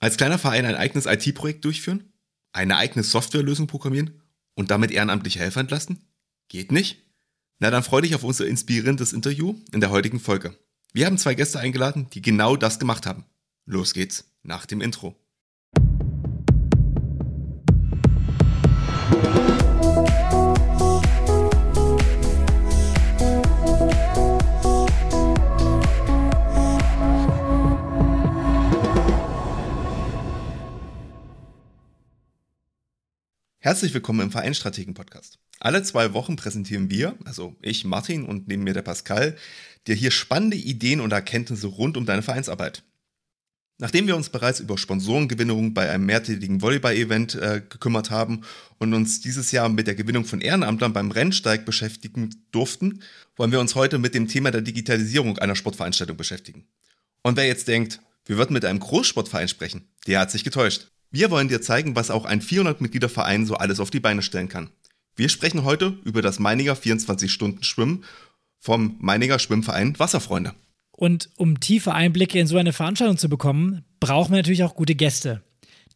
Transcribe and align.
Als 0.00 0.16
kleiner 0.16 0.38
Verein 0.38 0.64
ein 0.64 0.76
eigenes 0.76 1.06
IT-Projekt 1.06 1.64
durchführen? 1.64 2.12
Eine 2.52 2.78
eigene 2.78 3.04
Softwarelösung 3.04 3.66
programmieren? 3.66 4.22
Und 4.54 4.70
damit 4.70 4.90
ehrenamtliche 4.90 5.38
Helfer 5.38 5.60
entlasten? 5.60 6.00
Geht 6.48 6.72
nicht? 6.72 6.98
Na, 7.58 7.70
dann 7.70 7.82
freu 7.82 8.00
dich 8.00 8.14
auf 8.14 8.24
unser 8.24 8.46
inspirierendes 8.46 9.12
Interview 9.12 9.54
in 9.72 9.80
der 9.80 9.90
heutigen 9.90 10.18
Folge. 10.18 10.56
Wir 10.92 11.06
haben 11.06 11.18
zwei 11.18 11.34
Gäste 11.34 11.60
eingeladen, 11.60 12.08
die 12.12 12.22
genau 12.22 12.56
das 12.56 12.78
gemacht 12.78 13.06
haben. 13.06 13.26
Los 13.66 13.92
geht's 13.92 14.24
nach 14.42 14.64
dem 14.66 14.80
Intro. 14.80 15.14
Herzlich 33.70 33.94
willkommen 33.94 34.18
im 34.18 34.32
Vereinstrategen-Podcast. 34.32 35.38
Alle 35.60 35.84
zwei 35.84 36.12
Wochen 36.12 36.34
präsentieren 36.34 36.90
wir, 36.90 37.16
also 37.24 37.54
ich, 37.62 37.84
Martin 37.84 38.24
und 38.24 38.48
neben 38.48 38.64
mir 38.64 38.74
der 38.74 38.82
Pascal, 38.82 39.36
dir 39.86 39.94
hier 39.94 40.10
spannende 40.10 40.56
Ideen 40.56 41.00
und 41.00 41.12
Erkenntnisse 41.12 41.68
rund 41.68 41.96
um 41.96 42.04
deine 42.04 42.22
Vereinsarbeit. 42.22 42.82
Nachdem 43.78 44.08
wir 44.08 44.16
uns 44.16 44.28
bereits 44.28 44.58
über 44.58 44.76
Sponsorengewinnung 44.76 45.72
bei 45.72 45.88
einem 45.88 46.04
mehrtägigen 46.04 46.60
Volleyball-Event 46.60 47.36
äh, 47.36 47.62
gekümmert 47.68 48.10
haben 48.10 48.40
und 48.78 48.92
uns 48.92 49.20
dieses 49.20 49.52
Jahr 49.52 49.68
mit 49.68 49.86
der 49.86 49.94
Gewinnung 49.94 50.24
von 50.24 50.40
Ehrenamtlern 50.40 50.92
beim 50.92 51.12
Rennsteig 51.12 51.64
beschäftigen 51.64 52.30
durften, 52.50 53.04
wollen 53.36 53.52
wir 53.52 53.60
uns 53.60 53.76
heute 53.76 53.98
mit 53.98 54.16
dem 54.16 54.26
Thema 54.26 54.50
der 54.50 54.62
Digitalisierung 54.62 55.38
einer 55.38 55.54
Sportveranstaltung 55.54 56.16
beschäftigen. 56.16 56.66
Und 57.22 57.36
wer 57.36 57.46
jetzt 57.46 57.68
denkt, 57.68 58.00
wir 58.24 58.36
würden 58.36 58.52
mit 58.52 58.64
einem 58.64 58.80
Großsportverein 58.80 59.46
sprechen, 59.46 59.86
der 60.08 60.18
hat 60.18 60.32
sich 60.32 60.42
getäuscht. 60.42 60.90
Wir 61.12 61.30
wollen 61.32 61.48
dir 61.48 61.60
zeigen, 61.60 61.96
was 61.96 62.10
auch 62.10 62.24
ein 62.24 62.40
400-Mitglieder-Verein 62.40 63.44
so 63.44 63.56
alles 63.56 63.80
auf 63.80 63.90
die 63.90 63.98
Beine 63.98 64.22
stellen 64.22 64.48
kann. 64.48 64.70
Wir 65.16 65.28
sprechen 65.28 65.64
heute 65.64 65.98
über 66.04 66.22
das 66.22 66.38
Meininger 66.38 66.74
24-Stunden-Schwimmen 66.76 68.04
vom 68.60 68.96
Meininger 69.00 69.40
Schwimmverein 69.40 69.98
Wasserfreunde. 69.98 70.54
Und 70.92 71.30
um 71.36 71.58
tiefe 71.58 71.94
Einblicke 71.94 72.38
in 72.38 72.46
so 72.46 72.58
eine 72.58 72.72
Veranstaltung 72.72 73.18
zu 73.18 73.28
bekommen, 73.28 73.84
brauchen 73.98 74.32
wir 74.32 74.36
natürlich 74.36 74.62
auch 74.62 74.76
gute 74.76 74.94
Gäste. 74.94 75.42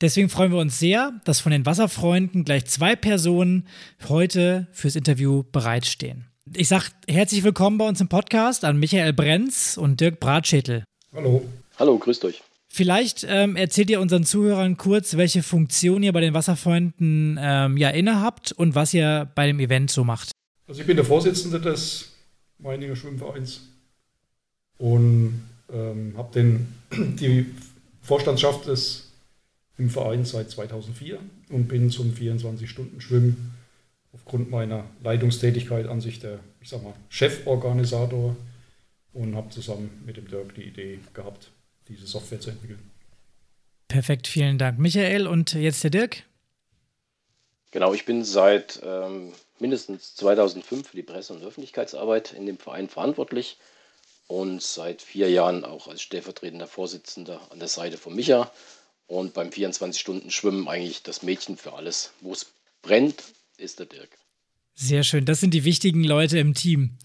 Deswegen 0.01 0.29
freuen 0.29 0.51
wir 0.51 0.59
uns 0.59 0.81
sehr, 0.81 1.13
dass 1.25 1.41
von 1.41 1.53
den 1.53 1.65
Wasserfreunden 1.65 2.45
gleich 2.45 2.65
zwei 2.67 2.97
Personen 2.97 3.69
heute 4.09 4.67
fürs 4.73 4.97
Interview 4.97 5.45
bereitstehen. 5.53 6.27
Ich 6.53 6.69
sage 6.69 6.87
herzlich 7.07 7.45
willkommen 7.45 7.79
bei 7.79 7.87
uns 7.87 8.01
im 8.01 8.09
Podcast 8.09 8.65
an 8.65 8.79
Michael 8.79 9.13
Brenz 9.13 9.77
und 9.77 10.01
Dirk 10.01 10.19
Bratschädel. 10.19 10.83
Hallo. 11.15 11.49
Hallo, 11.79 11.99
grüßt 11.99 12.25
euch. 12.25 12.43
Vielleicht 12.77 13.25
ähm, 13.29 13.55
erzählt 13.55 13.89
ihr 13.89 14.01
unseren 14.01 14.25
Zuhörern 14.25 14.77
kurz, 14.77 15.17
welche 15.17 15.45
Funktion 15.45 16.03
ihr 16.03 16.13
bei 16.13 16.21
den 16.21 16.35
Wasserfreunden 16.35 17.39
ähm, 17.41 17.77
ja 17.77 17.91
innehabt 17.91 18.51
und 18.51 18.75
was 18.75 18.93
ihr 18.93 19.31
bei 19.37 19.47
dem 19.47 19.61
Event 19.61 19.93
so 19.93 20.03
macht. 20.03 20.33
Also 20.67 20.81
ich 20.81 20.87
bin 20.89 20.97
der 20.97 21.05
Vorsitzende 21.05 21.61
des 21.61 22.11
Meininger 22.59 22.97
Schwimmvereins 22.97 23.61
und 24.79 25.41
ähm, 25.73 26.15
habe 26.17 26.57
die 26.91 27.47
Vorstandschaft 28.03 28.67
des, 28.67 29.13
im 29.79 29.89
Verein 29.89 30.25
seit 30.25 30.51
2004 30.51 31.21
und 31.51 31.69
bin 31.69 31.91
zum 31.91 32.13
24-Stunden-Schwimmen 32.13 33.55
aufgrund 34.13 34.51
meiner 34.51 34.83
Leitungstätigkeit 35.05 35.87
an 35.87 36.01
sich 36.01 36.19
der, 36.19 36.41
ich 36.61 36.71
sag 36.71 36.83
mal, 36.83 36.95
Cheforganisator 37.09 38.35
und 39.13 39.37
habe 39.37 39.51
zusammen 39.51 39.91
mit 40.05 40.17
dem 40.17 40.27
Dirk 40.27 40.57
die 40.57 40.65
Idee 40.65 40.99
gehabt, 41.13 41.53
diese 41.89 42.07
Software 42.07 42.41
zu 42.41 42.51
entwickeln. 42.51 42.91
Perfekt, 43.89 44.27
vielen 44.27 44.59
Dank. 44.59 44.79
Michael 44.79 45.27
und 45.27 45.53
jetzt 45.55 45.85
der 45.85 45.91
Dirk. 45.91 46.25
Genau, 47.71 47.93
ich 47.93 48.05
bin 48.05 48.25
seit 48.25 48.81
ähm, 48.85 49.33
mindestens 49.59 50.15
2005 50.15 50.89
für 50.89 50.97
die 50.97 51.03
Presse- 51.03 51.33
und 51.33 51.43
Öffentlichkeitsarbeit 51.43 52.33
in 52.33 52.47
dem 52.47 52.59
Verein 52.59 52.89
verantwortlich 52.89 53.59
und 54.27 54.63
seit 54.63 55.03
vier 55.03 55.31
Jahren 55.31 55.65
auch 55.65 55.89
als 55.89 56.01
stellvertretender 56.03 56.67
Vorsitzender 56.67 57.41
an 57.51 57.59
der 57.59 57.69
Seite 57.69 57.99
von 57.99 58.15
Micha 58.15 58.51
und 59.07 59.35
beim 59.35 59.49
24-Stunden-Schwimmen 59.49 60.69
eigentlich 60.69 61.03
das 61.03 61.23
Mädchen 61.23 61.57
für 61.57 61.75
alles. 61.75 62.13
Wo 62.21 62.33
es 62.33 62.47
brennt, 62.83 63.23
ist 63.59 63.79
der 63.79 63.87
Dirk. 63.87 64.11
Sehr 64.75 65.05
schön, 65.05 65.25
das 65.25 65.41
sind 65.41 65.55
die 65.55 65.65
wichtigen 65.65 66.05
Leute 66.05 66.39
im 66.39 66.55
Team. 66.55 66.97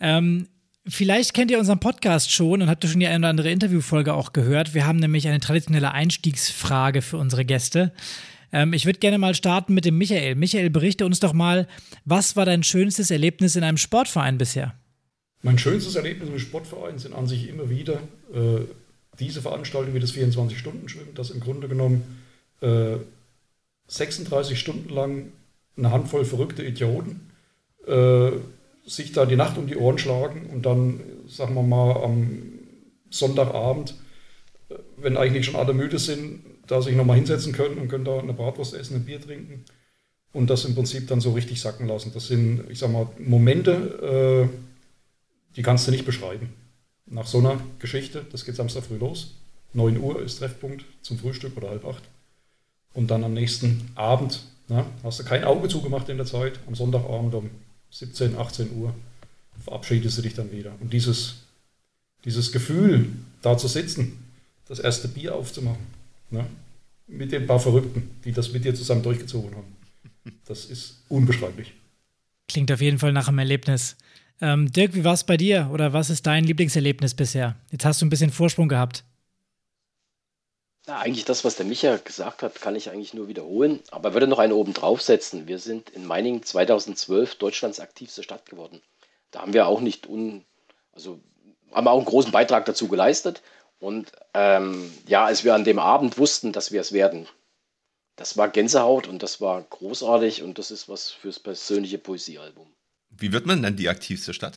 Ähm, 0.00 0.48
Vielleicht 0.86 1.32
kennt 1.32 1.50
ihr 1.50 1.58
unseren 1.58 1.80
Podcast 1.80 2.30
schon 2.30 2.60
und 2.60 2.68
habt 2.68 2.84
ihr 2.84 2.90
schon 2.90 3.00
die 3.00 3.06
eine 3.06 3.18
oder 3.18 3.30
andere 3.30 3.50
Interviewfolge 3.50 4.12
auch 4.12 4.34
gehört. 4.34 4.74
Wir 4.74 4.86
haben 4.86 4.98
nämlich 4.98 5.26
eine 5.26 5.40
traditionelle 5.40 5.92
Einstiegsfrage 5.92 7.00
für 7.00 7.16
unsere 7.16 7.46
Gäste. 7.46 7.92
Ähm, 8.52 8.74
ich 8.74 8.84
würde 8.84 8.98
gerne 8.98 9.16
mal 9.16 9.34
starten 9.34 9.72
mit 9.72 9.86
dem 9.86 9.96
Michael. 9.96 10.34
Michael, 10.34 10.68
berichte 10.68 11.06
uns 11.06 11.20
doch 11.20 11.32
mal, 11.32 11.66
was 12.04 12.36
war 12.36 12.44
dein 12.44 12.62
schönstes 12.62 13.10
Erlebnis 13.10 13.56
in 13.56 13.64
einem 13.64 13.78
Sportverein 13.78 14.36
bisher? 14.36 14.74
Mein 15.40 15.58
schönstes 15.58 15.96
Erlebnis 15.96 16.28
im 16.28 16.38
Sportverein 16.38 16.98
sind 16.98 17.14
an 17.14 17.26
sich 17.26 17.48
immer 17.48 17.70
wieder 17.70 18.00
äh, 18.34 18.60
diese 19.18 19.40
Veranstaltungen 19.40 19.94
wie 19.94 20.00
das 20.00 20.14
24-Stunden-Schwimmen, 20.14 21.14
das 21.14 21.30
im 21.30 21.40
Grunde 21.40 21.66
genommen 21.66 22.20
äh, 22.60 22.96
36 23.86 24.58
Stunden 24.58 24.90
lang 24.90 25.32
eine 25.78 25.90
Handvoll 25.90 26.26
verrückte 26.26 26.62
Idioten 26.62 27.30
äh, 27.86 28.32
sich 28.86 29.12
da 29.12 29.26
die 29.26 29.36
Nacht 29.36 29.58
um 29.58 29.66
die 29.66 29.76
Ohren 29.76 29.98
schlagen 29.98 30.46
und 30.52 30.66
dann, 30.66 31.00
sagen 31.26 31.54
wir 31.54 31.62
mal, 31.62 32.02
am 32.02 32.42
Sonntagabend, 33.10 33.94
wenn 34.96 35.16
eigentlich 35.16 35.46
schon 35.46 35.56
alle 35.56 35.72
müde 35.72 35.98
sind, 35.98 36.40
da 36.66 36.80
sich 36.82 36.96
nochmal 36.96 37.16
hinsetzen 37.16 37.52
können 37.52 37.78
und 37.78 37.88
können 37.88 38.04
da 38.04 38.18
eine 38.18 38.32
Bratwurst 38.32 38.74
essen, 38.74 38.96
ein 38.96 39.04
Bier 39.04 39.20
trinken 39.20 39.64
und 40.32 40.50
das 40.50 40.64
im 40.64 40.74
Prinzip 40.74 41.08
dann 41.08 41.20
so 41.20 41.32
richtig 41.32 41.60
sacken 41.60 41.86
lassen. 41.86 42.12
Das 42.12 42.26
sind, 42.26 42.64
ich 42.68 42.78
sag 42.78 42.90
mal, 42.90 43.08
Momente, 43.18 44.48
äh, 44.50 45.54
die 45.56 45.62
kannst 45.62 45.86
du 45.86 45.90
nicht 45.90 46.04
beschreiben. 46.04 46.52
Nach 47.06 47.26
so 47.26 47.38
einer 47.38 47.60
Geschichte, 47.78 48.24
das 48.32 48.44
geht 48.44 48.56
Samstag 48.56 48.84
früh 48.84 48.96
los, 48.96 49.34
9 49.74 49.98
Uhr 49.98 50.22
ist 50.22 50.38
Treffpunkt 50.38 50.84
zum 51.02 51.18
Frühstück 51.18 51.56
oder 51.56 51.70
halb 51.70 51.84
acht. 51.84 52.02
Und 52.94 53.10
dann 53.10 53.24
am 53.24 53.34
nächsten 53.34 53.90
Abend, 53.94 54.44
na, 54.68 54.86
hast 55.02 55.20
du 55.20 55.24
kein 55.24 55.44
Auge 55.44 55.68
zugemacht 55.68 56.08
in 56.08 56.16
der 56.16 56.26
Zeit, 56.26 56.60
am 56.66 56.74
Sonntagabend 56.74 57.34
um 57.34 57.50
17, 57.94 58.36
18 58.36 58.76
Uhr 58.76 58.92
verabschiedest 59.62 60.18
du 60.18 60.22
dich 60.22 60.34
dann 60.34 60.50
wieder. 60.50 60.72
Und 60.80 60.92
dieses, 60.92 61.36
dieses 62.24 62.50
Gefühl, 62.50 63.08
da 63.40 63.56
zu 63.56 63.68
sitzen, 63.68 64.18
das 64.66 64.80
erste 64.80 65.06
Bier 65.06 65.34
aufzumachen, 65.34 65.86
ne? 66.30 66.44
mit 67.06 67.30
den 67.30 67.46
paar 67.46 67.60
Verrückten, 67.60 68.10
die 68.24 68.32
das 68.32 68.52
mit 68.52 68.64
dir 68.64 68.74
zusammen 68.74 69.02
durchgezogen 69.02 69.54
haben, 69.54 69.76
das 70.46 70.64
ist 70.64 71.02
unbeschreiblich. 71.08 71.72
Klingt 72.48 72.72
auf 72.72 72.80
jeden 72.80 72.98
Fall 72.98 73.12
nach 73.12 73.28
einem 73.28 73.38
Erlebnis. 73.38 73.96
Ähm, 74.40 74.72
Dirk, 74.72 74.94
wie 74.94 75.04
war 75.04 75.14
es 75.14 75.22
bei 75.22 75.36
dir 75.36 75.70
oder 75.72 75.92
was 75.92 76.10
ist 76.10 76.26
dein 76.26 76.44
Lieblingserlebnis 76.44 77.14
bisher? 77.14 77.56
Jetzt 77.70 77.84
hast 77.84 78.02
du 78.02 78.06
ein 78.06 78.10
bisschen 78.10 78.30
Vorsprung 78.30 78.68
gehabt. 78.68 79.04
Ja, 80.86 80.98
eigentlich 80.98 81.24
das, 81.24 81.44
was 81.44 81.56
der 81.56 81.64
Micha 81.64 81.96
gesagt 81.96 82.42
hat, 82.42 82.60
kann 82.60 82.76
ich 82.76 82.90
eigentlich 82.90 83.14
nur 83.14 83.28
wiederholen. 83.28 83.80
Aber 83.90 84.12
würde 84.12 84.26
noch 84.26 84.38
eine 84.38 84.54
oben 84.54 84.74
draufsetzen. 84.74 85.48
Wir 85.48 85.58
sind 85.58 85.90
in 85.90 86.04
Meiningen 86.04 86.42
2012 86.42 87.36
Deutschlands 87.36 87.80
aktivste 87.80 88.22
Stadt 88.22 88.46
geworden. 88.46 88.82
Da 89.30 89.40
haben 89.40 89.54
wir 89.54 89.66
auch 89.66 89.80
nicht 89.80 90.06
un, 90.06 90.44
also 90.92 91.20
haben 91.72 91.88
auch 91.88 91.96
einen 91.96 92.04
großen 92.04 92.32
Beitrag 92.32 92.66
dazu 92.66 92.88
geleistet. 92.88 93.42
Und 93.80 94.12
ähm, 94.34 94.92
ja, 95.06 95.24
als 95.24 95.42
wir 95.42 95.54
an 95.54 95.64
dem 95.64 95.78
Abend 95.78 96.18
wussten, 96.18 96.52
dass 96.52 96.70
wir 96.70 96.80
es 96.80 96.92
werden, 96.92 97.26
das 98.16 98.36
war 98.36 98.48
Gänsehaut 98.48 99.08
und 99.08 99.22
das 99.22 99.40
war 99.40 99.62
großartig 99.62 100.42
und 100.42 100.58
das 100.58 100.70
ist 100.70 100.88
was 100.88 101.10
fürs 101.10 101.40
persönliche 101.40 101.98
Poesiealbum. 101.98 102.66
Wie 103.10 103.32
wird 103.32 103.46
man 103.46 103.62
dann 103.62 103.76
die 103.76 103.88
aktivste 103.88 104.34
Stadt? 104.34 104.54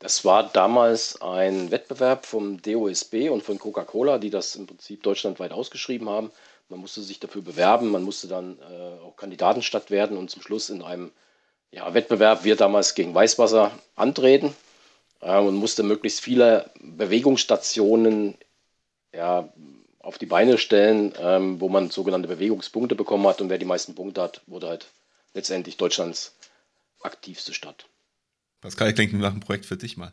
Das 0.00 0.24
war 0.24 0.44
damals 0.44 1.20
ein 1.20 1.72
Wettbewerb 1.72 2.24
vom 2.24 2.62
DOSB 2.62 3.30
und 3.30 3.42
von 3.42 3.58
Coca-Cola, 3.58 4.18
die 4.18 4.30
das 4.30 4.54
im 4.54 4.66
Prinzip 4.66 5.02
deutschlandweit 5.02 5.52
ausgeschrieben 5.52 6.08
haben. 6.08 6.30
Man 6.68 6.80
musste 6.80 7.02
sich 7.02 7.18
dafür 7.18 7.42
bewerben, 7.42 7.90
man 7.90 8.04
musste 8.04 8.28
dann 8.28 8.58
äh, 8.58 9.04
auch 9.04 9.16
Kandidatenstadt 9.16 9.90
werden 9.90 10.16
und 10.16 10.30
zum 10.30 10.42
Schluss 10.42 10.70
in 10.70 10.82
einem 10.82 11.10
ja, 11.72 11.92
Wettbewerb, 11.94 12.44
wir 12.44 12.56
damals 12.56 12.94
gegen 12.94 13.14
Weißwasser, 13.14 13.72
antreten 13.96 14.54
äh, 15.20 15.38
und 15.38 15.56
musste 15.56 15.82
möglichst 15.82 16.20
viele 16.20 16.70
Bewegungsstationen 16.80 18.36
ja, 19.12 19.52
auf 19.98 20.18
die 20.18 20.26
Beine 20.26 20.58
stellen, 20.58 21.14
ähm, 21.18 21.60
wo 21.60 21.68
man 21.68 21.90
sogenannte 21.90 22.28
Bewegungspunkte 22.28 22.94
bekommen 22.94 23.26
hat 23.26 23.40
und 23.40 23.50
wer 23.50 23.58
die 23.58 23.64
meisten 23.64 23.94
Punkte 23.94 24.22
hat, 24.22 24.42
wurde 24.46 24.68
halt 24.68 24.86
letztendlich 25.34 25.76
Deutschlands 25.76 26.36
aktivste 27.02 27.52
Stadt. 27.52 27.86
Pascal, 28.60 28.92
klingt 28.92 29.12
nach 29.14 29.30
einem 29.30 29.40
Projekt 29.40 29.66
für 29.66 29.76
dich 29.76 29.96
mal. 29.96 30.12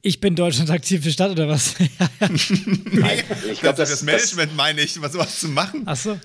Ich 0.00 0.20
bin 0.20 0.36
Deutschland 0.36 0.70
aktive 0.70 1.10
Stadt 1.10 1.32
oder 1.32 1.48
was? 1.48 1.74
Nein, 2.20 3.24
ich 3.50 3.60
glaube, 3.60 3.76
das, 3.76 3.90
das, 3.90 4.02
Management 4.02 4.50
das, 4.50 4.56
meine 4.56 4.80
ich, 4.80 5.00
was 5.02 5.12
sowas 5.12 5.40
zu 5.40 5.48
machen. 5.48 5.82
Ach 5.86 5.96
so. 5.96 6.20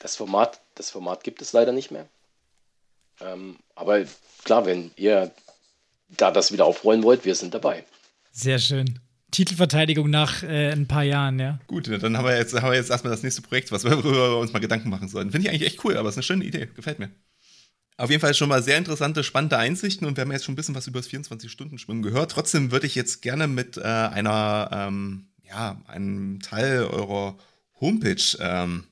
Das 0.00 0.16
Format, 0.16 0.60
das 0.74 0.90
Format 0.90 1.24
gibt 1.24 1.40
es 1.40 1.54
leider 1.54 1.72
nicht 1.72 1.90
mehr. 1.90 2.08
Ähm, 3.20 3.56
aber 3.74 4.04
klar, 4.44 4.66
wenn 4.66 4.90
ihr 4.96 5.32
da 6.08 6.30
das 6.30 6.52
wieder 6.52 6.66
aufrollen 6.66 7.02
wollt, 7.02 7.24
wir 7.24 7.34
sind 7.34 7.54
dabei. 7.54 7.84
Sehr 8.32 8.58
schön. 8.58 9.00
Titelverteidigung 9.30 10.08
nach 10.10 10.42
äh, 10.42 10.70
ein 10.70 10.86
paar 10.86 11.02
Jahren, 11.02 11.38
ja. 11.38 11.58
Gut, 11.66 11.88
dann 11.88 12.16
haben 12.16 12.24
wir 12.26 12.36
jetzt, 12.36 12.54
haben 12.54 12.70
wir 12.70 12.76
jetzt 12.76 12.90
erstmal 12.90 13.10
das 13.10 13.22
nächste 13.22 13.42
Projekt, 13.42 13.72
was 13.72 13.84
wir, 13.84 13.92
worüber 13.92 14.32
wir 14.32 14.38
uns 14.38 14.52
mal 14.52 14.60
Gedanken 14.60 14.90
machen 14.90 15.08
sollen. 15.08 15.30
Finde 15.30 15.48
ich 15.48 15.54
eigentlich 15.54 15.72
echt 15.72 15.84
cool, 15.84 15.96
aber 15.96 16.08
es 16.08 16.14
ist 16.14 16.18
eine 16.18 16.22
schöne 16.22 16.44
Idee. 16.44 16.68
Gefällt 16.74 16.98
mir. 16.98 17.10
Auf 17.98 18.10
jeden 18.10 18.20
Fall 18.20 18.34
schon 18.34 18.50
mal 18.50 18.62
sehr 18.62 18.76
interessante, 18.76 19.24
spannende 19.24 19.56
Einsichten 19.56 20.06
und 20.06 20.16
wir 20.16 20.22
haben 20.22 20.32
jetzt 20.32 20.44
schon 20.44 20.52
ein 20.52 20.56
bisschen 20.56 20.74
was 20.74 20.86
über 20.86 21.00
das 21.00 21.08
24-Stunden-Schwimmen 21.08 22.02
gehört. 22.02 22.30
Trotzdem 22.30 22.70
würde 22.70 22.86
ich 22.86 22.94
jetzt 22.94 23.22
gerne 23.22 23.46
mit 23.48 23.78
äh, 23.78 23.82
einer, 23.82 24.68
ähm, 24.70 25.28
ja, 25.42 25.80
einem 25.86 26.40
Teil 26.40 26.84
eurer 26.84 27.38
Homepage 27.80 28.36
ähm, 28.38 28.84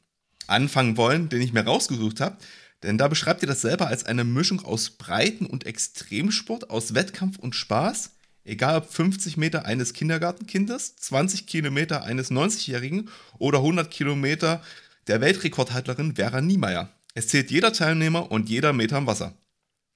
anfangen 0.47 0.97
wollen, 0.97 1.29
den 1.29 1.43
ich 1.43 1.53
mir 1.53 1.65
rausgesucht 1.65 2.21
habe. 2.21 2.39
Denn 2.83 2.97
da 2.97 3.09
beschreibt 3.09 3.43
ihr 3.43 3.49
das 3.49 3.61
selber 3.61 3.89
als 3.89 4.07
eine 4.07 4.25
Mischung 4.25 4.65
aus 4.65 4.91
Breiten- 4.91 5.47
und 5.47 5.67
Extremsport, 5.67 6.71
aus 6.71 6.95
Wettkampf 6.95 7.39
und 7.39 7.55
Spaß. 7.55 8.13
Egal 8.45 8.77
ob 8.77 8.91
50 8.91 9.37
Meter 9.37 9.67
eines 9.67 9.93
Kindergartenkindes, 9.93 10.97
20 10.97 11.47
Kilometer 11.47 12.05
eines 12.05 12.31
90-Jährigen 12.31 13.11
oder 13.39 13.59
100 13.59 13.91
Kilometer 13.91 14.63
der 15.09 15.21
Weltrekordhalterin 15.21 16.17
Vera 16.17 16.41
Niemeyer. 16.41 16.91
Es 17.15 17.29
zählt 17.29 17.51
jeder 17.51 17.73
Teilnehmer 17.73 18.31
und 18.31 18.49
jeder 18.49 18.73
Meter 18.73 18.99
im 18.99 19.07
Wasser. 19.07 19.39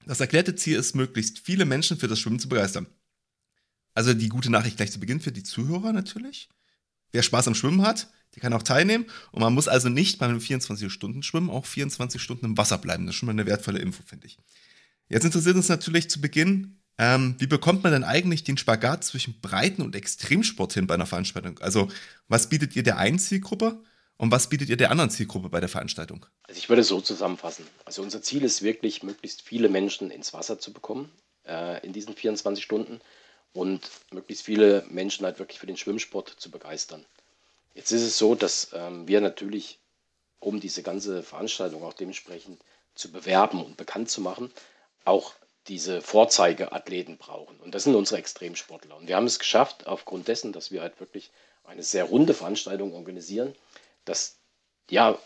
Das 0.05 0.21
erklärte 0.21 0.55
Ziel 0.55 0.77
ist, 0.77 0.95
möglichst 0.95 1.39
viele 1.39 1.65
Menschen 1.65 1.97
für 1.97 2.07
das 2.07 2.19
Schwimmen 2.19 2.39
zu 2.39 2.49
begeistern. 2.49 2.87
Also 3.93 4.13
die 4.13 4.29
gute 4.29 4.49
Nachricht 4.49 4.77
gleich 4.77 4.91
zu 4.91 4.99
Beginn 4.99 5.19
für 5.19 5.31
die 5.31 5.43
Zuhörer 5.43 5.91
natürlich. 5.91 6.49
Wer 7.11 7.21
Spaß 7.21 7.47
am 7.47 7.55
Schwimmen 7.55 7.81
hat, 7.81 8.09
der 8.33 8.41
kann 8.41 8.53
auch 8.53 8.63
teilnehmen. 8.63 9.05
Und 9.31 9.41
man 9.41 9.53
muss 9.53 9.67
also 9.67 9.89
nicht 9.89 10.19
beim 10.19 10.37
24-Stunden-Schwimmen 10.37 11.49
auch 11.49 11.65
24 11.65 12.21
Stunden 12.21 12.45
im 12.45 12.57
Wasser 12.57 12.77
bleiben. 12.77 13.05
Das 13.05 13.15
ist 13.15 13.19
schon 13.19 13.27
mal 13.27 13.33
eine 13.33 13.45
wertvolle 13.45 13.79
Info, 13.79 14.01
finde 14.03 14.27
ich. 14.27 14.37
Jetzt 15.09 15.25
interessiert 15.25 15.55
uns 15.55 15.69
natürlich 15.69 16.09
zu 16.09 16.21
Beginn, 16.21 16.79
ähm, 16.97 17.35
wie 17.39 17.47
bekommt 17.47 17.83
man 17.83 17.93
denn 17.93 18.03
eigentlich 18.03 18.43
den 18.43 18.57
Spagat 18.57 19.03
zwischen 19.03 19.39
Breiten- 19.41 19.81
und 19.81 19.95
Extremsport 19.95 20.73
hin 20.73 20.85
bei 20.85 20.93
einer 20.93 21.05
Veranstaltung? 21.05 21.57
Also, 21.59 21.89
was 22.27 22.49
bietet 22.49 22.75
ihr 22.75 22.83
der 22.83 22.97
einen 22.97 23.19
Zielgruppe 23.19 23.81
und 24.19 24.31
was 24.31 24.49
bietet 24.49 24.67
ihr 24.67 24.75
der 24.75 24.91
anderen 24.91 25.09
Zielgruppe 25.09 25.47
bei 25.47 25.61
der 25.61 25.69
Veranstaltung? 25.69 26.25
Also 26.43 26.59
ich 26.59 26.67
würde 26.67 26.83
so 26.83 26.99
zusammenfassen. 26.99 27.65
Also 27.85 28.01
unser 28.01 28.21
Ziel 28.21 28.43
ist 28.43 28.61
wirklich, 28.61 29.01
möglichst 29.01 29.41
viele 29.41 29.69
Menschen 29.69 30.11
ins 30.11 30.33
Wasser 30.33 30.59
zu 30.59 30.73
bekommen 30.73 31.09
äh, 31.47 31.85
in 31.85 31.93
diesen 31.93 32.13
24 32.13 32.61
Stunden 32.61 32.99
und 33.53 33.89
möglichst 34.11 34.43
viele 34.43 34.85
Menschen 34.89 35.25
halt 35.25 35.39
wirklich 35.39 35.57
für 35.57 35.67
den 35.67 35.77
Schwimmsport 35.77 36.35
zu 36.37 36.51
begeistern. 36.51 37.05
Jetzt 37.73 37.91
ist 37.91 38.01
es 38.01 38.17
so, 38.17 38.35
dass 38.35 38.71
ähm, 38.73 39.07
wir 39.07 39.21
natürlich, 39.21 39.79
um 40.41 40.59
diese 40.59 40.83
ganze 40.83 41.23
Veranstaltung 41.23 41.83
auch 41.83 41.93
dementsprechend 41.93 42.61
zu 42.95 43.13
bewerben 43.13 43.63
und 43.63 43.77
bekannt 43.77 44.09
zu 44.09 44.19
machen, 44.19 44.51
auch 45.05 45.33
diese 45.69 46.01
Vorzeigeathleten 46.01 47.17
brauchen. 47.17 47.57
Und 47.61 47.73
das 47.73 47.85
sind 47.85 47.95
unsere 47.95 48.19
Extremsportler. 48.19 48.97
Und 48.97 49.07
wir 49.07 49.15
haben 49.15 49.27
es 49.27 49.39
geschafft, 49.39 49.87
aufgrund 49.87 50.27
dessen, 50.27 50.51
dass 50.51 50.71
wir 50.71 50.81
halt 50.81 50.99
wirklich 50.99 51.31
eine 51.63 51.83
sehr 51.83 52.03
runde 52.03 52.33
Veranstaltung 52.33 52.93
organisieren, 52.93 53.55
dass 54.09 54.39
ja, 54.89 55.17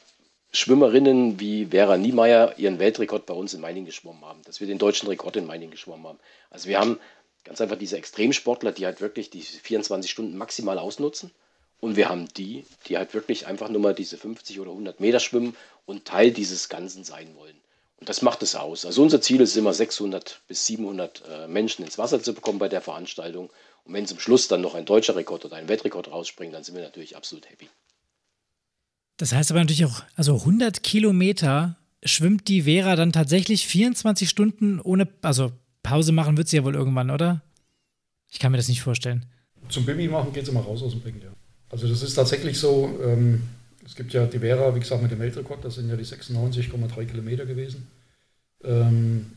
Schwimmerinnen 0.51 1.39
wie 1.39 1.68
Vera 1.68 1.97
Niemeyer 1.97 2.59
ihren 2.59 2.77
Weltrekord 2.77 3.25
bei 3.25 3.33
uns 3.33 3.56
in 3.56 3.62
Meiningen 3.62 3.88
geschwommen 3.88 4.24
haben, 4.24 4.44
dass 4.44 4.59
wir 4.59 4.68
den 4.68 4.77
deutschen 4.77 5.07
Rekord 5.07 5.35
in 5.35 5.47
Meiningen 5.47 5.71
geschwommen 5.71 6.06
haben. 6.06 6.19
Also 6.51 6.69
wir 6.69 6.80
haben 6.80 7.00
ganz 7.44 7.59
einfach 7.59 7.77
diese 7.77 7.97
Extremsportler, 7.97 8.71
die 8.71 8.85
halt 8.85 9.01
wirklich 9.01 9.31
die 9.31 9.41
24 9.41 10.12
Stunden 10.12 10.38
maximal 10.38 10.77
ausnutzen. 10.77 11.31
Und 11.80 11.95
wir 11.95 12.07
haben 12.07 12.27
die, 12.38 12.65
die 12.88 12.97
halt 12.97 13.13
wirklich 13.13 13.47
einfach 13.47 13.68
nur 13.68 13.81
mal 13.81 13.95
diese 13.95 14.18
50 14.18 14.59
oder 14.59 14.71
100 14.71 15.00
Meter 15.00 15.19
schwimmen 15.19 15.56
und 15.85 16.06
Teil 16.06 16.31
dieses 16.31 16.69
Ganzen 16.69 17.03
sein 17.03 17.35
wollen. 17.35 17.59
Und 18.00 18.07
das 18.07 18.21
macht 18.21 18.44
es 18.44 18.56
aus. 18.56 18.85
Also 18.85 19.01
unser 19.01 19.21
Ziel 19.21 19.41
ist 19.41 19.57
immer 19.57 19.74
600 19.74 20.41
bis 20.47 20.65
700 20.68 21.24
äh, 21.27 21.47
Menschen 21.47 21.83
ins 21.83 21.97
Wasser 21.97 22.21
zu 22.21 22.33
bekommen 22.33 22.59
bei 22.59 22.69
der 22.69 22.81
Veranstaltung. 22.81 23.50
Und 23.85 23.94
wenn 23.94 24.07
zum 24.07 24.19
Schluss 24.19 24.47
dann 24.47 24.62
noch 24.62 24.75
ein 24.75 24.85
deutscher 24.85 25.15
Rekord 25.15 25.45
oder 25.45 25.56
ein 25.56 25.68
Weltrekord 25.68 26.12
rausspringt, 26.12 26.53
dann 26.53 26.63
sind 26.63 26.75
wir 26.75 26.83
natürlich 26.83 27.18
absolut 27.18 27.50
happy. 27.50 27.69
Das 29.24 29.31
heißt 29.31 29.52
aber 29.52 29.62
natürlich 29.62 29.86
auch, 29.86 30.04
also 30.18 30.40
100 30.40 30.84
Kilometer 30.84 31.78
schwimmt 32.04 32.50
die 32.50 32.64
Vera 32.64 32.98
dann 32.98 33.14
tatsächlich 33.14 33.66
24 33.68 34.30
Stunden 34.30 34.81
ohne, 34.81 35.08
also 35.22 35.54
Pause 35.81 36.12
machen 36.12 36.36
wird 36.36 36.50
sie 36.50 36.58
ja 36.58 36.66
wohl 36.66 36.75
irgendwann, 36.75 37.10
oder? 37.10 37.42
Ich 38.30 38.40
kann 38.40 38.52
mir 38.52 38.58
das 38.58 38.68
nicht 38.68 38.81
vorstellen. 38.81 39.25
Zum 39.70 39.86
Bibi 39.86 40.10
machen 40.10 40.34
geht 40.34 40.46
sie 40.46 40.52
mal 40.52 40.60
raus 40.60 40.84
aus 40.84 40.92
dem 40.92 41.00
Becken, 41.00 41.22
ja. 41.22 41.30
Also 41.70 41.88
das 41.88 42.04
ist 42.04 42.16
tatsächlich 42.16 42.60
so, 42.60 43.00
ähm, 43.02 43.44
es 43.86 43.96
gibt 43.96 44.12
ja 44.12 44.25
die 44.25 44.40
Vera, 44.40 44.75
wie 44.75 44.81
gesagt, 44.81 45.02
mit 45.02 45.12
dem 45.12 45.20
Weltrekord, 45.20 45.64
das 45.64 45.76
sind 45.76 45.88
ja 45.88 45.96
die 45.96 46.04
96,3 46.04 47.06
Kilometer 47.06 47.46
gewesen. 47.46 47.88
Ähm, 48.66 49.28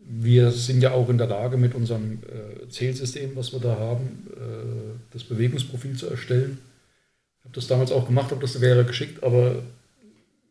wir 0.00 0.50
sind 0.50 0.82
ja 0.82 0.92
auch 0.92 1.08
in 1.08 1.16
der 1.16 1.28
Lage, 1.28 1.56
mit 1.56 1.74
unserem 1.74 2.18
äh, 2.24 2.68
Zählsystem, 2.68 3.30
was 3.36 3.54
wir 3.54 3.60
da 3.60 3.78
haben, 3.78 4.26
äh, 4.36 4.98
das 5.14 5.24
Bewegungsprofil 5.24 5.96
zu 5.96 6.08
erstellen 6.08 6.58
habe 7.44 7.54
das 7.54 7.66
damals 7.66 7.92
auch 7.92 8.06
gemacht, 8.06 8.32
ob 8.32 8.40
das 8.40 8.60
wäre 8.60 8.84
geschickt, 8.84 9.22
aber 9.22 9.62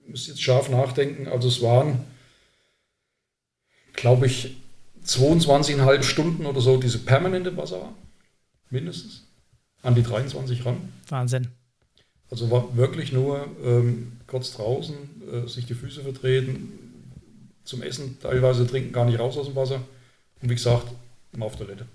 ich 0.03 0.09
muss 0.09 0.27
jetzt 0.27 0.41
scharf 0.41 0.69
nachdenken. 0.69 1.27
Also 1.27 1.47
es 1.47 1.62
waren, 1.62 2.06
glaube 3.94 4.25
ich, 4.25 4.57
22,5 5.06 6.03
Stunden 6.03 6.45
oder 6.45 6.62
so 6.62 6.77
diese 6.77 7.00
permanente 7.00 7.56
Wasser 7.57 7.81
war. 7.81 7.94
Mindestens. 8.69 9.24
An 9.81 9.95
die 9.95 10.03
23 10.03 10.65
ran. 10.65 10.77
Wahnsinn. 11.07 11.47
Also 12.30 12.51
war 12.51 12.75
wirklich 12.75 13.12
nur 13.12 13.47
ähm, 13.63 14.19
kurz 14.27 14.53
draußen, 14.53 14.95
äh, 15.31 15.47
sich 15.47 15.65
die 15.65 15.74
Füße 15.74 16.01
vertreten, 16.01 16.74
zum 17.63 17.81
Essen 17.81 18.19
teilweise 18.19 18.68
trinken, 18.68 18.92
gar 18.92 19.06
nicht 19.06 19.19
raus 19.19 19.38
aus 19.38 19.47
dem 19.47 19.56
Wasser. 19.56 19.81
Und 20.42 20.50
wie 20.50 20.56
gesagt, 20.56 20.88
mal 21.35 21.45
auf 21.45 21.56
Toilette. 21.56 21.85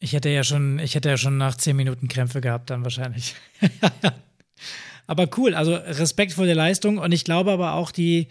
Ich 0.00 0.14
hätte 0.14 0.30
ja 0.30 0.42
schon, 0.42 0.78
ich 0.78 0.94
hätte 0.94 1.10
ja 1.10 1.18
schon 1.18 1.36
nach 1.36 1.56
zehn 1.56 1.76
Minuten 1.76 2.08
Krämpfe 2.08 2.40
gehabt, 2.40 2.70
dann 2.70 2.82
wahrscheinlich. 2.82 3.34
aber 5.06 5.28
cool, 5.36 5.54
also 5.54 5.74
Respekt 5.74 6.32
vor 6.32 6.46
der 6.46 6.54
Leistung 6.54 6.96
und 6.96 7.12
ich 7.12 7.24
glaube 7.24 7.52
aber 7.52 7.74
auch 7.74 7.92
die, 7.92 8.28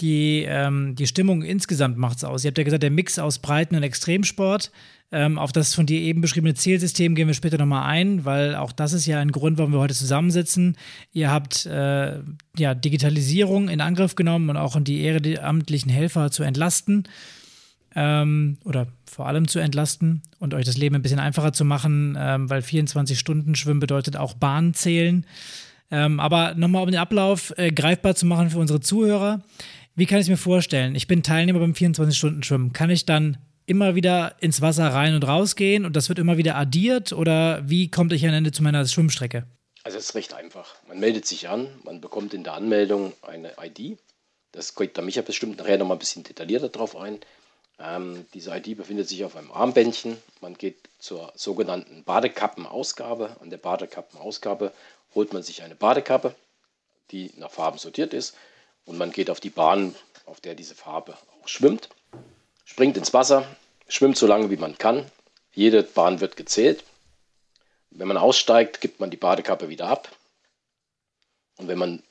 die, 0.00 0.46
ähm, 0.48 0.94
die 0.96 1.06
Stimmung 1.06 1.42
insgesamt 1.42 1.98
macht 1.98 2.16
es 2.16 2.24
aus. 2.24 2.42
Ihr 2.42 2.48
habt 2.48 2.58
ja 2.58 2.64
gesagt, 2.64 2.82
der 2.82 2.90
Mix 2.90 3.18
aus 3.18 3.38
Breiten- 3.38 3.76
und 3.76 3.82
Extremsport. 3.82 4.72
Ähm, 5.12 5.38
auf 5.38 5.50
das 5.50 5.74
von 5.74 5.86
dir 5.86 6.00
eben 6.00 6.20
beschriebene 6.20 6.54
Zielsystem 6.54 7.16
gehen 7.16 7.26
wir 7.26 7.34
später 7.34 7.58
nochmal 7.58 7.84
ein, 7.84 8.24
weil 8.24 8.54
auch 8.54 8.70
das 8.70 8.92
ist 8.92 9.06
ja 9.06 9.18
ein 9.18 9.32
Grund, 9.32 9.58
warum 9.58 9.72
wir 9.72 9.80
heute 9.80 9.94
zusammensitzen. 9.94 10.76
Ihr 11.12 11.30
habt 11.32 11.66
äh, 11.66 12.20
ja, 12.56 12.74
Digitalisierung 12.74 13.68
in 13.68 13.80
Angriff 13.80 14.14
genommen 14.14 14.48
und 14.50 14.56
auch 14.56 14.76
in 14.76 14.84
die 14.84 15.00
ehrenamtlichen 15.00 15.90
Helfer 15.90 16.30
zu 16.30 16.44
entlasten 16.44 17.08
ähm, 17.94 18.58
oder 18.64 18.86
vor 19.04 19.26
allem 19.26 19.48
zu 19.48 19.58
entlasten 19.58 20.22
und 20.38 20.54
euch 20.54 20.64
das 20.64 20.76
Leben 20.76 20.94
ein 20.94 21.02
bisschen 21.02 21.18
einfacher 21.18 21.52
zu 21.52 21.64
machen, 21.64 22.16
ähm, 22.18 22.48
weil 22.48 22.62
24 22.62 23.18
Stunden 23.18 23.54
Schwimmen 23.54 23.80
bedeutet 23.80 24.16
auch 24.16 24.34
Bahn 24.34 24.74
zählen. 24.74 25.26
Ähm, 25.90 26.20
aber 26.20 26.54
nochmal, 26.54 26.82
um 26.82 26.90
den 26.90 27.00
Ablauf 27.00 27.52
äh, 27.56 27.72
greifbar 27.72 28.14
zu 28.14 28.26
machen 28.26 28.50
für 28.50 28.58
unsere 28.58 28.80
Zuhörer. 28.80 29.42
Wie 29.96 30.06
kann 30.06 30.20
ich 30.20 30.28
mir 30.28 30.36
vorstellen? 30.36 30.94
Ich 30.94 31.08
bin 31.08 31.22
Teilnehmer 31.22 31.58
beim 31.58 31.72
24-Stunden-Schwimmen. 31.72 32.72
Kann 32.72 32.90
ich 32.90 33.06
dann 33.06 33.38
immer 33.66 33.94
wieder 33.94 34.36
ins 34.40 34.60
Wasser 34.60 34.88
rein 34.88 35.14
und 35.14 35.26
rausgehen 35.26 35.84
und 35.84 35.94
das 35.94 36.08
wird 36.08 36.18
immer 36.18 36.36
wieder 36.36 36.56
addiert 36.56 37.12
oder 37.12 37.68
wie 37.68 37.90
kommt 37.90 38.12
ich 38.12 38.26
am 38.26 38.34
Ende 38.34 38.52
zu 38.52 38.62
meiner 38.62 38.86
Schwimmstrecke? 38.86 39.46
Also 39.84 39.98
es 39.98 40.10
ist 40.10 40.14
recht 40.14 40.34
einfach. 40.34 40.74
Man 40.88 41.00
meldet 41.00 41.26
sich 41.26 41.48
an, 41.48 41.68
man 41.84 42.00
bekommt 42.00 42.34
in 42.34 42.44
der 42.44 42.54
Anmeldung 42.54 43.12
eine 43.22 43.52
ID. 43.62 43.98
Das 44.52 44.74
geht 44.74 44.98
da 44.98 45.02
Micha 45.02 45.22
bestimmt 45.22 45.58
nachher 45.58 45.78
nochmal 45.78 45.96
ein 45.96 46.00
bisschen 46.00 46.24
detaillierter 46.24 46.68
drauf 46.68 46.96
ein. 46.96 47.20
Ähm, 47.82 48.26
diese 48.34 48.54
ID 48.54 48.76
befindet 48.76 49.08
sich 49.08 49.24
auf 49.24 49.36
einem 49.36 49.50
Armbändchen. 49.50 50.18
Man 50.40 50.54
geht 50.54 50.76
zur 50.98 51.32
sogenannten 51.34 52.04
Badekappenausgabe. 52.04 53.36
An 53.40 53.48
der 53.48 53.56
Badekappenausgabe 53.56 54.72
holt 55.14 55.32
man 55.32 55.42
sich 55.42 55.62
eine 55.62 55.74
Badekappe, 55.74 56.34
die 57.10 57.32
nach 57.36 57.50
Farben 57.50 57.78
sortiert 57.78 58.12
ist. 58.12 58.36
Und 58.84 58.98
man 58.98 59.12
geht 59.12 59.30
auf 59.30 59.40
die 59.40 59.50
Bahn, 59.50 59.94
auf 60.26 60.40
der 60.40 60.54
diese 60.54 60.74
Farbe 60.74 61.16
auch 61.40 61.48
schwimmt, 61.48 61.88
springt 62.64 62.96
ins 62.96 63.14
Wasser, 63.14 63.46
schwimmt 63.88 64.18
so 64.18 64.26
lange 64.26 64.50
wie 64.50 64.56
man 64.56 64.76
kann. 64.76 65.10
Jede 65.52 65.82
Bahn 65.82 66.20
wird 66.20 66.36
gezählt. 66.36 66.84
Wenn 67.90 68.08
man 68.08 68.18
aussteigt, 68.18 68.80
gibt 68.80 69.00
man 69.00 69.10
die 69.10 69.16
Badekappe 69.16 69.68
wieder 69.68 69.88
ab. 69.88 70.14
Und 71.56 71.66
wenn 71.68 71.78
man 71.78 72.02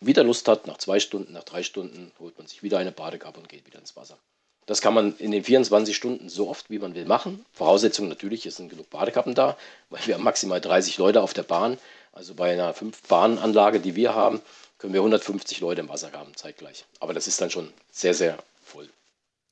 wieder 0.00 0.24
Lust 0.24 0.46
hat, 0.46 0.66
nach 0.66 0.78
zwei 0.78 1.00
Stunden, 1.00 1.32
nach 1.32 1.44
drei 1.44 1.62
Stunden, 1.62 2.12
holt 2.18 2.36
man 2.38 2.46
sich 2.46 2.62
wieder 2.62 2.78
eine 2.78 2.92
Badekappe 2.92 3.40
und 3.40 3.48
geht 3.48 3.66
wieder 3.66 3.78
ins 3.78 3.96
Wasser. 3.96 4.18
Das 4.66 4.80
kann 4.80 4.94
man 4.94 5.16
in 5.18 5.30
den 5.30 5.44
24 5.44 5.96
Stunden 5.96 6.28
so 6.28 6.48
oft 6.48 6.68
wie 6.70 6.78
man 6.78 6.94
will 6.94 7.04
machen. 7.04 7.44
Voraussetzung 7.52 8.08
natürlich, 8.08 8.44
es 8.46 8.56
sind 8.56 8.68
genug 8.68 8.90
Badekappen 8.90 9.34
da, 9.34 9.56
weil 9.90 10.00
wir 10.06 10.14
haben 10.14 10.24
maximal 10.24 10.60
30 10.60 10.98
Leute 10.98 11.22
auf 11.22 11.32
der 11.32 11.44
Bahn. 11.44 11.78
Also 12.12 12.34
bei 12.34 12.52
einer 12.52 12.74
5-Bahn-Anlage, 12.74 13.78
die 13.78 13.94
wir 13.94 14.14
haben, 14.14 14.40
können 14.78 14.92
wir 14.92 15.00
150 15.00 15.60
Leute 15.60 15.82
im 15.82 15.88
Wasser 15.88 16.10
haben, 16.12 16.34
zeitgleich. 16.34 16.84
Aber 16.98 17.14
das 17.14 17.28
ist 17.28 17.40
dann 17.40 17.50
schon 17.50 17.68
sehr, 17.92 18.14
sehr 18.14 18.38
voll. 18.64 18.88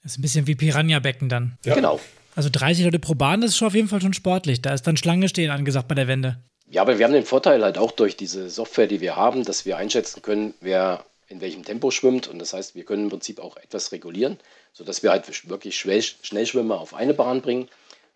Das 0.03 0.13
ist 0.13 0.19
ein 0.19 0.23
bisschen 0.23 0.47
wie 0.47 0.55
Piranha-Becken 0.55 1.29
dann. 1.29 1.59
Ja. 1.65 1.75
Genau. 1.75 2.01
Also 2.35 2.49
30 2.51 2.85
Leute 2.85 2.99
pro 2.99 3.15
Bahn, 3.15 3.41
das 3.41 3.51
ist 3.51 3.59
schon 3.59 3.69
auf 3.69 3.75
jeden 3.75 3.89
Fall 3.89 4.01
schon 4.01 4.15
sportlich. 4.15 4.61
Da 4.61 4.75
ist 4.75 4.87
dann 4.87 4.97
Schlange 4.97 5.29
stehen 5.29 5.51
angesagt 5.51 5.87
bei 5.87 5.95
der 5.95 6.09
Wende. 6.09 6.39
Ja, 6.69 6.83
aber 6.83 6.99
wir 6.99 7.05
haben 7.05 7.13
den 7.13 7.25
Vorteil 7.25 7.63
halt 7.63 7.79
auch 7.79 7.93
durch 7.93 8.17
diese 8.17 8.51
Software, 8.51 8.89
die 8.89 9.01
wir 9.01 9.15
haben, 9.15 9.45
dass 9.45 9.65
wir 9.65 9.77
einschätzen 9.77 10.23
können, 10.23 10.55
wer 10.61 11.05
in 11.35 11.41
welchem 11.41 11.65
Tempo 11.65 11.91
schwimmt. 11.91 12.29
Und 12.29 12.39
das 12.39 12.53
heißt, 12.53 12.75
wir 12.75 12.85
können 12.85 13.05
im 13.05 13.09
Prinzip 13.11 13.41
auch 13.41 13.57
etwas 13.57 13.93
regulieren, 13.93 14.39
sodass 14.73 15.03
wir 15.03 15.11
halt 15.11 15.49
wirklich 15.49 15.77
Schnellschwimmer 15.77 16.81
auf 16.81 16.95
eine 16.95 17.13
Bahn 17.13 17.43
bringen, 17.43 17.69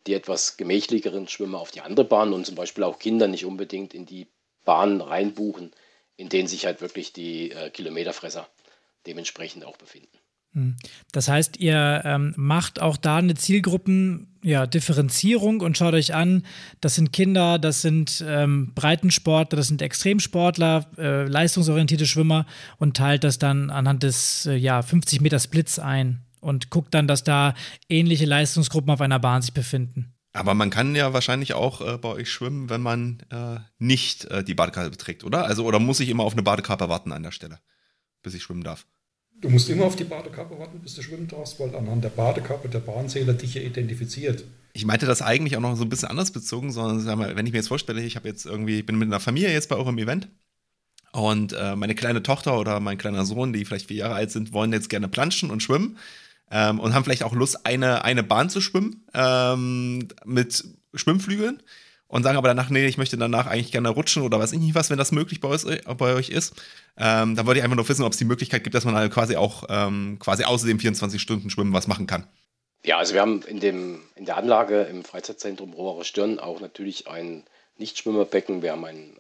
die 0.07 0.15
etwas 0.15 0.57
gemächlicheren 0.57 1.29
Schwimmer 1.29 1.59
auf 1.59 1.73
die 1.73 1.81
andere 1.81 2.05
Bahn 2.05 2.33
und 2.33 2.47
zum 2.47 2.55
Beispiel 2.55 2.85
auch 2.85 2.99
Kinder 2.99 3.27
nicht 3.27 3.45
unbedingt 3.45 3.93
in 3.93 4.07
die 4.07 4.29
Bahnen 4.65 5.01
reinbuchen, 5.01 5.73
in 6.17 6.29
denen 6.29 6.49
sich 6.49 6.65
halt 6.65 6.81
wirklich 6.81 7.13
die 7.13 7.51
äh, 7.51 7.71
Kilometerfresser 7.71 8.49
dementsprechend 9.07 9.65
auch 9.65 9.77
befinden. 9.77 10.17
Hm. 10.55 10.77
Das 11.13 11.29
heißt, 11.29 11.59
ihr 11.59 12.01
ähm, 12.05 12.33
macht 12.37 12.81
auch 12.81 12.97
da 12.97 13.19
eine 13.19 13.35
Zielgruppen-Differenzierung 13.35 15.61
ja, 15.61 15.67
und 15.67 15.77
schaut 15.77 15.93
euch 15.95 16.15
an, 16.15 16.45
das 16.81 16.95
sind 16.95 17.13
Kinder, 17.13 17.59
das 17.59 17.83
sind 17.83 18.25
ähm, 18.27 18.73
Breitensportler, 18.75 19.57
das 19.57 19.69
sind 19.69 19.83
Extremsportler, 19.83 20.87
äh, 20.97 21.25
leistungsorientierte 21.25 22.07
Schwimmer 22.07 22.47
und 22.79 22.97
teilt 22.97 23.25
das 23.25 23.39
dann 23.39 23.71
anhand 23.71 24.03
des 24.03 24.47
äh, 24.47 24.55
ja, 24.55 24.83
50 24.83 25.21
Meter 25.21 25.39
Splits 25.39 25.79
ein 25.79 26.25
und 26.41 26.71
guckt 26.71 26.95
dann, 26.95 27.07
dass 27.07 27.25
da 27.25 27.55
ähnliche 27.89 28.25
Leistungsgruppen 28.25 28.91
auf 28.91 29.01
einer 29.01 29.19
Bahn 29.19 29.43
sich 29.43 29.53
befinden. 29.53 30.15
Aber 30.33 30.55
man 30.55 30.71
kann 30.71 30.95
ja 30.95 31.13
wahrscheinlich 31.13 31.55
auch 31.55 31.81
äh, 31.81 31.99
bei 31.99 32.11
euch 32.11 32.31
schwimmen, 32.31 32.71
wenn 32.71 32.81
man 32.81 33.21
äh, 33.31 33.59
nicht 33.79 34.27
äh, 34.27 34.45
die 34.45 34.55
Badekarte 34.55 34.91
beträgt, 34.91 35.25
oder? 35.25 35.45
Also, 35.45 35.65
oder 35.65 35.79
muss 35.79 36.01
ich 36.01 36.09
immer 36.09 36.23
auf 36.23 36.35
eine 36.35 36.43
Badekappe 36.43 36.89
warten 36.89 37.13
an 37.13 37.23
der 37.23 37.33
Stelle, 37.33 37.59
bis 38.23 38.35
ich 38.35 38.43
schwimmen 38.43 38.63
darf? 38.63 38.87
Du 39.41 39.49
musst 39.49 39.71
immer 39.71 39.85
auf 39.85 39.95
die 39.95 40.05
Badekappe 40.05 40.59
warten, 40.59 40.81
bis 40.81 40.95
du 40.95 41.03
schwimmen 41.03 41.29
darfst, 41.29 41.61
weil 41.61 41.75
anhand 41.75 42.03
der 42.03 42.09
Badekappe 42.09 42.69
der 42.69 42.81
Bahnzähler 42.81 43.35
dich 43.35 43.55
ja 43.55 43.63
identifiziert. 43.63 44.45
Ich 44.73 44.85
meinte 44.85 45.07
das 45.07 45.23
eigentlich 45.23 45.57
auch 45.57 45.61
noch 45.61 45.77
so 45.77 45.85
ein 45.85 45.89
bisschen 45.89 46.09
anders 46.09 46.33
bezogen, 46.33 46.73
sondern 46.73 47.01
sag 47.01 47.17
mal, 47.17 47.37
wenn 47.37 47.47
ich 47.47 47.53
mir 47.53 47.59
jetzt 47.59 47.69
vorstelle, 47.69 48.03
ich 48.03 48.17
habe 48.17 48.29
jetzt 48.29 48.47
irgendwie, 48.47 48.81
ich 48.81 48.87
bin 48.87 48.99
mit 48.99 49.09
einer 49.09 49.21
Familie 49.21 49.53
jetzt 49.53 49.69
bei 49.69 49.77
eurem 49.77 49.99
Event 49.99 50.29
und 51.13 51.53
äh, 51.53 51.77
meine 51.77 51.95
kleine 51.95 52.23
Tochter 52.23 52.59
oder 52.59 52.81
mein 52.81 52.99
kleiner 52.99 53.25
Sohn, 53.25 53.53
die 53.53 53.65
vielleicht 53.65 53.87
vier 53.87 53.99
Jahre 53.99 54.15
alt 54.15 54.31
sind, 54.31 54.53
wollen 54.53 54.73
jetzt 54.73 54.91
gerne 54.91 55.09
planschen 55.09 55.51
und 55.51 55.63
schwimmen 55.63 55.99
ähm, 56.51 56.81
und 56.81 56.95
haben 56.95 57.05
vielleicht 57.05 57.23
auch 57.23 57.33
Lust, 57.33 57.65
eine, 57.65 58.05
eine 58.05 58.25
Bahn 58.25 58.51
zu 58.51 58.61
schwimmen 58.61 59.05
ähm, 59.15 60.09
mit 60.25 60.65
Schwimmflügeln 60.95 61.63
und 62.09 62.23
sagen 62.23 62.39
aber 62.39 62.49
danach, 62.49 62.71
nee, 62.71 62.87
ich 62.87 62.99
möchte 62.99 63.17
danach 63.17 63.47
eigentlich 63.47 63.71
gerne 63.71 63.91
rutschen 63.91 64.23
oder 64.23 64.39
weiß 64.39 64.53
ich 64.53 64.59
nicht 64.59 64.75
was, 64.75 64.91
wenn 64.91 64.99
das 64.99 65.13
möglich 65.13 65.41
bei, 65.41 65.49
euch, 65.49 65.65
euch 66.01 66.29
ist. 66.31 66.55
Ähm, 66.97 67.37
dann 67.37 67.47
wollte 67.47 67.59
ich 67.59 67.65
einfach 67.65 67.77
nur 67.77 67.89
wissen, 67.89 68.03
ob 68.03 68.13
es 68.13 68.19
die 68.19 68.25
Möglichkeit 68.25 68.65
gibt, 68.65 68.75
dass 68.75 68.85
man 68.85 68.95
halt 68.95 69.13
quasi 69.13 69.37
auch 69.37 69.65
ähm, 69.69 70.19
quasi 70.19 70.45
außer 70.45 70.67
dem 70.67 70.81
24 70.81 71.21
Stunden 71.21 71.51
Schwimmen 71.51 71.73
was 71.73 71.87
machen 71.87 72.07
kann. 72.07 72.27
Ja, 72.85 72.97
also 72.97 73.15
wir 73.15 73.21
haben 73.21 73.43
in, 73.43 73.61
dem, 73.61 74.01
in 74.15 74.25
der 74.25 74.37
Anlage 74.37 74.83
im 74.83 75.05
Freizeitzentrum 75.05 75.73
Rohrer 75.73 76.05
Stirn 76.05 76.39
auch 76.39 76.61
natürlich 76.61 77.09
ein 77.09 77.45
Nichtschwimmerbecken. 77.77 78.63
Wir 78.63 78.73
haben 78.73 78.85
ein 78.85 79.19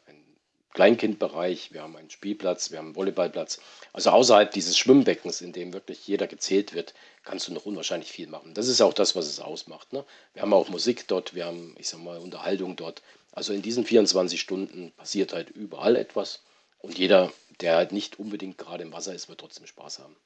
Kleinkindbereich, 0.74 1.72
wir 1.72 1.82
haben 1.82 1.96
einen 1.96 2.10
Spielplatz, 2.10 2.70
wir 2.70 2.78
haben 2.78 2.88
einen 2.88 2.96
Volleyballplatz. 2.96 3.60
Also 3.92 4.10
außerhalb 4.10 4.50
dieses 4.50 4.76
Schwimmbeckens, 4.78 5.40
in 5.40 5.52
dem 5.52 5.72
wirklich 5.72 6.06
jeder 6.06 6.26
gezählt 6.26 6.74
wird, 6.74 6.94
kannst 7.24 7.48
du 7.48 7.52
noch 7.52 7.66
unwahrscheinlich 7.66 8.12
viel 8.12 8.28
machen. 8.28 8.54
Das 8.54 8.68
ist 8.68 8.80
auch 8.80 8.92
das, 8.92 9.16
was 9.16 9.26
es 9.26 9.40
ausmacht. 9.40 9.92
Ne? 9.92 10.04
Wir 10.34 10.42
haben 10.42 10.52
auch 10.52 10.68
Musik 10.68 11.08
dort, 11.08 11.34
wir 11.34 11.46
haben, 11.46 11.74
ich 11.78 11.88
sag 11.88 12.00
mal, 12.00 12.18
Unterhaltung 12.18 12.76
dort. 12.76 13.02
Also 13.32 13.52
in 13.52 13.62
diesen 13.62 13.84
24 13.84 14.40
Stunden 14.40 14.92
passiert 14.92 15.32
halt 15.32 15.50
überall 15.50 15.96
etwas 15.96 16.42
und 16.78 16.98
jeder, 16.98 17.32
der 17.60 17.76
halt 17.76 17.92
nicht 17.92 18.18
unbedingt 18.18 18.58
gerade 18.58 18.82
im 18.82 18.92
Wasser 18.92 19.14
ist, 19.14 19.28
wird 19.28 19.40
trotzdem 19.40 19.66
Spaß 19.66 19.98
haben. 19.98 20.16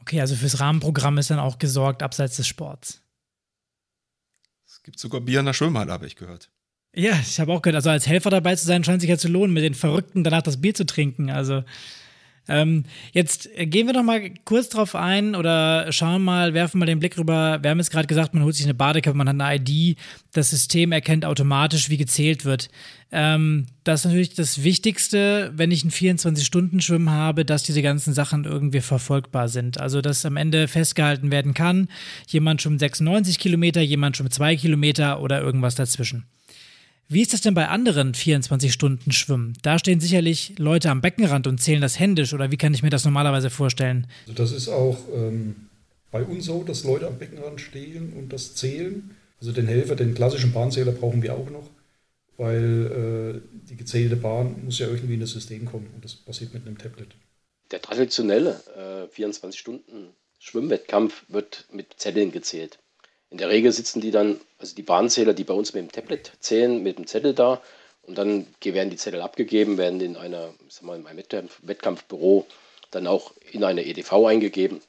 Okay, 0.00 0.20
also 0.20 0.34
fürs 0.34 0.58
Rahmenprogramm 0.58 1.18
ist 1.18 1.30
dann 1.30 1.38
auch 1.38 1.58
gesorgt, 1.58 2.02
abseits 2.02 2.36
des 2.36 2.48
Sports. 2.48 3.02
Es 4.66 4.82
gibt 4.82 4.98
sogar 4.98 5.20
Bier 5.20 5.40
in 5.40 5.46
der 5.46 5.52
Schwimmhalle, 5.52 5.92
habe 5.92 6.06
ich 6.06 6.16
gehört. 6.16 6.50
Ja, 6.94 7.18
ich 7.20 7.40
habe 7.40 7.52
auch 7.52 7.62
gehört, 7.62 7.76
also 7.76 7.90
als 7.90 8.06
Helfer 8.06 8.28
dabei 8.28 8.54
zu 8.54 8.66
sein, 8.66 8.84
scheint 8.84 9.00
sich 9.00 9.08
ja 9.08 9.16
zu 9.16 9.28
lohnen, 9.28 9.54
mit 9.54 9.64
den 9.64 9.74
Verrückten 9.74 10.24
danach 10.24 10.42
das 10.42 10.60
Bier 10.60 10.74
zu 10.74 10.84
trinken. 10.84 11.30
Also 11.30 11.62
ähm, 12.48 12.84
jetzt 13.12 13.48
gehen 13.56 13.86
wir 13.86 13.94
noch 13.94 14.02
mal 14.02 14.30
kurz 14.44 14.68
drauf 14.68 14.96
ein 14.96 15.36
oder 15.36 15.92
schauen 15.92 16.22
mal, 16.22 16.54
werfen 16.54 16.80
mal 16.80 16.86
den 16.86 16.98
Blick 16.98 17.16
rüber. 17.16 17.60
Wir 17.62 17.70
haben 17.70 17.78
jetzt 17.78 17.92
gerade 17.92 18.08
gesagt, 18.08 18.34
man 18.34 18.42
holt 18.42 18.56
sich 18.56 18.66
eine 18.66 18.74
Badekappe, 18.74 19.16
man 19.16 19.28
hat 19.28 19.40
eine 19.40 19.56
ID, 19.56 19.96
das 20.32 20.50
System 20.50 20.90
erkennt 20.90 21.24
automatisch, 21.24 21.88
wie 21.88 21.96
gezählt 21.96 22.44
wird. 22.44 22.68
Ähm, 23.12 23.66
das 23.84 24.00
ist 24.00 24.06
natürlich 24.06 24.34
das 24.34 24.64
Wichtigste, 24.64 25.52
wenn 25.54 25.70
ich 25.70 25.84
einen 25.84 25.92
24-Stunden-Schwimmen 25.92 27.10
habe, 27.10 27.44
dass 27.44 27.62
diese 27.62 27.82
ganzen 27.82 28.12
Sachen 28.12 28.44
irgendwie 28.44 28.80
verfolgbar 28.80 29.48
sind. 29.48 29.80
Also, 29.80 30.00
dass 30.00 30.26
am 30.26 30.36
Ende 30.36 30.66
festgehalten 30.66 31.30
werden 31.30 31.54
kann, 31.54 31.88
jemand 32.26 32.60
schwimmt 32.60 32.80
96 32.80 33.38
Kilometer, 33.38 33.80
jemand 33.80 34.16
schwimmt 34.16 34.34
2 34.34 34.56
Kilometer 34.56 35.20
oder 35.20 35.40
irgendwas 35.40 35.76
dazwischen. 35.76 36.24
Wie 37.08 37.20
ist 37.20 37.32
das 37.32 37.42
denn 37.42 37.54
bei 37.54 37.68
anderen 37.68 38.14
24-Stunden-Schwimmen? 38.14 39.58
Da 39.62 39.78
stehen 39.78 40.00
sicherlich 40.00 40.58
Leute 40.58 40.90
am 40.90 41.02
Beckenrand 41.02 41.46
und 41.46 41.58
zählen 41.58 41.82
das 41.82 41.98
händisch 41.98 42.32
oder 42.32 42.50
wie 42.50 42.56
kann 42.56 42.72
ich 42.72 42.82
mir 42.82 42.90
das 42.90 43.04
normalerweise 43.04 43.50
vorstellen? 43.50 44.06
Also 44.22 44.34
das 44.34 44.52
ist 44.52 44.68
auch 44.68 44.98
ähm, 45.14 45.68
bei 46.10 46.22
uns 46.22 46.46
so, 46.46 46.62
dass 46.62 46.84
Leute 46.84 47.06
am 47.06 47.18
Beckenrand 47.18 47.60
stehen 47.60 48.14
und 48.14 48.32
das 48.32 48.54
zählen. 48.54 49.10
Also 49.40 49.52
den 49.52 49.66
Helfer, 49.66 49.96
den 49.96 50.14
klassischen 50.14 50.52
Bahnzähler 50.52 50.92
brauchen 50.92 51.22
wir 51.22 51.34
auch 51.34 51.50
noch, 51.50 51.68
weil 52.36 53.34
äh, 53.34 53.40
die 53.68 53.76
gezählte 53.76 54.16
Bahn 54.16 54.64
muss 54.64 54.78
ja 54.78 54.86
irgendwie 54.86 55.14
in 55.14 55.20
das 55.20 55.32
System 55.32 55.64
kommen 55.64 55.88
und 55.94 56.04
das 56.04 56.14
passiert 56.14 56.54
mit 56.54 56.66
einem 56.66 56.78
Tablet. 56.78 57.08
Der 57.72 57.82
traditionelle 57.82 58.62
äh, 58.76 59.06
24-Stunden-Schwimmwettkampf 59.14 61.24
wird 61.28 61.66
mit 61.72 61.94
Zetteln 61.96 62.30
gezählt. 62.30 62.78
In 63.32 63.38
der 63.38 63.48
Regel 63.48 63.72
sitzen 63.72 64.02
die 64.02 64.10
dann, 64.10 64.38
also 64.58 64.76
die 64.76 64.82
Bahnzähler, 64.82 65.32
die 65.32 65.44
bei 65.44 65.54
uns 65.54 65.72
mit 65.72 65.82
dem 65.82 65.90
Tablet 65.90 66.32
zählen, 66.40 66.82
mit 66.82 66.98
dem 66.98 67.06
Zettel 67.06 67.32
da 67.32 67.62
und 68.02 68.18
dann 68.18 68.46
werden 68.62 68.90
die 68.90 68.98
Zettel 68.98 69.22
abgegeben, 69.22 69.78
werden 69.78 70.02
in 70.02 70.16
einer, 70.18 70.52
ich 70.68 70.74
sag 70.74 70.82
mal, 70.82 70.98
in 70.98 71.06
einem 71.06 71.48
Wettkampfbüro 71.62 72.46
dann 72.90 73.06
auch 73.06 73.32
in 73.50 73.64
eine 73.64 73.86
EDV 73.86 74.26
eingegeben. 74.26 74.82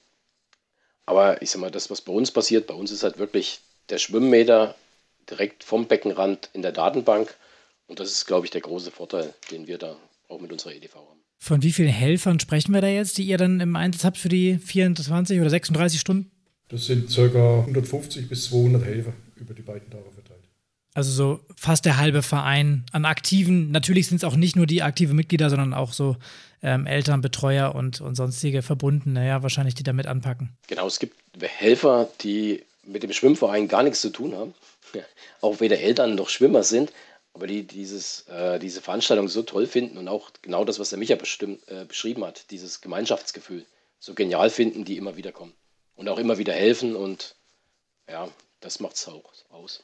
Aber 1.06 1.42
ich 1.42 1.52
sag 1.52 1.62
mal, 1.62 1.72
das, 1.72 1.90
was 1.90 2.02
bei 2.02 2.12
uns 2.12 2.32
passiert, 2.32 2.68
bei 2.68 2.74
uns 2.74 2.92
ist 2.92 3.04
halt 3.04 3.18
wirklich 3.18 3.62
der 3.88 3.98
Schwimmmeter 3.98 4.76
direkt 5.30 5.64
vom 5.64 5.88
Beckenrand 5.88 6.50
in 6.52 6.64
der 6.64 6.74
Datenbank. 6.74 7.34
Und 7.88 8.02
das 8.02 8.12
ist, 8.12 8.26
glaube 8.26 8.46
ich, 8.46 8.52
der 8.52 8.62
große 8.62 8.92
Vorteil, 8.92 9.34
den 9.52 9.68
wir 9.68 9.78
da 9.78 9.96
auch 10.28 10.42
mit 10.42 10.52
unserer 10.52 10.74
EDV 10.74 10.96
haben. 10.96 11.22
Von 11.38 11.64
wie 11.64 11.72
vielen 11.72 11.88
Helfern 11.88 12.42
sprechen 12.42 12.74
wir 12.74 12.82
da 12.82 12.88
jetzt, 12.88 13.18
die 13.18 13.24
ihr 13.24 13.38
dann 13.38 13.62
im 13.62 13.78
Einsatz 13.78 14.04
habt 14.04 14.18
für 14.18 14.30
die 14.30 14.58
24 14.58 15.40
oder 15.40 15.50
36 15.50 16.00
Stunden? 16.00 16.33
Das 16.70 16.86
sind 16.86 17.13
ca. 17.13 17.60
150 17.60 18.29
bis 18.29 18.46
200 18.46 18.84
Helfer 18.84 19.13
über 19.36 19.53
die 19.53 19.62
beiden 19.62 19.89
Tage 19.89 20.12
verteilt. 20.12 20.43
Also 20.96 21.12
so 21.12 21.39
fast 21.55 21.86
der 21.86 21.98
halbe 21.98 22.22
Verein 22.22 22.86
an 22.91 23.05
Aktiven. 23.05 23.72
Natürlich 23.72 24.08
sind 24.08 24.17
es 24.17 24.24
auch 24.24 24.36
nicht 24.36 24.55
nur 24.55 24.67
die 24.67 24.84
aktive 24.84 25.13
Mitglieder, 25.13 25.50
sondern 25.50 25.74
auch 25.74 25.91
so 25.91 26.17
ähm, 26.62 26.86
Eltern, 26.86 27.22
Betreuer 27.22 27.74
und, 27.74 28.00
und 28.00 28.15
sonstige 28.15 28.62
Verbundene, 28.62 29.27
ja, 29.27 29.41
wahrscheinlich, 29.41 29.74
die 29.74 29.84
damit 29.84 30.05
anpacken. 30.05 30.55
Genau, 30.67 30.86
es 30.86 31.00
gibt 31.00 31.17
Helfer, 31.41 32.10
die 32.22 32.63
mit 32.86 33.01
dem 33.01 33.12
Schwimmverein 33.12 33.67
gar 33.67 33.82
nichts 33.84 34.01
zu 34.01 34.12
tun 34.12 34.36
haben. 34.36 34.53
auch 35.41 35.60
weder 35.60 35.79
Eltern 35.79 36.13
noch 36.13 36.29
Schwimmer 36.29 36.63
sind, 36.63 36.93
aber 37.34 37.48
die 37.48 37.63
dieses, 37.63 38.27
äh, 38.27 38.60
diese 38.60 38.82
Veranstaltung 38.82 39.27
so 39.27 39.41
toll 39.41 39.65
finden 39.65 39.98
und 39.98 40.08
auch 40.08 40.29
genau 40.43 40.63
das, 40.63 40.79
was 40.79 40.89
der 40.89 41.00
Micha 41.00 41.15
bestimmt, 41.15 41.67
äh, 41.70 41.86
beschrieben 41.86 42.24
hat, 42.24 42.51
dieses 42.51 42.82
Gemeinschaftsgefühl 42.82 43.65
so 44.00 44.13
genial 44.13 44.51
finden, 44.51 44.86
die 44.86 44.98
immer 44.98 45.17
wieder 45.17 45.32
kommen 45.32 45.53
und 45.96 46.10
auch 46.10 46.20
immer 46.20 46.38
wieder 46.38 46.54
helfen 46.54 46.96
und 46.96 47.36
ja, 48.10 48.30
das 48.60 48.80
macht 48.80 48.96
es 48.96 49.08
auch 49.08 49.32
aus. 49.50 49.84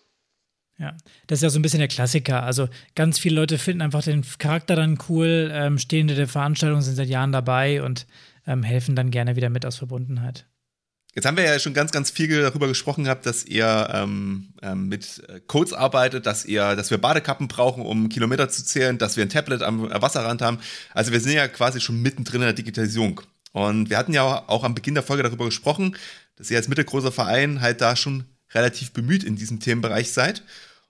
Ja, 0.78 0.96
das 1.28 1.40
ist 1.40 1.44
ja 1.44 1.50
so 1.50 1.60
ein 1.60 1.62
bisschen 1.62 1.80
der 1.80 1.90
Klassiker. 1.90 2.44
Also 2.44 2.70
ganz 2.96 3.20
viele 3.20 3.36
Leute 3.36 3.58
finden 3.58 3.82
einfach 3.82 4.02
den 4.02 4.26
Charakter 4.38 4.78
dann 4.78 4.98
cool, 5.10 5.52
ähm, 5.54 5.78
stehen 5.78 6.08
in 6.08 6.16
der 6.16 6.28
Veranstaltung, 6.28 6.82
sind 6.82 6.96
seit 6.96 7.10
Jahren 7.10 7.34
dabei 7.34 7.84
und 7.84 8.08
ähm, 8.48 8.64
helfen 8.64 8.96
dann 8.96 9.12
gerne 9.12 9.36
wieder 9.36 9.50
mit 9.50 9.66
aus 9.66 9.76
Verbundenheit. 9.76 10.46
Jetzt 11.16 11.26
haben 11.26 11.36
wir 11.36 11.44
ja 11.44 11.60
schon 11.60 11.74
ganz, 11.74 11.92
ganz 11.92 12.12
viel 12.12 12.42
darüber 12.42 12.68
gesprochen 12.68 13.04
gehabt, 13.04 13.26
dass 13.26 13.44
ihr 13.44 13.90
ähm, 13.92 14.54
ähm, 14.62 14.88
mit 14.88 15.22
Codes 15.48 15.74
arbeitet, 15.74 16.26
dass 16.26 16.46
ihr, 16.46 16.76
dass 16.76 16.92
wir 16.92 17.00
Badekappen 17.00 17.48
brauchen, 17.48 17.84
um 17.84 18.10
Kilometer 18.10 18.48
zu 18.48 18.64
zählen, 18.64 18.98
dass 18.98 19.18
wir 19.18 19.26
ein 19.26 19.30
Tablet 19.30 19.64
am 19.64 19.90
Wasserrand 19.90 20.42
haben. 20.42 20.60
Also 20.94 21.12
wir 21.12 21.20
sind 21.20 21.34
ja 21.34 21.48
quasi 21.48 21.82
schon 21.82 22.02
mittendrin 22.02 22.42
in 22.42 22.46
der 22.46 22.54
Digitalisierung. 22.54 23.22
Und 23.52 23.90
wir 23.90 23.98
hatten 23.98 24.14
ja 24.14 24.48
auch 24.48 24.64
am 24.64 24.76
Beginn 24.76 24.94
der 24.94 25.04
Folge 25.04 25.24
darüber 25.24 25.46
gesprochen, 25.46 25.96
dass 26.36 26.52
ihr 26.52 26.58
als 26.58 26.68
mittelgroßer 26.68 27.12
Verein 27.12 27.62
halt 27.62 27.82
da 27.82 27.96
schon 27.96 28.26
relativ 28.52 28.92
bemüht 28.92 29.24
in 29.24 29.36
diesem 29.36 29.60
Themenbereich 29.60 30.12
seid. 30.12 30.44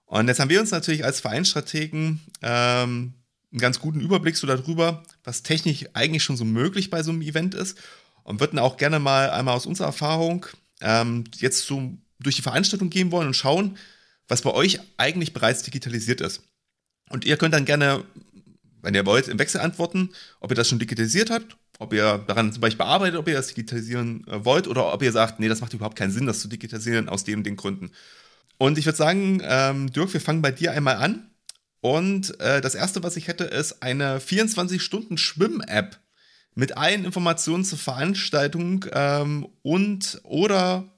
Und 0.06 0.28
jetzt 0.28 0.39
haben 0.39 0.50
wir 0.50 0.60
uns 0.60 0.72
natürlich 0.72 1.06
als 1.06 1.20
Vereinsstrategen 1.20 2.20
ähm, 2.42 3.13
einen 3.51 3.60
ganz 3.60 3.80
guten 3.80 4.01
Überblick 4.01 4.38
so 4.38 4.48
darüber, 4.48 5.04
was 5.24 5.44
technisch 5.44 5.86
eigentlich 5.94 6.24
schon 6.24 6.38
so 6.38 6.46
möglich 6.46 6.89
bei 6.89 7.04
so 7.04 7.12
einem 7.12 7.22
Event 7.22 7.56
ist. 7.56 7.78
Und 8.24 8.39
würden 8.39 8.60
auch 8.60 8.78
gerne 8.78 9.00
mal 9.00 9.32
einmal 9.32 9.56
aus 9.56 9.66
unserer 9.66 9.88
Erfahrung 9.88 10.46
ähm, 10.82 11.24
jetzt 11.38 11.66
so 11.66 11.98
durch 12.20 12.36
die 12.36 12.42
Veranstaltung 12.42 12.89
gehen 12.89 13.12
wollen 13.12 13.28
und 13.28 13.36
schauen, 13.36 13.78
was 14.28 14.42
bei 14.42 14.51
euch 14.51 14.80
eigentlich 14.98 15.34
bereits 15.34 15.63
digitalisiert 15.63 16.22
ist. 16.22 16.44
Und 17.10 17.25
ihr 17.25 17.38
könnt 17.38 17.54
dann 17.54 17.66
gerne, 17.66 18.04
wenn 18.81 18.93
ihr 18.93 19.05
wollt, 19.05 19.27
im 19.27 19.39
Wechsel 19.39 19.62
antworten, 19.62 20.09
ob 20.39 20.51
ihr 20.51 20.55
das 20.55 20.67
schon 20.67 20.79
digitalisiert 20.79 21.29
habt 21.29 21.57
ob 21.79 21.93
ihr 21.93 22.17
daran 22.27 22.51
zum 22.51 22.62
Beispiel 22.62 22.86
arbeitet, 22.86 23.17
ob 23.17 23.27
ihr 23.27 23.36
das 23.36 23.48
digitalisieren 23.48 24.27
äh, 24.27 24.45
wollt 24.45 24.67
oder 24.67 24.93
ob 24.93 25.01
ihr 25.01 25.13
sagt, 25.13 25.39
nee, 25.39 25.48
das 25.48 25.62
macht 25.62 25.74
überhaupt 25.74 25.98
keinen 25.98 26.12
Sinn, 26.12 26.27
das 26.27 26.41
zu 26.41 26.50
digitalisieren 26.50 27.09
aus 27.09 27.24
dem 27.24 27.43
den 27.43 27.55
Gründen. 27.55 27.91
Und 28.57 28.77
ich 28.77 28.86
würde 28.86 28.98
sagen, 28.98 29.41
ähm, 29.43 29.91
Dirk, 29.91 30.13
wir 30.13 30.21
fangen 30.21 30.41
bei 30.41 30.51
dir 30.51 30.74
einmal 30.74 30.98
an. 30.98 31.31
Und 31.79 32.38
äh, 32.41 32.59
das 32.59 32.75
erste, 32.75 33.01
was 33.03 33.15
ich 33.15 33.29
hätte, 33.29 33.45
ist 33.45 33.81
eine 33.81 34.19
24-Stunden-Schwimm-App 34.19 35.98
mit 36.55 36.75
allen 36.75 37.05
Informationen 37.05 37.63
zur 37.63 37.77
Veranstaltung 37.77 38.86
ähm, 38.91 39.48
und 39.62 40.19
oder 40.24 40.89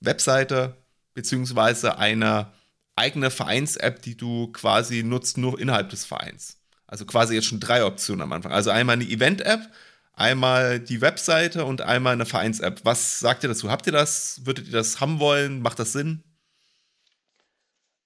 Webseite 0.00 0.78
beziehungsweise 1.12 1.98
eine 1.98 2.50
eigene 2.96 3.30
Vereins-App, 3.30 4.00
die 4.00 4.16
du 4.16 4.50
quasi 4.52 5.02
nutzt, 5.02 5.36
nur 5.36 5.60
innerhalb 5.60 5.90
des 5.90 6.06
Vereins. 6.06 6.63
Also 6.94 7.06
quasi 7.06 7.34
jetzt 7.34 7.46
schon 7.48 7.58
drei 7.58 7.84
Optionen 7.84 8.22
am 8.22 8.32
Anfang. 8.32 8.52
Also 8.52 8.70
einmal 8.70 8.92
eine 8.92 9.02
Event-App, 9.02 9.68
einmal 10.12 10.78
die 10.78 11.00
Webseite 11.00 11.64
und 11.64 11.80
einmal 11.80 12.12
eine 12.12 12.24
Vereins-App. 12.24 12.82
Was 12.84 13.18
sagt 13.18 13.42
ihr 13.42 13.48
dazu? 13.48 13.68
Habt 13.68 13.88
ihr 13.88 13.92
das? 13.92 14.46
Würdet 14.46 14.66
ihr 14.68 14.72
das 14.74 15.00
haben 15.00 15.18
wollen? 15.18 15.60
Macht 15.60 15.80
das 15.80 15.92
Sinn? 15.92 16.22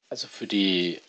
Also 0.09 0.26
für 0.26 0.47
die, 0.47 1.02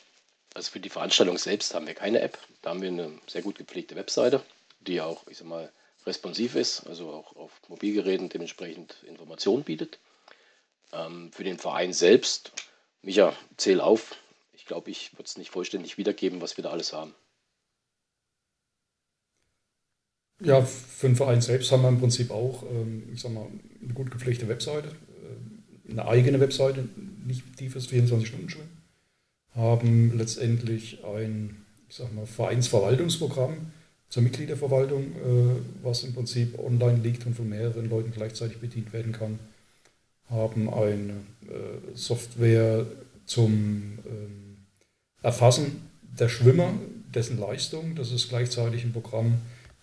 also 0.56 0.72
für 0.72 0.82
die 0.82 0.90
Veranstaltung 0.90 1.38
selbst 1.38 1.74
haben 1.74 1.88
wir 1.88 1.94
keine 1.94 2.20
App. 2.20 2.38
Da 2.62 2.72
haben 2.72 2.82
wir 2.82 2.90
eine 2.90 3.18
sehr 3.28 3.44
gut 3.44 3.58
gepflegte 3.58 3.96
Webseite, 3.96 4.44
die 4.82 5.00
auch, 5.00 5.26
ich 5.28 5.38
sag 5.38 5.48
mal, 5.48 5.72
responsiv 6.06 6.56
ist, 6.56 6.86
also 6.86 7.10
auch 7.14 7.34
auf 7.38 7.62
Mobilgeräten 7.70 8.28
dementsprechend 8.28 8.98
Informationen 9.08 9.64
bietet. 9.64 10.00
Ähm, 10.92 11.32
für 11.32 11.46
den 11.46 11.58
Verein 11.58 11.94
selbst, 11.94 12.52
Micha, 13.04 13.34
zähl 13.56 13.80
auf. 13.80 14.18
Ich 14.52 14.66
glaube, 14.66 14.92
ich 14.92 15.14
würde 15.14 15.28
es 15.28 15.38
nicht 15.38 15.52
vollständig 15.52 15.98
wiedergeben, 15.98 16.42
was 16.42 16.58
wir 16.58 16.66
da 16.66 16.72
alles 16.72 16.92
haben. 16.92 17.16
Ja, 20.42 20.62
für 20.62 21.08
den 21.08 21.16
Verein 21.16 21.42
selbst 21.42 21.72
haben 21.72 21.82
wir 21.82 21.90
im 21.90 22.00
Prinzip 22.00 22.32
auch, 22.32 22.64
ähm, 22.64 23.04
ich 23.14 23.22
sag 23.22 23.34
mal, 23.34 23.48
eine 23.84 23.94
gut 23.94 24.10
gepflegte 24.10 24.48
Webseite, 24.48 24.88
äh, 24.88 25.92
eine 25.92 26.08
eigene 26.08 26.40
Webseite, 26.40 26.88
nicht 27.26 27.44
tiefes 27.58 27.90
24-Stunden-Schwimmen, 27.90 28.70
haben 29.54 30.18
letztendlich 30.18 31.04
ein, 31.04 31.58
ich 31.90 31.96
sag 31.96 32.14
mal, 32.14 32.26
Vereinsverwaltungsprogramm 32.26 33.72
zur 34.08 34.24
Mitgliederverwaltung, 34.24 35.04
äh, 35.04 35.84
was 35.84 36.04
im 36.04 36.14
Prinzip 36.14 36.58
online 36.58 37.00
liegt 37.00 37.26
und 37.26 37.36
von 37.36 37.50
mehreren 37.50 37.90
Leuten 37.90 38.12
gleichzeitig 38.12 38.60
bedient 38.60 38.94
werden 38.94 39.12
kann, 39.12 39.40
haben 40.30 40.72
eine 40.72 41.14
äh, 41.48 41.96
Software 41.96 42.86
zum 43.26 44.00
ähm, 44.06 44.58
Erfassen 45.22 45.82
der 46.02 46.30
Schwimmer, 46.30 46.74
dessen 47.14 47.40
Leistung, 47.40 47.96
das 47.96 48.12
ist 48.12 48.30
gleichzeitig 48.30 48.84
ein 48.84 48.94
Programm, 48.94 49.40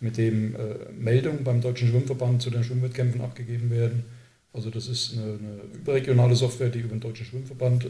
mit 0.06 0.18
dem 0.18 0.54
äh, 0.54 0.92
Meldungen 0.96 1.42
beim 1.42 1.60
Deutschen 1.60 1.88
Schwimmverband 1.88 2.40
zu 2.40 2.50
den 2.50 2.62
Schwimmwettkämpfen 2.62 3.20
abgegeben 3.22 3.70
werden. 3.70 4.04
Also 4.52 4.70
das 4.70 4.86
ist 4.86 5.14
eine, 5.14 5.24
eine 5.24 5.60
überregionale 5.74 6.36
Software, 6.36 6.68
die 6.68 6.78
über 6.78 6.90
den 6.90 7.00
Deutschen 7.00 7.26
Schwimmverband 7.26 7.86
äh, 7.86 7.88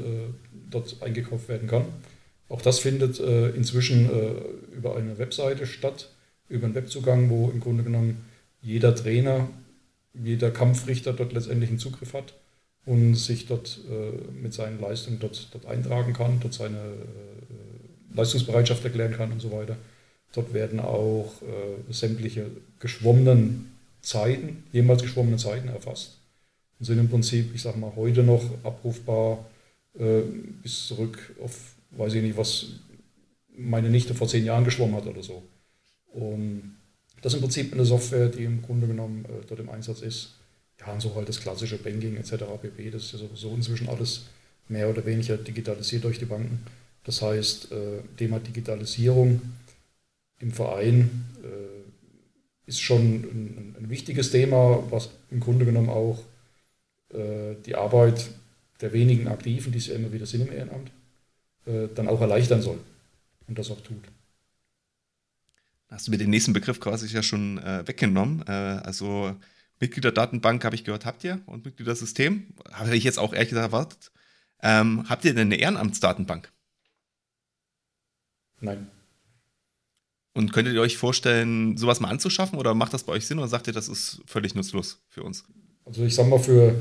dort 0.71 0.97
eingekauft 1.03 1.51
werden 1.51 1.69
kann. 1.69 1.85
Auch 2.49 2.63
das 2.63 2.79
findet 2.79 3.21
äh, 3.21 3.51
inzwischen 3.51 4.09
äh, 4.09 4.75
über 4.75 4.97
eine 4.97 5.19
Webseite 5.19 5.67
statt, 5.67 6.09
über 6.49 6.65
einen 6.65 6.75
Webzugang, 6.75 7.29
wo 7.29 7.51
im 7.51 7.61
Grunde 7.61 7.85
genommen 7.85 8.25
jeder 8.63 8.95
Trainer, 8.95 9.47
jeder 10.15 10.51
Kampfrichter 10.51 11.13
dort 11.13 11.35
letztendlich 11.35 11.69
einen 11.69 11.79
Zugriff 11.79 12.15
hat 12.15 12.33
und 12.87 13.15
sich 13.15 13.45
dort 13.45 13.79
äh, 13.91 14.33
mit 14.33 14.55
seinen 14.55 14.81
Leistungen 14.81 15.19
dort, 15.19 15.49
dort 15.53 15.67
eintragen 15.67 16.15
kann, 16.15 16.41
dort 16.41 16.55
seine 16.55 16.79
äh, 16.79 18.17
Leistungsbereitschaft 18.17 18.83
erklären 18.85 19.13
kann 19.13 19.33
und 19.33 19.41
so 19.43 19.53
weiter. 19.53 19.77
Dort 20.33 20.53
werden 20.53 20.81
auch 20.81 21.33
äh, 21.43 21.93
sämtliche 21.93 22.51
geschwommenen 22.79 23.73
Zeiten, 24.03 24.65
jemals 24.73 25.03
geschwommenen 25.03 25.39
Zeiten 25.39 25.69
erfasst 25.69 26.19
und 26.79 26.87
sind 26.87 26.99
im 26.99 27.09
Prinzip, 27.09 27.55
ich 27.55 27.63
sage 27.63 27.79
mal, 27.79 27.93
heute 27.97 28.23
noch 28.23 28.43
abrufbar 28.63 29.45
äh, 29.99 30.21
bis 30.63 30.87
zurück 30.87 31.35
auf, 31.43 31.75
weiß 31.93 32.15
ich 32.15 32.23
nicht, 32.23 32.37
was 32.37 32.67
meine 33.57 33.89
Nichte 33.89 34.15
vor 34.15 34.29
zehn 34.29 34.45
Jahren 34.45 34.65
geschwommen 34.65 34.95
hat 34.97 35.07
oder 35.07 35.23
so. 35.23 35.43
Und 36.13 36.77
das 37.23 37.33
ist 37.33 37.39
im 37.39 37.43
Prinzip 37.43 37.73
eine 37.73 37.85
Software, 37.85 38.29
die 38.29 38.45
im 38.45 38.63
Grunde 38.63 38.87
genommen 38.87 39.25
äh, 39.25 39.47
dort 39.49 39.61
im 39.61 39.71
Einsatz 39.71 40.03
ist. 40.03 40.35
Ja, 40.81 40.93
und 40.93 41.01
so 41.01 41.15
halt 41.15 41.29
das 41.29 41.41
klassische 41.41 41.79
Banking 41.79 42.17
etc. 42.17 42.45
pp. 42.61 42.91
Das 42.91 43.05
ist 43.05 43.13
ja 43.13 43.19
sowieso 43.19 43.55
inzwischen 43.55 43.89
alles 43.89 44.27
mehr 44.69 44.91
oder 44.91 45.05
weniger 45.07 45.39
digitalisiert 45.39 46.05
durch 46.05 46.19
die 46.19 46.27
Banken. 46.27 46.61
Das 47.05 47.23
heißt, 47.23 47.73
äh, 47.73 48.01
Thema 48.19 48.41
Digitalisierung 48.41 49.41
im 50.39 50.53
Verein 50.53 51.25
äh, 51.43 52.69
ist 52.69 52.81
schon 52.81 53.01
ein, 53.01 53.77
ein, 53.79 53.91
wichtiges 53.91 54.31
Thema, 54.31 54.83
was 54.91 55.11
im 55.31 55.41
Grunde 55.41 55.65
genommen 55.65 55.89
auch 55.89 56.23
äh, 57.13 57.55
die 57.65 57.75
Arbeit 57.75 58.29
der 58.81 58.93
wenigen 58.93 59.29
Aktiven, 59.29 59.73
die 59.73 59.79
es 59.79 59.87
ja 59.87 59.95
immer 59.95 60.13
wieder 60.13 60.27
sind 60.27 60.43
im 60.43 60.53
Ehrenamt, 60.53 60.91
äh, 61.67 61.89
dann 61.95 62.09
auch 62.09 62.21
erleichtern 62.21 62.61
soll 62.61 62.79
und 63.47 63.59
das 63.59 63.71
auch 63.71 63.81
tut. 63.81 64.03
Hast 65.89 66.09
du 66.09 66.11
mir 66.11 66.19
den 66.19 66.31
nächsten 66.31 66.53
Begriff 66.53 66.81
quasi 66.81 67.07
ja 67.07 67.23
schon 67.23 67.59
äh, 67.59 67.87
weggenommen. 67.87 68.43
Äh, 68.47 68.51
also 68.51 69.37
Mitgliederdatenbank 69.81 70.65
habe 70.65 70.75
ich 70.75 70.85
gehört, 70.85 71.07
habt 71.07 71.23
ihr 71.23 71.41
und 71.47 71.65
Mitgliedersystem. 71.65 72.55
Habe 72.73 72.97
ich 72.97 73.05
jetzt 73.05 73.19
auch 73.19 73.33
ehrlich 73.33 73.51
gesagt 73.51 73.73
erwartet. 73.73 74.11
Ähm, 74.63 75.09
habt 75.09 75.25
ihr 75.25 75.35
denn 75.35 75.49
eine 75.49 75.57
Ehrenamtsdatenbank? 75.57 76.51
Nein. 78.61 78.91
Und 80.37 80.53
könntet 80.53 80.75
ihr 80.75 80.83
euch 80.83 80.99
vorstellen, 80.99 81.79
sowas 81.79 81.99
mal 82.01 82.11
anzuschaffen 82.11 82.59
oder 82.59 82.75
macht 82.75 82.93
das 82.93 83.05
bei 83.05 83.15
euch 83.15 83.27
Sinn 83.27 83.39
oder 83.39 83.49
sagt 83.49 83.69
ihr, 83.69 83.73
das 83.73 83.89
ist 83.89 84.21
völlig 84.27 84.55
nutzlos 84.55 85.01
für 85.09 85.23
uns? 85.23 85.47
Also 85.87 86.05
ich 86.05 86.15
sage 86.15 86.29
mal, 86.29 86.39
für 86.39 86.75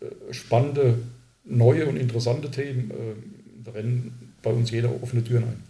äh, 0.00 0.32
spannende, 0.32 0.96
neue 1.44 1.86
und 1.86 1.96
interessante 1.96 2.48
Themen 2.48 2.92
äh, 2.92 3.70
rennen 3.70 4.32
bei 4.40 4.52
uns 4.52 4.70
jeder 4.70 5.02
offene 5.02 5.24
Türen 5.24 5.42
ein. 5.42 5.64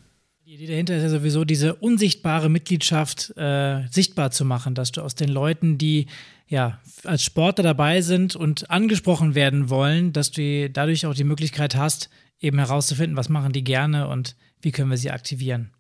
Die 0.44 0.57
Idee 0.57 0.66
dahinter 0.66 0.94
ist 0.94 1.05
ja 1.05 1.09
sowieso, 1.09 1.46
diese 1.46 1.76
unsichtbare 1.76 2.50
Mitgliedschaft 2.50 3.33
äh, 3.38 3.87
sichtbar 3.90 4.31
zu 4.31 4.44
machen, 4.44 4.74
dass 4.74 4.92
du 4.92 5.00
aus 5.00 5.14
den 5.14 5.31
Leuten, 5.31 5.79
die 5.79 6.09
ja 6.48 6.83
als 7.02 7.22
Sportler 7.22 7.64
dabei 7.64 8.02
sind 8.02 8.37
und 8.37 8.70
angesprochen 8.70 9.35
werden 9.35 9.70
wollen, 9.70 10.12
dass 10.12 10.33
du 10.33 10.68
dadurch 10.68 11.07
auch 11.07 11.14
die 11.14 11.24
Möglichkeit 11.24 11.76
hast, 11.76 12.11
eben 12.40 12.59
herauszufinden, 12.59 13.16
was 13.16 13.31
machen 13.31 13.55
die 13.55 13.64
gerne 13.64 14.07
und 14.09 14.37
wie 14.61 14.70
können 14.70 14.90
wir 14.90 14.98
sie 14.98 15.11
aktivieren 15.11 15.70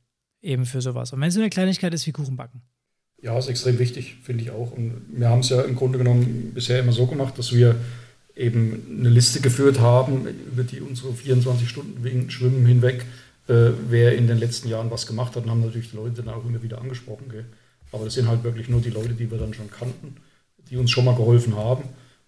eben 0.46 0.64
für 0.64 0.80
sowas. 0.80 1.12
Und 1.12 1.20
wenn 1.20 1.28
es 1.28 1.34
nur 1.34 1.42
eine 1.42 1.50
Kleinigkeit 1.50 1.92
ist 1.92 2.06
wie 2.06 2.12
Kuchenbacken. 2.12 2.62
Ja, 3.20 3.36
ist 3.38 3.48
extrem 3.48 3.78
wichtig, 3.78 4.16
finde 4.22 4.44
ich 4.44 4.50
auch. 4.50 4.72
Und 4.72 5.02
wir 5.08 5.28
haben 5.28 5.40
es 5.40 5.48
ja 5.48 5.62
im 5.62 5.74
Grunde 5.74 5.98
genommen 5.98 6.52
bisher 6.54 6.80
immer 6.80 6.92
so 6.92 7.06
gemacht, 7.06 7.38
dass 7.38 7.52
wir 7.52 7.76
eben 8.36 8.98
eine 9.00 9.08
Liste 9.08 9.40
geführt 9.40 9.80
haben, 9.80 10.26
über 10.52 10.62
die 10.62 10.80
unsere 10.80 11.12
24 11.12 11.68
Stunden 11.68 12.04
wegen 12.04 12.30
Schwimmen 12.30 12.66
hinweg, 12.66 13.06
äh, 13.48 13.70
wer 13.88 14.14
in 14.16 14.26
den 14.28 14.38
letzten 14.38 14.68
Jahren 14.68 14.90
was 14.90 15.06
gemacht 15.06 15.34
hat 15.34 15.44
und 15.44 15.50
haben 15.50 15.62
natürlich 15.62 15.90
die 15.90 15.96
Leute 15.96 16.22
dann 16.22 16.34
auch 16.34 16.44
immer 16.44 16.62
wieder 16.62 16.80
angesprochen. 16.80 17.30
Gell? 17.30 17.46
Aber 17.92 18.04
das 18.04 18.14
sind 18.14 18.28
halt 18.28 18.44
wirklich 18.44 18.68
nur 18.68 18.80
die 18.80 18.90
Leute, 18.90 19.14
die 19.14 19.30
wir 19.30 19.38
dann 19.38 19.54
schon 19.54 19.70
kannten, 19.70 20.16
die 20.70 20.76
uns 20.76 20.90
schon 20.90 21.06
mal 21.06 21.16
geholfen 21.16 21.56
haben. 21.56 21.84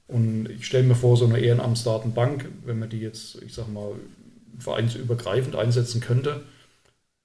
Und 0.07 0.49
ich 0.49 0.67
stelle 0.67 0.85
mir 0.85 0.95
vor, 0.95 1.19
so 1.19 1.27
eine 1.27 1.39
Ehrenamtsdatenbank, 1.39 2.49
wenn 2.65 2.79
man 2.79 2.89
die 2.89 3.01
jetzt, 3.01 3.43
ich 3.43 3.53
sag 3.53 3.69
mal, 3.69 3.93
vereinsübergreifend 4.59 5.55
einsetzen 5.55 6.01
könnte, 6.01 6.41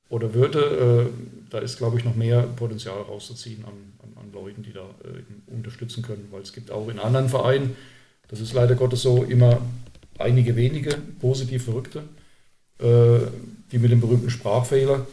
oder 0.09 0.33
würde, 0.33 1.09
äh, 1.09 1.49
da 1.49 1.59
ist, 1.59 1.77
glaube 1.77 1.97
ich, 1.97 2.05
noch 2.05 2.15
mehr 2.15 2.43
Potenzial 2.43 3.01
rauszuziehen 3.01 3.65
an, 3.65 3.73
an, 4.03 4.23
an 4.23 4.31
Leuten, 4.33 4.63
die 4.63 4.73
da 4.73 4.81
äh, 4.81 5.53
unterstützen 5.53 6.03
können, 6.03 6.27
weil 6.31 6.41
es 6.41 6.53
gibt 6.53 6.71
auch 6.71 6.89
in 6.89 6.99
anderen 6.99 7.29
Vereinen, 7.29 7.75
das 8.27 8.39
ist 8.39 8.53
leider 8.53 8.75
Gottes 8.75 9.01
so, 9.01 9.23
immer 9.23 9.61
einige 10.17 10.55
wenige 10.55 10.97
positiv 11.19 11.65
Verrückte, 11.65 12.03
äh, 12.79 13.27
die 13.71 13.79
mit 13.79 13.91
dem 13.91 14.01
berühmten 14.01 14.29
Sprachfehler 14.29 15.07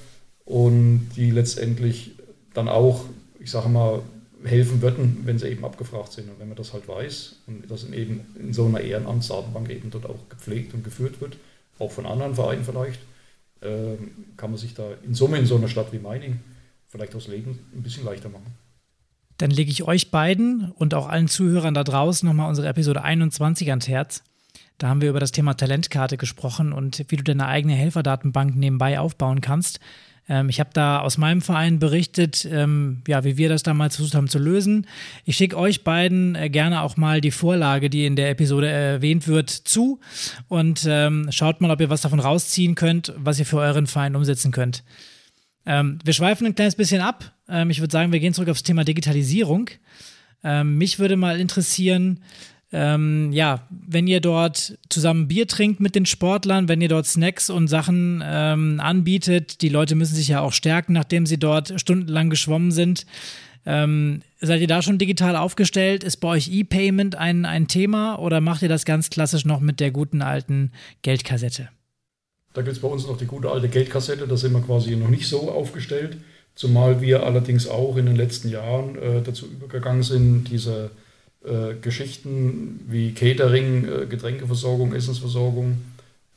und 0.44 1.10
die 1.16 1.30
letztendlich 1.30 2.12
dann 2.54 2.68
auch, 2.68 3.04
ich 3.38 3.50
sage 3.50 3.68
mal, 3.68 4.02
helfen 4.44 4.80
würden, 4.82 5.22
wenn 5.24 5.38
sie 5.38 5.48
eben 5.48 5.64
abgefragt 5.64 6.12
sind. 6.12 6.30
Und 6.30 6.40
wenn 6.40 6.48
man 6.48 6.56
das 6.56 6.72
halt 6.72 6.88
weiß 6.88 7.36
und 7.46 7.70
das 7.70 7.84
eben 7.90 8.26
in 8.38 8.52
so 8.52 8.66
einer 8.66 8.80
Ehrenamtsdatenbank 8.80 9.70
eben 9.70 9.90
dort 9.90 10.06
auch 10.06 10.28
gepflegt 10.28 10.74
und 10.74 10.82
geführt 10.82 11.20
wird, 11.20 11.36
auch 11.78 11.90
von 11.90 12.06
anderen 12.06 12.34
Vereinen 12.34 12.64
vielleicht, 12.64 13.00
ähm, 13.62 14.10
kann 14.36 14.50
man 14.50 14.58
sich 14.58 14.74
da 14.74 14.84
in 15.04 15.14
Summe 15.14 15.38
in 15.38 15.46
so 15.46 15.56
einer 15.56 15.68
Stadt 15.68 15.92
wie 15.92 15.98
Meining 15.98 16.40
vielleicht 16.88 17.14
das 17.14 17.28
Leben 17.28 17.58
ein 17.74 17.82
bisschen 17.82 18.04
leichter 18.04 18.28
machen. 18.28 18.46
Dann 19.38 19.50
lege 19.50 19.70
ich 19.70 19.84
euch 19.84 20.10
beiden 20.10 20.70
und 20.72 20.92
auch 20.92 21.08
allen 21.08 21.28
Zuhörern 21.28 21.72
da 21.72 21.84
draußen 21.84 22.28
nochmal 22.28 22.48
unsere 22.48 22.68
Episode 22.68 23.02
21 23.02 23.70
ans 23.70 23.88
Herz. 23.88 24.22
Da 24.76 24.88
haben 24.88 25.00
wir 25.00 25.10
über 25.10 25.20
das 25.20 25.32
Thema 25.32 25.54
Talentkarte 25.54 26.16
gesprochen 26.16 26.72
und 26.72 27.04
wie 27.08 27.16
du 27.16 27.22
deine 27.22 27.46
eigene 27.46 27.74
Helferdatenbank 27.74 28.56
nebenbei 28.56 28.98
aufbauen 28.98 29.40
kannst. 29.40 29.80
Ähm, 30.30 30.48
ich 30.48 30.60
habe 30.60 30.70
da 30.72 31.00
aus 31.00 31.18
meinem 31.18 31.42
Verein 31.42 31.80
berichtet, 31.80 32.48
ähm, 32.50 33.02
ja, 33.08 33.24
wie 33.24 33.36
wir 33.36 33.48
das 33.48 33.64
damals 33.64 33.96
versucht 33.96 34.14
haben 34.14 34.28
zu 34.28 34.38
lösen. 34.38 34.86
Ich 35.24 35.36
schicke 35.36 35.58
euch 35.58 35.82
beiden 35.82 36.36
äh, 36.36 36.48
gerne 36.48 36.82
auch 36.82 36.96
mal 36.96 37.20
die 37.20 37.32
Vorlage, 37.32 37.90
die 37.90 38.06
in 38.06 38.14
der 38.14 38.30
Episode 38.30 38.68
erwähnt 38.68 39.26
wird, 39.26 39.50
zu 39.50 39.98
und 40.46 40.86
ähm, 40.88 41.26
schaut 41.30 41.60
mal, 41.60 41.70
ob 41.72 41.80
ihr 41.80 41.90
was 41.90 42.02
davon 42.02 42.20
rausziehen 42.20 42.76
könnt, 42.76 43.12
was 43.16 43.40
ihr 43.40 43.46
für 43.46 43.58
euren 43.58 43.88
Verein 43.88 44.14
umsetzen 44.14 44.52
könnt. 44.52 44.84
Ähm, 45.66 45.98
wir 46.04 46.14
schweifen 46.14 46.46
ein 46.46 46.54
kleines 46.54 46.76
bisschen 46.76 47.02
ab. 47.02 47.34
Ähm, 47.48 47.68
ich 47.70 47.80
würde 47.80 47.92
sagen, 47.92 48.12
wir 48.12 48.20
gehen 48.20 48.32
zurück 48.32 48.50
aufs 48.50 48.62
Thema 48.62 48.84
Digitalisierung. 48.84 49.68
Ähm, 50.44 50.78
mich 50.78 51.00
würde 51.00 51.16
mal 51.16 51.40
interessieren, 51.40 52.20
ähm, 52.72 53.32
ja, 53.32 53.66
wenn 53.70 54.06
ihr 54.06 54.20
dort 54.20 54.78
zusammen 54.88 55.26
Bier 55.26 55.48
trinkt 55.48 55.80
mit 55.80 55.94
den 55.96 56.06
Sportlern, 56.06 56.68
wenn 56.68 56.80
ihr 56.80 56.88
dort 56.88 57.06
Snacks 57.06 57.50
und 57.50 57.66
Sachen 57.66 58.22
ähm, 58.24 58.78
anbietet, 58.80 59.62
die 59.62 59.68
Leute 59.68 59.96
müssen 59.96 60.14
sich 60.14 60.28
ja 60.28 60.40
auch 60.40 60.52
stärken, 60.52 60.92
nachdem 60.92 61.26
sie 61.26 61.38
dort 61.38 61.80
stundenlang 61.80 62.30
geschwommen 62.30 62.70
sind. 62.70 63.06
Ähm, 63.66 64.22
seid 64.40 64.60
ihr 64.60 64.68
da 64.68 64.82
schon 64.82 64.98
digital 64.98 65.36
aufgestellt? 65.36 66.04
Ist 66.04 66.18
bei 66.18 66.28
euch 66.28 66.48
E-Payment 66.48 67.16
ein, 67.16 67.44
ein 67.44 67.66
Thema 67.66 68.18
oder 68.18 68.40
macht 68.40 68.62
ihr 68.62 68.68
das 68.68 68.84
ganz 68.84 69.10
klassisch 69.10 69.44
noch 69.44 69.60
mit 69.60 69.80
der 69.80 69.90
guten 69.90 70.22
alten 70.22 70.70
Geldkassette? 71.02 71.68
Da 72.52 72.62
gibt 72.62 72.76
es 72.76 72.82
bei 72.82 72.88
uns 72.88 73.06
noch 73.06 73.18
die 73.18 73.26
gute 73.26 73.50
alte 73.50 73.68
Geldkassette, 73.68 74.26
da 74.26 74.36
sind 74.36 74.52
wir 74.52 74.60
quasi 74.60 74.96
noch 74.96 75.08
nicht 75.08 75.28
so 75.28 75.50
aufgestellt, 75.50 76.16
zumal 76.54 77.00
wir 77.00 77.24
allerdings 77.24 77.68
auch 77.68 77.96
in 77.96 78.06
den 78.06 78.16
letzten 78.16 78.48
Jahren 78.48 78.96
äh, 78.96 79.22
dazu 79.22 79.46
übergegangen 79.46 80.02
sind, 80.02 80.48
diese 80.50 80.90
äh, 81.44 81.74
Geschichten 81.80 82.84
wie 82.88 83.12
Catering, 83.12 83.84
äh, 83.88 84.06
Getränkeversorgung, 84.06 84.92
Essensversorgung 84.92 85.78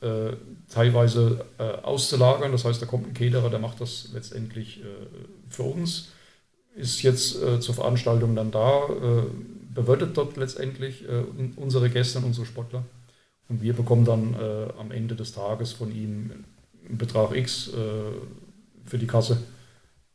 äh, 0.04 0.36
teilweise 0.68 1.46
äh, 1.58 1.62
auszulagern. 1.62 2.52
Das 2.52 2.66
heißt, 2.66 2.82
da 2.82 2.86
kommt 2.86 3.06
ein 3.06 3.14
Caterer, 3.14 3.48
der 3.48 3.58
macht 3.58 3.80
das 3.80 4.10
letztendlich 4.12 4.80
äh, 4.80 4.84
für 5.48 5.62
uns, 5.62 6.08
ist 6.74 7.02
jetzt 7.02 7.38
zur 7.60 7.74
Veranstaltung 7.74 8.34
dann 8.34 8.50
da, 8.50 8.88
bewirtet 9.72 10.16
dort 10.16 10.36
letztendlich 10.36 11.04
unsere 11.54 11.88
Gäste 11.88 12.18
und 12.18 12.24
unsere 12.24 12.46
Sportler. 12.46 12.84
Und 13.48 13.62
wir 13.62 13.74
bekommen 13.74 14.04
dann 14.04 14.34
am 14.76 14.90
Ende 14.90 15.14
des 15.14 15.30
Tages 15.30 15.70
von 15.70 15.94
ihm 15.94 16.32
einen 16.88 16.98
Betrag 16.98 17.36
X 17.36 17.70
für 18.84 18.98
die 18.98 19.06
Kasse, 19.06 19.38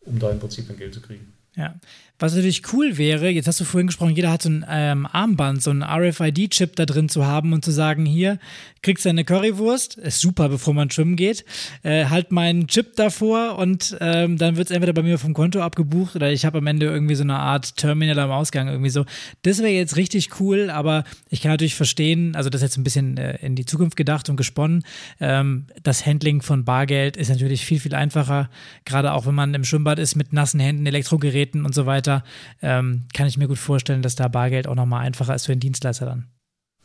um 0.02 0.20
da 0.20 0.32
im 0.32 0.40
Prinzip 0.42 0.70
ein 0.70 0.76
Geld 0.76 0.94
zu 0.94 1.00
kriegen. 1.00 1.32
Ja. 1.56 1.76
Was 2.20 2.36
natürlich 2.36 2.64
cool 2.74 2.98
wäre, 2.98 3.30
jetzt 3.30 3.48
hast 3.48 3.62
du 3.62 3.64
vorhin 3.64 3.88
gesprochen, 3.88 4.14
jeder 4.14 4.30
hat 4.30 4.42
so 4.42 4.50
ein 4.50 4.66
ähm, 4.70 5.06
Armband, 5.06 5.64
so 5.64 5.72
ein 5.72 5.82
RFID-Chip 5.82 6.76
da 6.76 6.86
drin 6.86 7.08
zu 7.08 7.26
haben 7.26 7.54
und 7.54 7.64
zu 7.64 7.72
sagen, 7.72 8.06
hier, 8.06 8.40
kriegst 8.82 9.06
du 9.06 9.10
eine 9.10 9.24
Currywurst, 9.24 9.98
ist 9.98 10.20
super, 10.20 10.50
bevor 10.50 10.74
man 10.74 10.90
schwimmen 10.92 11.16
geht, 11.16 11.46
äh, 11.84 12.06
halt 12.06 12.34
meinen 12.34 12.68
Chip 12.68 12.98
davor 12.98 13.58
und 13.58 13.98
ähm, 14.02 14.38
dann 14.38 14.58
wird 14.58 14.70
es 14.70 14.76
entweder 14.76 14.92
bei 14.92 15.02
mir 15.02 15.18
vom 15.18 15.34
Konto 15.34 15.62
abgebucht 15.62 16.18
oder 16.18 16.30
ich 16.30 16.44
habe 16.44 16.58
am 16.58 16.68
Ende 16.68 16.88
irgendwie 16.88 17.16
so 17.16 17.24
eine 17.24 17.38
Art 17.38 17.78
Terminal 17.78 18.20
am 18.20 18.32
Ausgang 18.32 18.68
irgendwie 18.68 18.90
so. 18.90 19.06
Das 19.44 19.60
wäre 19.60 19.70
jetzt 19.70 19.96
richtig 19.96 20.42
cool, 20.42 20.70
aber 20.70 21.06
ich 21.30 21.42
kann 21.42 21.52
natürlich 21.52 21.76
verstehen, 21.76 22.36
also 22.36 22.50
das 22.50 22.62
ist 22.62 22.70
jetzt 22.70 22.78
ein 22.78 22.84
bisschen 22.84 23.18
äh, 23.18 23.38
in 23.38 23.56
die 23.56 23.66
Zukunft 23.66 23.96
gedacht 23.96 24.30
und 24.30 24.36
gesponnen, 24.36 24.84
ähm, 25.22 25.68
das 25.84 26.06
Handling 26.06 26.42
von 26.42 26.66
Bargeld 26.66 27.16
ist 27.16 27.30
natürlich 27.30 27.66
viel, 27.66 27.80
viel 27.80 27.96
einfacher, 27.96 28.50
gerade 28.84 29.14
auch 29.14 29.26
wenn 29.26 29.36
man 29.36 29.54
im 29.54 29.64
Schwimmbad 29.64 30.00
ist 30.00 30.16
mit 30.16 30.34
nassen 30.34 30.60
Händen, 30.60 30.86
Elektrogeräten 30.86 31.66
und 31.66 31.74
so 31.74 31.86
weiter 31.86 32.09
weiter, 32.10 32.24
ähm, 32.62 33.06
kann 33.14 33.28
ich 33.28 33.38
mir 33.38 33.48
gut 33.48 33.58
vorstellen, 33.58 34.02
dass 34.02 34.16
da 34.16 34.28
Bargeld 34.28 34.68
auch 34.68 34.76
nochmal 34.76 35.06
einfacher 35.06 35.36
ist 35.36 35.46
für 35.46 35.54
den 35.54 35.60
Dienstleister 35.60 36.06
dann. 36.06 36.28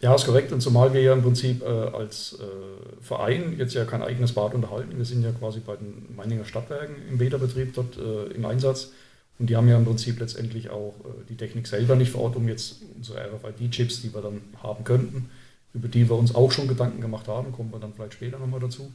Ja, 0.01 0.15
ist 0.15 0.27
korrekt. 0.27 0.53
Und 0.53 0.61
zumal 0.61 0.93
wir 0.93 1.01
ja 1.01 1.13
im 1.13 1.23
Prinzip 1.23 1.63
äh, 1.63 1.67
als 1.67 2.39
äh, 2.39 3.03
Verein 3.03 3.57
jetzt 3.57 3.75
ja 3.75 3.85
kein 3.85 4.03
eigenes 4.03 4.33
Bad 4.33 4.55
unterhalten. 4.55 4.97
Wir 4.97 5.05
sind 5.05 5.23
ja 5.23 5.33
quasi 5.33 5.61
bei 5.61 5.77
den 5.77 6.15
Meininger 6.15 6.45
Stadtwerken 6.45 6.97
im 7.09 7.19
Beta-Betrieb 7.19 7.75
dort 7.75 7.97
äh, 7.97 8.35
im 8.35 8.45
Einsatz. 8.45 8.93
Und 9.39 9.51
die 9.51 9.57
haben 9.57 9.69
ja 9.69 9.77
im 9.77 9.85
Prinzip 9.85 10.21
letztendlich 10.21 10.71
auch 10.71 10.95
äh, 11.05 11.25
die 11.29 11.37
Technik 11.37 11.67
selber 11.67 11.97
nicht 11.97 12.11
vor 12.11 12.23
Ort, 12.23 12.37
um 12.37 12.49
jetzt 12.49 12.83
unsere 12.97 13.19
RFID-Chips, 13.21 14.03
die 14.03 14.15
wir 14.15 14.21
dann 14.21 14.43
haben 14.63 14.85
könnten, 14.85 15.31
über 15.73 15.89
die 15.89 16.09
wir 16.09 16.17
uns 16.17 16.35
auch 16.35 16.53
schon 16.53 16.69
Gedanken 16.69 17.01
gemacht 17.01 17.27
haben, 17.27 17.51
kommen 17.53 17.73
wir 17.73 17.81
dann 17.81 17.95
vielleicht 17.95 18.15
später 18.15 18.39
nochmal 18.39 18.61
dazu, 18.61 18.93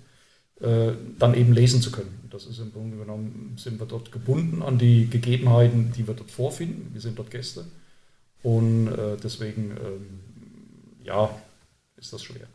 äh, 0.62 0.92
dann 1.18 1.34
eben 1.36 1.54
lesen 1.54 1.82
zu 1.82 1.92
können. 1.92 2.28
Das 2.30 2.46
ist 2.46 2.60
im 2.60 2.72
Grunde 2.72 2.98
genommen, 2.98 3.56
sind 3.58 3.80
wir 3.80 3.86
dort 3.86 4.12
gebunden 4.12 4.62
an 4.62 4.78
die 4.78 5.10
Gegebenheiten, 5.10 5.94
die 5.96 6.08
wir 6.08 6.14
dort 6.14 6.32
vorfinden. 6.32 6.90
Wir 6.94 7.02
sind 7.02 7.18
dort 7.18 7.32
Gäste 7.32 7.66
und 8.44 8.88
äh, 8.88 9.18
deswegen, 9.24 9.72
ähm, 9.72 10.20
ja, 11.04 11.30
ist 11.98 12.14
das 12.14 12.24
schwer. 12.24 12.48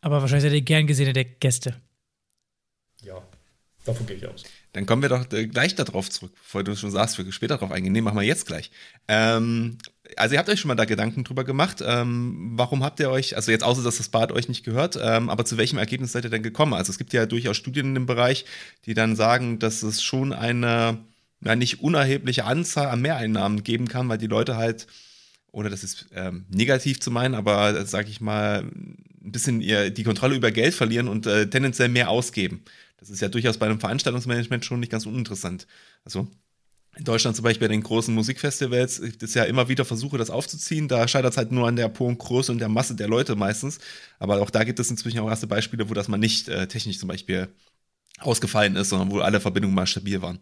Aber 0.00 0.20
wahrscheinlich 0.20 0.44
seid 0.44 0.52
ihr 0.52 0.62
gern 0.62 0.86
gesehene 0.86 1.12
der 1.12 1.24
Gäste. 1.24 1.80
Ja, 3.02 3.22
davon 3.84 4.06
gehe 4.06 4.16
ich 4.16 4.26
aus. 4.26 4.44
Dann 4.72 4.86
kommen 4.86 5.02
wir 5.02 5.08
doch 5.08 5.30
äh, 5.32 5.46
gleich 5.46 5.74
darauf 5.74 6.10
zurück, 6.10 6.32
bevor 6.34 6.64
du 6.64 6.76
schon 6.76 6.90
sagst, 6.90 7.18
wir 7.18 7.32
später 7.32 7.54
darauf 7.56 7.72
eingehen. 7.72 7.92
Nee, 7.92 8.00
machen 8.00 8.18
wir 8.18 8.22
jetzt 8.22 8.46
gleich. 8.46 8.70
Ähm, 9.08 9.78
also 10.16 10.34
ihr 10.34 10.38
habt 10.38 10.48
euch 10.48 10.60
schon 10.60 10.68
mal 10.68 10.74
da 10.74 10.84
Gedanken 10.84 11.24
drüber 11.24 11.44
gemacht. 11.44 11.82
Ähm, 11.84 12.52
warum 12.54 12.82
habt 12.84 13.00
ihr 13.00 13.10
euch, 13.10 13.36
also 13.36 13.50
jetzt 13.50 13.64
außer, 13.64 13.82
dass 13.82 13.98
das 13.98 14.08
Bad 14.08 14.32
euch 14.32 14.48
nicht 14.48 14.64
gehört, 14.64 14.98
ähm, 15.00 15.30
aber 15.30 15.44
zu 15.44 15.56
welchem 15.56 15.78
Ergebnis 15.78 16.12
seid 16.12 16.24
ihr 16.24 16.30
denn 16.30 16.42
gekommen? 16.42 16.74
Also 16.74 16.90
es 16.90 16.98
gibt 16.98 17.12
ja 17.12 17.26
durchaus 17.26 17.56
Studien 17.56 17.86
in 17.86 17.94
dem 17.94 18.06
Bereich, 18.06 18.44
die 18.86 18.94
dann 18.94 19.16
sagen, 19.16 19.58
dass 19.58 19.82
es 19.82 20.02
schon 20.02 20.32
eine 20.32 20.98
ja, 21.42 21.56
nicht 21.56 21.80
unerhebliche 21.80 22.44
Anzahl 22.44 22.88
an 22.88 23.02
Mehreinnahmen 23.02 23.62
geben 23.62 23.88
kann, 23.88 24.08
weil 24.08 24.18
die 24.18 24.26
Leute 24.26 24.56
halt, 24.56 24.86
oder 25.52 25.70
das 25.70 25.84
ist 25.84 26.06
ähm, 26.14 26.46
negativ 26.48 27.00
zu 27.00 27.10
meinen, 27.10 27.34
aber 27.34 27.84
sag 27.86 28.08
ich 28.08 28.20
mal, 28.20 28.62
ein 28.62 29.32
bisschen 29.32 29.60
ihr, 29.60 29.90
die 29.90 30.04
Kontrolle 30.04 30.36
über 30.36 30.50
Geld 30.50 30.74
verlieren 30.74 31.08
und 31.08 31.26
äh, 31.26 31.48
tendenziell 31.48 31.88
mehr 31.88 32.10
ausgeben. 32.10 32.62
Das 32.98 33.10
ist 33.10 33.20
ja 33.20 33.28
durchaus 33.28 33.58
bei 33.58 33.66
einem 33.66 33.80
Veranstaltungsmanagement 33.80 34.64
schon 34.64 34.80
nicht 34.80 34.92
ganz 34.92 35.06
uninteressant. 35.06 35.66
Also 36.04 36.28
in 36.96 37.04
Deutschland 37.04 37.36
zum 37.36 37.42
Beispiel 37.42 37.68
bei 37.68 37.72
den 37.72 37.82
großen 37.82 38.14
Musikfestivals 38.14 39.00
gibt 39.00 39.22
es 39.22 39.34
ja 39.34 39.44
immer 39.44 39.68
wieder 39.68 39.84
Versuche, 39.84 40.16
das 40.18 40.30
aufzuziehen. 40.30 40.88
Da 40.88 41.08
scheitert 41.08 41.32
es 41.32 41.36
halt 41.36 41.50
nur 41.50 41.66
an 41.66 41.76
der 41.76 41.88
puren 41.88 42.18
Größe 42.18 42.52
und 42.52 42.58
der 42.58 42.68
Masse 42.68 42.94
der 42.94 43.08
Leute 43.08 43.34
meistens. 43.34 43.78
Aber 44.18 44.40
auch 44.40 44.50
da 44.50 44.64
gibt 44.64 44.78
es 44.78 44.90
inzwischen 44.90 45.18
auch 45.18 45.28
erste 45.28 45.46
Beispiele, 45.46 45.90
wo 45.90 45.94
das 45.94 46.08
mal 46.08 46.18
nicht 46.18 46.48
äh, 46.48 46.68
technisch 46.68 46.98
zum 46.98 47.08
Beispiel 47.08 47.48
ausgefallen 48.20 48.76
ist, 48.76 48.90
sondern 48.90 49.10
wo 49.10 49.18
alle 49.18 49.40
Verbindungen 49.40 49.74
mal 49.74 49.86
stabil 49.86 50.22
waren. 50.22 50.38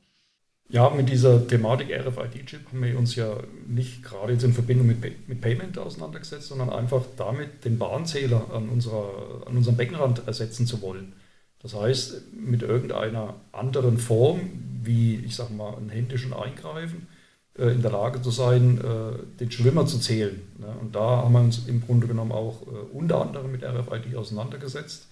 Ja, 0.69 0.89
mit 0.89 1.09
dieser 1.09 1.47
Thematik 1.47 1.89
RFID-Chip 1.91 2.69
haben 2.69 2.83
wir 2.83 2.99
uns 2.99 3.15
ja 3.15 3.37
nicht 3.67 4.03
gerade 4.03 4.33
jetzt 4.33 4.43
in 4.43 4.55
Verbindung 4.55 4.87
mit, 4.87 5.29
mit 5.29 5.41
Payment 5.41 5.77
auseinandergesetzt, 5.79 6.49
sondern 6.49 6.71
einfach 6.71 7.05
damit 7.17 7.65
den 7.65 7.79
Bahnzähler 7.79 8.51
an, 8.53 8.69
unserer, 8.69 9.47
an 9.47 9.57
unserem 9.57 9.77
Beckenrand 9.77 10.27
ersetzen 10.27 10.67
zu 10.67 10.81
wollen. 10.81 11.15
Das 11.63 11.75
heißt, 11.75 12.33
mit 12.35 12.63
irgendeiner 12.63 13.35
anderen 13.53 13.99
Form, 13.99 14.41
wie 14.83 15.17
ich 15.17 15.37
sage 15.37 15.53
mal, 15.53 15.77
ein 15.77 15.91
händischen 15.91 16.33
Eingreifen, 16.33 17.07
äh, 17.59 17.69
in 17.69 17.83
der 17.83 17.91
Lage 17.91 18.23
zu 18.23 18.31
sein, 18.31 18.79
äh, 18.79 19.39
den 19.39 19.51
Schwimmer 19.51 19.87
zu 19.87 19.99
zählen. 19.99 20.41
Ne? 20.59 20.75
Und 20.81 20.95
da 20.95 21.01
haben 21.23 21.33
wir 21.33 21.41
uns 21.41 21.67
im 21.67 21.83
Grunde 21.85 22.07
genommen 22.07 22.33
auch 22.33 22.63
äh, 22.63 22.97
unter 22.97 23.21
anderem 23.21 23.53
mit 23.53 23.63
RFID 23.63 24.17
auseinandergesetzt. 24.17 25.09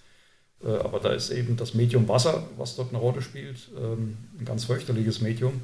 Aber 0.63 1.01
da 1.01 1.09
ist 1.15 1.31
eben 1.31 1.57
das 1.57 1.73
Medium 1.73 2.07
Wasser, 2.07 2.47
was 2.59 2.77
dort 2.77 2.91
eine 2.91 2.99
Rolle 2.99 3.23
spielt, 3.23 3.71
ähm, 3.79 4.19
ein 4.39 4.45
ganz 4.45 4.67
fürchterliches 4.67 5.23
Medium. 5.23 5.63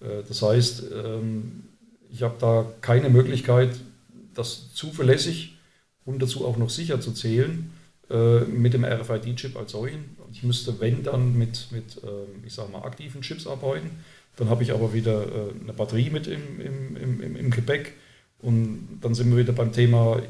Das 0.00 0.42
heißt, 0.42 0.82
ähm, 0.92 1.64
ich 2.10 2.22
habe 2.22 2.34
da 2.38 2.66
keine 2.82 3.08
Möglichkeit, 3.08 3.70
das 4.34 4.74
zuverlässig 4.74 5.56
und 6.04 6.20
dazu 6.20 6.44
auch 6.44 6.58
noch 6.58 6.68
sicher 6.68 7.00
zu 7.00 7.12
zählen 7.12 7.70
mit 8.46 8.74
dem 8.74 8.84
RFID-Chip 8.84 9.56
als 9.56 9.72
solchen. 9.72 10.14
Ich 10.34 10.42
müsste, 10.42 10.80
wenn, 10.80 11.04
dann 11.04 11.38
mit, 11.38 11.68
mit 11.70 12.00
ähm, 12.02 12.42
ich 12.44 12.54
sage 12.54 12.72
mal, 12.72 12.82
aktiven 12.82 13.22
Chips 13.22 13.46
arbeiten. 13.46 13.90
Dann 14.36 14.50
habe 14.50 14.64
ich 14.64 14.72
aber 14.72 14.92
wieder 14.92 15.22
äh, 15.22 15.52
eine 15.62 15.72
Batterie 15.72 16.10
mit 16.10 16.26
im, 16.26 16.60
im, 16.60 16.96
im, 16.96 17.36
im 17.36 17.50
Gepäck. 17.50 17.92
Und 18.40 18.98
dann 19.00 19.14
sind 19.14 19.30
wir 19.30 19.38
wieder 19.38 19.52
beim 19.52 19.70
Thema 19.72 20.18
äh, 20.18 20.24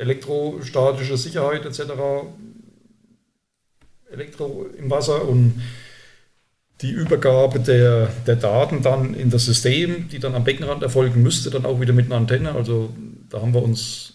elektrostatische 0.00 1.16
Sicherheit 1.16 1.66
etc. 1.66 1.80
Elektro 4.12 4.66
im 4.78 4.88
Wasser 4.88 5.28
und 5.28 5.60
die 6.82 6.92
Übergabe 6.92 7.58
der, 7.58 8.06
der 8.24 8.36
Daten 8.36 8.82
dann 8.82 9.14
in 9.14 9.30
das 9.30 9.46
System, 9.46 10.08
die 10.08 10.20
dann 10.20 10.36
am 10.36 10.44
Beckenrand 10.44 10.84
erfolgen 10.84 11.22
müsste, 11.22 11.50
dann 11.50 11.66
auch 11.66 11.80
wieder 11.80 11.92
mit 11.92 12.06
einer 12.06 12.16
Antenne. 12.16 12.52
Also 12.52 12.94
da 13.28 13.42
haben 13.42 13.52
wir 13.52 13.62
uns 13.62 14.14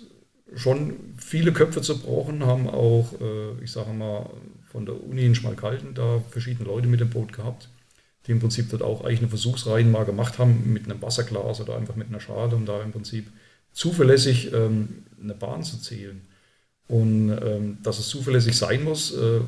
schon 0.56 1.15
viele 1.26 1.52
Köpfe 1.52 1.82
zerbrochen, 1.82 2.46
haben 2.46 2.70
auch, 2.70 3.14
äh, 3.20 3.64
ich 3.64 3.72
sage 3.72 3.92
mal, 3.94 4.30
von 4.72 4.86
der 4.86 5.04
Uni 5.04 5.26
in 5.26 5.34
Schmalkalden 5.34 5.96
da 5.96 6.22
verschiedene 6.30 6.68
Leute 6.68 6.88
mit 6.88 7.00
dem 7.00 7.10
Boot 7.10 7.34
gehabt, 7.34 7.68
die 8.28 8.32
im 8.32 8.40
Prinzip 8.40 8.70
dort 8.70 8.84
auch 8.84 9.04
eigene 9.04 9.28
Versuchsreihen 9.28 9.92
mal 9.92 10.06
gemacht 10.06 10.38
haben 10.38 10.72
mit 10.72 10.86
einem 10.86 11.02
Wasserglas 11.02 11.62
oder 11.62 11.78
einfach 11.78 11.96
mit 11.96 12.10
einer 12.10 12.20
Schale, 12.20 12.56
um 12.56 12.66
da 12.66 12.82
im 12.84 12.92
Prinzip 12.92 13.26
zuverlässig 13.74 14.54
ähm, 14.54 15.04
eine 15.22 15.34
Bahn 15.34 15.64
zu 15.64 15.82
zählen. 15.82 16.22
Und 16.88 17.32
ähm, 17.32 17.80
dass 17.82 17.98
es 17.98 18.08
zuverlässig 18.08 18.56
sein 18.56 18.84
muss, 18.84 19.12
äh, 19.16 19.40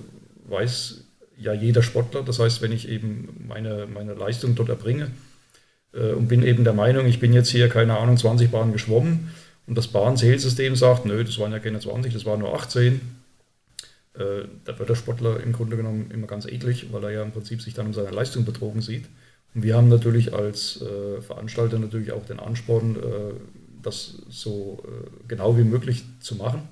weiß 0.47 1.03
ja 1.37 1.53
jeder 1.53 1.83
Sportler. 1.83 2.23
Das 2.23 2.39
heißt, 2.39 2.63
wenn 2.63 2.71
ich 2.71 2.89
eben 2.89 3.45
meine, 3.47 3.85
meine 3.85 4.15
Leistung 4.15 4.55
dort 4.55 4.69
erbringe 4.69 5.11
äh, 5.93 6.13
und 6.13 6.27
bin 6.27 6.41
eben 6.41 6.63
der 6.63 6.73
Meinung, 6.73 7.05
ich 7.05 7.19
bin 7.19 7.33
jetzt 7.33 7.49
hier, 7.49 7.69
keine 7.69 7.99
Ahnung, 7.99 8.17
20 8.17 8.49
Bahnen 8.49 8.73
geschwommen, 8.73 9.31
und 9.67 9.77
das 9.77 9.88
Bahnzählsystem 9.88 10.75
sagt, 10.75 11.06
nö, 11.06 11.23
das 11.23 11.38
waren 11.39 11.51
ja 11.51 11.60
keine 11.60 11.80
20, 11.80 12.13
das 12.13 12.25
waren 12.25 12.39
nur 12.39 12.53
18, 12.53 13.01
äh, 14.13 14.47
da 14.63 14.80
wird 14.80 14.89
der 14.89 14.95
Sportler 14.95 15.41
im 15.43 15.51
Grunde 15.51 15.77
genommen 15.77 16.10
immer 16.12 16.27
ganz 16.27 16.45
eklig, 16.45 16.88
weil 16.91 17.03
er 17.03 17.12
ja 17.12 17.23
im 17.23 17.32
Prinzip 17.32 17.62
sich 17.62 17.73
dann 17.73 17.88
um 17.88 17.93
seine 17.93 18.12
Leistung 18.12 18.45
betrogen 18.45 18.82
sieht. 18.82 19.06
Und 19.53 19.63
wir 19.63 19.75
haben 19.75 19.89
natürlich 19.89 20.34
als 20.34 20.82
äh, 20.82 21.21
Veranstalter 21.21 21.80
natürlich 21.80 22.12
auch 22.12 22.25
den 22.25 22.39
Ansporn, 22.39 22.95
äh, 22.95 23.34
das 23.82 24.15
so 24.30 24.84
äh, 24.86 25.10
genau 25.27 25.58
wie 25.58 25.63
möglich 25.63 26.03
zu 26.19 26.36
machen. 26.36 26.67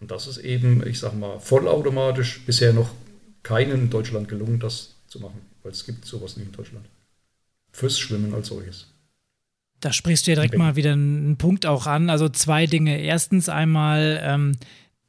Und 0.00 0.10
das 0.10 0.26
ist 0.26 0.38
eben, 0.38 0.86
ich 0.86 0.98
sage 0.98 1.16
mal, 1.16 1.38
vollautomatisch 1.38 2.44
bisher 2.44 2.72
noch 2.72 2.90
keinen 3.42 3.72
in 3.72 3.90
Deutschland 3.90 4.28
gelungen, 4.28 4.58
das 4.58 4.96
zu 5.06 5.20
machen, 5.20 5.40
weil 5.62 5.72
es 5.72 5.84
gibt 5.84 6.04
sowas 6.04 6.36
nicht 6.36 6.46
in 6.46 6.52
Deutschland. 6.52 6.86
Fürs 7.72 7.98
Schwimmen 7.98 8.34
als 8.34 8.48
solches. 8.48 8.86
Da 9.80 9.92
sprichst 9.92 10.26
du 10.26 10.30
ja 10.30 10.36
direkt 10.36 10.56
mal 10.56 10.76
wieder 10.76 10.92
einen 10.92 11.36
Punkt 11.36 11.66
auch 11.66 11.86
an. 11.86 12.10
Also 12.10 12.28
zwei 12.28 12.66
Dinge. 12.66 12.98
Erstens 12.98 13.48
einmal 13.48 14.20
ähm, 14.22 14.52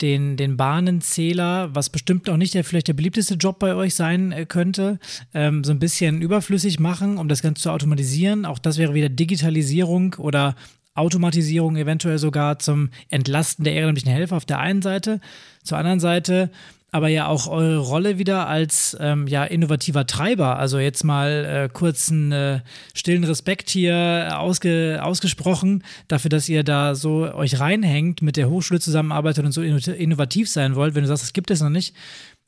den, 0.01 0.37
den 0.37 0.57
Bahnenzähler, 0.57 1.73
was 1.73 1.89
bestimmt 1.89 2.29
auch 2.29 2.37
nicht 2.37 2.53
der 2.53 2.63
vielleicht 2.63 2.87
der 2.87 2.93
beliebteste 2.93 3.35
Job 3.35 3.59
bei 3.59 3.75
euch 3.75 3.95
sein 3.95 4.31
äh, 4.31 4.45
könnte, 4.45 4.99
ähm, 5.33 5.63
so 5.63 5.71
ein 5.71 5.79
bisschen 5.79 6.21
überflüssig 6.21 6.79
machen, 6.79 7.17
um 7.17 7.27
das 7.27 7.41
Ganze 7.41 7.63
zu 7.63 7.71
automatisieren. 7.71 8.45
Auch 8.45 8.59
das 8.59 8.77
wäre 8.77 8.93
wieder 8.93 9.09
Digitalisierung 9.09 10.15
oder 10.15 10.55
Automatisierung 10.93 11.77
eventuell 11.77 12.17
sogar 12.17 12.59
zum 12.59 12.89
Entlasten 13.09 13.63
der 13.63 13.73
ehrenamtlichen 13.73 14.11
Helfer 14.11 14.35
auf 14.35 14.45
der 14.45 14.59
einen 14.59 14.81
Seite. 14.81 15.19
Zur 15.63 15.77
anderen 15.77 15.99
Seite 15.99 16.51
aber 16.91 17.09
ja 17.09 17.27
auch 17.27 17.47
eure 17.47 17.79
Rolle 17.79 18.17
wieder 18.17 18.47
als 18.47 18.95
ähm, 18.99 19.27
ja, 19.27 19.43
innovativer 19.43 20.07
Treiber. 20.07 20.57
Also 20.57 20.79
jetzt 20.79 21.03
mal 21.03 21.45
äh, 21.45 21.69
kurz 21.71 22.09
einen 22.09 22.31
äh, 22.31 22.61
stillen 22.93 23.25
Respekt 23.25 23.69
hier 23.69 24.29
ausge, 24.37 24.99
ausgesprochen 25.01 25.83
dafür, 26.07 26.29
dass 26.29 26.47
ihr 26.47 26.63
da 26.63 26.95
so 26.95 27.33
euch 27.33 27.59
reinhängt, 27.59 28.21
mit 28.21 28.37
der 28.37 28.49
Hochschule 28.49 28.79
zusammenarbeitet 28.79 29.45
und 29.45 29.51
so 29.51 29.61
innovativ 29.61 30.49
sein 30.49 30.75
wollt. 30.75 30.95
Wenn 30.95 31.03
du 31.03 31.07
sagst, 31.07 31.23
das 31.23 31.33
gibt 31.33 31.51
es 31.51 31.61
noch 31.61 31.69
nicht, 31.69 31.93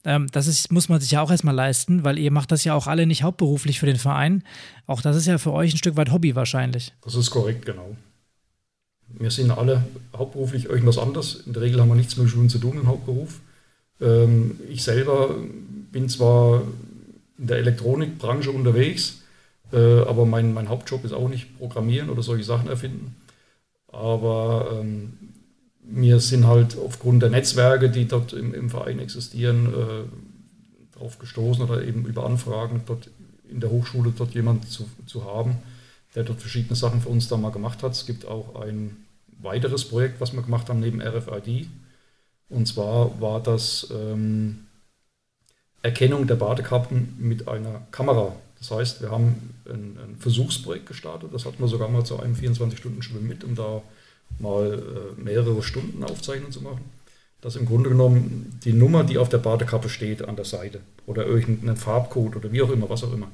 ähm, 0.06 0.28
das 0.32 0.48
ist, 0.48 0.72
muss 0.72 0.88
man 0.88 1.02
sich 1.02 1.12
ja 1.12 1.22
auch 1.22 1.32
erstmal 1.32 1.56
leisten, 1.56 2.06
weil 2.06 2.18
ihr 2.18 2.32
macht 2.32 2.52
das 2.52 2.64
ja 2.64 2.74
auch 2.74 2.88
alle 2.88 3.06
nicht 3.06 3.24
hauptberuflich 3.24 3.80
für 3.80 3.86
den 3.86 3.98
Verein. 3.98 4.44
Auch 4.88 5.02
das 5.02 5.18
ist 5.18 5.28
ja 5.28 5.38
für 5.38 5.52
euch 5.52 5.74
ein 5.74 5.78
Stück 5.78 5.98
weit 5.98 6.12
Hobby 6.12 6.36
wahrscheinlich. 6.36 6.94
Das 7.04 7.16
ist 7.16 7.30
korrekt, 7.30 7.66
genau. 7.66 7.96
Wir 9.10 9.32
sind 9.32 9.52
alle 9.52 9.84
hauptberuflich 10.16 10.66
irgendwas 10.66 10.98
anderes. 10.98 11.44
In 11.46 11.54
der 11.54 11.64
Regel 11.64 11.82
haben 11.82 11.90
wir 11.90 11.96
nichts 11.96 12.16
mit 12.16 12.30
Schulen 12.30 12.50
zu 12.50 12.60
tun 12.60 12.78
im 12.78 12.88
Hauptberuf. 12.88 13.42
Ähm, 14.02 14.60
ich 14.70 14.84
selber 14.84 15.36
bin 15.92 16.10
zwar 16.10 16.62
in 17.38 17.48
der 17.48 17.58
Elektronikbranche 17.58 18.52
unterwegs, 18.52 19.22
äh, 19.72 20.02
aber 20.02 20.26
mein, 20.26 20.54
mein 20.54 20.70
Hauptjob 20.70 21.04
ist 21.06 21.14
auch 21.14 21.30
nicht 21.30 21.58
Programmieren 21.58 22.10
oder 22.10 22.24
solche 22.24 22.44
Sachen 22.44 22.70
erfinden. 22.70 23.16
Aber 23.92 24.80
ähm, 24.80 25.14
mir 25.82 26.20
sind 26.20 26.46
halt 26.46 26.78
aufgrund 26.78 27.24
der 27.24 27.30
Netzwerke, 27.30 27.90
die 27.90 28.08
dort 28.08 28.34
im, 28.34 28.54
im 28.54 28.70
Verein 28.70 29.00
existieren, 29.00 29.68
äh, 29.68 30.94
darauf 30.94 31.18
gestoßen 31.20 31.64
oder 31.64 31.84
eben 31.84 32.06
über 32.06 32.26
Anfragen 32.26 32.84
dort 32.86 33.10
in 33.50 33.60
der 33.60 33.72
Hochschule 33.72 34.14
dort 34.16 34.34
jemanden 34.36 34.68
zu, 34.68 34.88
zu 35.08 35.26
haben, 35.26 35.58
der 36.14 36.24
dort 36.24 36.40
verschiedene 36.40 36.76
Sachen 36.76 37.02
für 37.02 37.10
uns 37.10 37.28
da 37.28 37.38
mal 37.38 37.52
gemacht 37.52 37.82
hat. 37.82 37.94
Es 37.94 38.06
gibt 38.06 38.28
auch 38.28 38.62
ein 38.62 38.98
weiteres 39.42 39.86
Projekt, 39.86 40.20
was 40.22 40.34
wir 40.34 40.42
gemacht 40.42 40.70
haben 40.70 40.80
neben 40.80 41.02
RFID. 41.02 41.68
Und 42.50 42.68
zwar 42.68 43.20
war 43.22 43.42
das 43.42 43.88
ähm, 43.92 44.66
Erkennung 45.82 46.28
der 46.28 46.36
Badekappen 46.36 47.16
mit 47.20 47.48
einer 47.48 47.82
Kamera. 47.92 48.36
Das 48.60 48.72
heißt, 48.72 49.02
wir 49.02 49.12
haben 49.12 49.54
ein, 49.66 49.98
ein 49.98 50.18
Versuchsprojekt 50.20 50.88
gestartet. 50.88 51.30
Das 51.34 51.46
hatten 51.46 51.60
wir 51.60 51.68
sogar 51.68 51.88
mal 51.90 52.04
zu 52.04 52.20
einem 52.20 52.36
24-Stunden-Schwimmen 52.36 53.28
mit, 53.28 53.44
um 53.44 53.56
da 53.56 53.82
mal 54.40 54.74
äh, 55.18 55.22
mehrere 55.22 55.64
Stunden 55.64 56.04
Aufzeichnungen 56.04 56.52
zu 56.52 56.62
machen. 56.62 56.84
Dass 57.42 57.56
im 57.56 57.66
Grunde 57.66 57.90
genommen 57.90 58.60
die 58.66 58.74
Nummer, 58.74 59.06
die 59.06 59.18
auf 59.18 59.30
der 59.30 59.38
Badekappe 59.38 59.88
steht, 59.88 60.28
an 60.28 60.36
der 60.36 60.44
Seite 60.44 60.82
oder 61.06 61.26
irgendeinen 61.26 61.78
Farbcode 61.78 62.36
oder 62.36 62.52
wie 62.52 62.62
auch 62.62 62.70
immer, 62.70 62.90
was 62.90 63.04
auch 63.04 63.14
immer, 63.14 63.32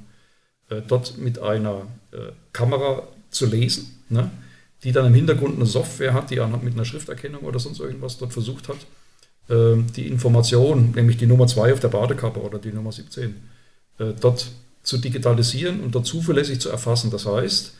äh, 0.69 0.81
dort 0.87 1.17
mit 1.17 1.39
einer 1.39 1.87
äh, 2.11 2.31
Kamera 2.53 3.07
zu 3.31 3.47
lesen, 3.47 4.03
ne? 4.09 4.29
die 4.83 4.91
dann 4.91 5.07
im 5.07 5.15
Hintergrund 5.15 5.55
eine 5.55 5.65
Software 5.65 6.13
hat, 6.13 6.29
die 6.29 6.35
mit 6.35 6.73
einer 6.73 6.85
Schrifterkennung 6.85 7.41
oder 7.41 7.57
sonst 7.57 7.79
irgendwas 7.79 8.19
dort 8.19 8.33
versucht 8.33 8.69
hat, 8.69 8.77
ähm, 9.49 9.87
die 9.95 10.07
Information, 10.07 10.91
nämlich 10.91 11.17
die 11.17 11.27
Nummer 11.27 11.47
2 11.47 11.73
auf 11.73 11.79
der 11.79 11.89
Badekappe 11.89 12.41
oder 12.41 12.59
die 12.59 12.71
Nummer 12.71 12.91
17, 12.91 13.35
äh, 13.99 14.13
dort 14.19 14.47
zu 14.83 14.97
digitalisieren 14.97 15.81
und 15.81 15.93
dort 15.95 16.05
zuverlässig 16.05 16.59
zu 16.59 16.69
erfassen. 16.69 17.11
Das 17.11 17.25
heißt, 17.25 17.73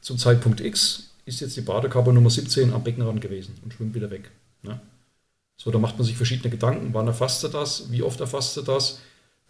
zum 0.00 0.18
Zeitpunkt 0.18 0.60
X 0.60 1.10
ist 1.24 1.40
jetzt 1.40 1.56
die 1.56 1.62
Badekappe 1.62 2.12
Nummer 2.12 2.30
17 2.30 2.72
am 2.72 2.84
Beckenrand 2.84 3.20
gewesen 3.20 3.56
und 3.62 3.72
schwimmt 3.72 3.94
wieder 3.94 4.10
weg. 4.10 4.30
Ne? 4.62 4.80
So, 5.56 5.70
da 5.70 5.78
macht 5.78 5.98
man 5.98 6.06
sich 6.06 6.16
verschiedene 6.16 6.50
Gedanken. 6.50 6.90
Wann 6.92 7.06
erfasst 7.06 7.42
er 7.44 7.50
das? 7.50 7.90
Wie 7.90 8.02
oft 8.02 8.20
erfasst 8.20 8.56
er 8.56 8.62
das? 8.62 9.00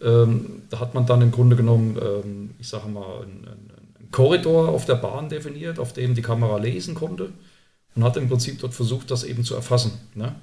Ähm, 0.00 0.62
da 0.70 0.80
hat 0.80 0.94
man 0.94 1.06
dann 1.06 1.22
im 1.22 1.30
Grunde 1.30 1.56
genommen, 1.56 1.98
ähm, 2.00 2.50
ich 2.58 2.68
sage 2.68 2.88
mal, 2.88 3.22
einen, 3.22 3.46
einen, 3.46 3.72
Korridor 4.12 4.68
auf 4.68 4.86
der 4.86 4.94
Bahn 4.94 5.28
definiert, 5.28 5.78
auf 5.78 5.92
dem 5.92 6.14
die 6.14 6.22
Kamera 6.22 6.58
lesen 6.58 6.94
konnte 6.94 7.32
und 7.94 8.04
hat 8.04 8.16
im 8.16 8.28
Prinzip 8.28 8.60
dort 8.60 8.72
versucht, 8.72 9.10
das 9.10 9.24
eben 9.24 9.42
zu 9.42 9.54
erfassen. 9.54 9.92
Ne? 10.14 10.34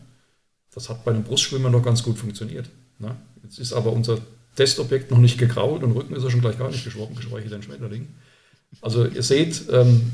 Das 0.74 0.90
hat 0.90 1.06
bei 1.06 1.12
einem 1.12 1.24
Brustschwimmer 1.24 1.70
noch 1.70 1.84
ganz 1.84 2.04
gut 2.04 2.18
funktioniert. 2.18 2.70
Ne? 3.00 3.16
Jetzt 3.44 3.60
ist 3.60 3.74
aber 3.74 3.92
unser 3.92 4.20
Testobjekt 4.56 5.12
noch 5.12 5.18
nicht 5.18 5.38
gekrault 5.38 5.84
und 5.84 5.92
Rücken 5.94 6.16
ist 6.16 6.24
er 6.24 6.32
schon 6.32 6.42
gleich 6.42 6.58
gar 6.58 6.70
nicht 6.70 6.84
geschwommen, 6.84 7.16
geschweige 7.16 7.50
denn 7.50 7.64
Schmetterling. 7.64 8.08
Also 8.82 9.06
ihr 9.06 9.24
seht, 9.24 9.64
ähm, 9.72 10.14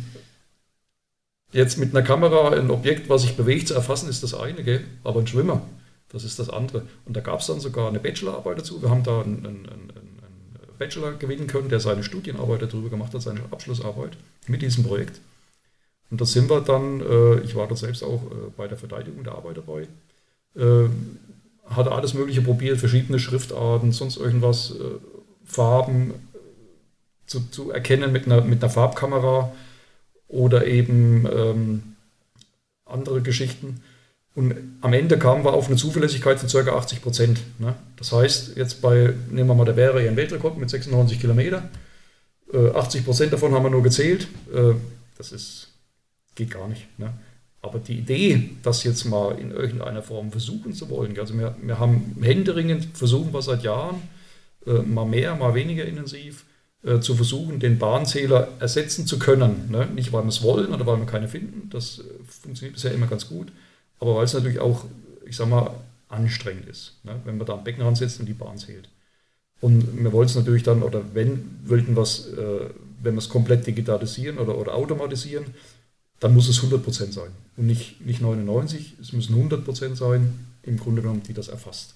jetzt 1.52 1.78
mit 1.78 1.95
einer 1.95 2.06
Kamera 2.06 2.52
ein 2.52 2.72
Objekt, 2.72 3.10
was 3.10 3.24
sich 3.24 3.36
bewegt, 3.36 3.67
zu 3.67 3.74
erfassen, 3.74 4.10
ist 4.10 4.24
das 4.24 4.34
eine, 4.34 4.63
gell? 4.63 4.84
aber 5.04 5.19
ein 5.19 5.28
Schwimmer, 5.28 5.62
das 6.10 6.24
ist 6.24 6.39
das 6.39 6.50
andere. 6.50 6.84
Und 7.06 7.15
da 7.15 7.22
gab 7.22 7.39
es 7.39 7.48
dann 7.48 7.60
sogar 7.60 7.88
eine 7.88 8.00
Bachelorarbeit 8.00 8.60
dazu. 8.60 8.82
Wir 8.82 8.89
haben 8.89 9.04
da 9.04 9.22
einen, 9.22 9.45
einen, 9.45 9.65
einen 9.65 9.93
Bachelor 10.78 11.13
gewinnen 11.13 11.48
können, 11.48 11.69
der 11.69 11.80
seine 11.80 12.04
Studienarbeit 12.04 12.62
darüber 12.62 12.89
gemacht 12.89 13.13
hat, 13.13 13.22
seine 13.22 13.41
Abschlussarbeit 13.52 14.17
mit 14.48 14.62
diesem 14.62 14.84
Projekt. 14.84 15.19
Und 16.10 16.19
da 16.22 16.26
sind 16.26 16.50
wir 16.50 16.62
dann, 16.62 17.02
äh, 17.02 17.39
ich 17.41 17.56
war 17.56 17.67
da 17.67 17.76
selbst 17.76 18.04
auch 18.04 18.24
äh, 18.24 18.50
bei 18.58 18.67
der 18.67 18.78
Verteidigung 18.78 19.24
der 19.24 19.34
Arbeit 19.34 19.58
dabei, 19.58 19.88
äh, 20.55 20.89
hat 21.69 21.88
alles 21.88 22.13
Mögliche 22.13 22.41
probiert, 22.41 22.79
verschiedene 22.79 23.19
Schriftarten, 23.19 23.91
sonst 23.91 24.17
irgendwas, 24.17 24.71
äh, 24.71 24.99
Farben 25.45 26.12
äh, 26.12 26.38
zu, 27.25 27.41
zu, 27.49 27.71
erkennen 27.71 28.12
mit 28.12 28.25
einer, 28.25 28.41
mit 28.41 28.63
einer 28.63 28.71
Farbkamera 28.71 29.51
oder 30.27 30.65
eben 30.67 31.27
ähm, 31.31 31.83
andere 32.85 33.21
Geschichten. 33.21 33.81
Und 34.35 34.55
am 34.81 34.93
Ende 34.93 35.17
kamen 35.17 35.43
wir 35.43 35.53
auf 35.53 35.67
eine 35.67 35.75
Zuverlässigkeit 35.75 36.39
von 36.39 36.49
ca. 36.49 36.71
80 36.77 37.01
Prozent. 37.01 37.41
Ne? 37.57 37.75
Das 37.97 38.12
heißt, 38.12 38.55
jetzt 38.57 38.81
bei, 38.81 39.13
nehmen 39.29 39.49
wir 39.49 39.55
mal 39.55 39.65
der 39.65 39.73
Bäre 39.73 40.03
ihren 40.03 40.15
Weltrekord 40.15 40.57
mit 40.57 40.69
96 40.69 41.19
Kilometer. 41.19 41.69
Äh, 42.53 42.69
80 42.69 43.05
Prozent 43.05 43.33
davon 43.33 43.53
haben 43.53 43.63
wir 43.63 43.69
nur 43.69 43.83
gezählt. 43.83 44.27
Äh, 44.53 44.75
das 45.17 45.31
ist, 45.31 45.69
geht 46.35 46.51
gar 46.51 46.67
nicht. 46.67 46.88
Ne? 46.97 47.13
Aber 47.62 47.80
die 47.80 47.98
Idee, 47.98 48.52
das 48.63 48.84
jetzt 48.84 49.04
mal 49.06 49.38
in 49.38 49.52
irgendeiner 49.52 50.02
Form 50.02 50.32
versuchen 50.32 50.74
zu 50.74 50.89
wollen, 50.89 51.17
also 51.19 51.38
wir, 51.38 51.56
wir 51.62 51.80
haben 51.80 52.15
händeringend, 52.22 52.98
versuchen 52.98 53.34
wir 53.34 53.41
seit 53.41 53.63
Jahren, 53.63 54.02
äh, 54.65 54.80
mal 54.80 55.06
mehr, 55.06 55.36
mal 55.36 55.54
weniger 55.54 55.86
intensiv, 55.86 56.45
äh, 56.84 57.00
zu 57.00 57.15
versuchen, 57.15 57.60
den 57.60 57.78
Bahnzähler 57.78 58.48
ersetzen 58.60 59.06
zu 59.06 59.19
können. 59.19 59.69
Ne? 59.69 59.88
Nicht, 59.88 60.13
weil 60.13 60.24
wir 60.24 60.30
es 60.30 60.41
wollen 60.41 60.74
oder 60.74 60.86
weil 60.86 60.98
wir 60.98 61.06
keine 61.06 61.28
finden, 61.28 61.69
das 61.69 62.00
äh, 62.00 62.04
funktioniert 62.24 62.76
bisher 62.76 62.93
immer 62.93 63.08
ganz 63.08 63.28
gut, 63.28 63.52
aber 64.00 64.15
weil 64.15 64.24
es 64.24 64.34
natürlich 64.34 64.60
auch, 64.60 64.86
ich 65.26 65.36
sag 65.36 65.50
mal, 65.50 65.72
anstrengend 66.08 66.67
ist, 66.67 66.93
ne? 67.04 67.19
wenn 67.26 67.38
man 67.38 67.45
da 67.45 67.54
am 67.54 67.63
Becken 67.65 67.84
ransetzt 67.84 68.19
und 68.22 68.26
die 68.26 68.34
Bahn 68.34 68.58
zählt. 68.58 68.89
Und 69.62 70.02
wir 70.02 70.12
wollen 70.13 70.28
es 70.28 70.36
natürlich 70.36 70.63
dann, 70.63 70.84
oder 70.84 71.02
wenn, 71.13 71.60
wollten 71.65 71.95
wir 71.95 72.04
es, 72.04 72.28
äh, 72.28 72.69
wenn 73.02 73.15
wir 73.15 73.19
es 73.19 73.30
komplett 73.30 73.67
digitalisieren 73.67 74.38
oder, 74.38 74.58
oder 74.58 74.74
automatisieren, 74.74 75.45
dann 76.19 76.34
muss 76.34 76.49
es 76.49 76.62
100% 76.62 77.12
sein 77.12 77.32
und 77.58 77.67
nicht, 77.67 78.01
nicht 78.01 78.21
99, 78.21 78.95
es 79.01 79.13
müssen 79.13 79.36
100% 79.36 79.95
sein, 79.95 80.47
im 80.63 80.77
Grunde 80.77 81.01
genommen, 81.01 81.23
die 81.23 81.34
das 81.34 81.47
erfasst. 81.47 81.95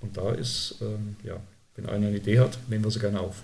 Und 0.00 0.16
da 0.16 0.32
ist, 0.32 0.76
ähm, 0.80 1.16
ja, 1.24 1.40
wenn 1.74 1.86
einer 1.86 2.06
eine 2.06 2.16
Idee 2.16 2.38
hat, 2.38 2.58
nehmen 2.68 2.84
wir 2.84 2.90
sie 2.90 3.00
gerne 3.00 3.20
auf. 3.20 3.42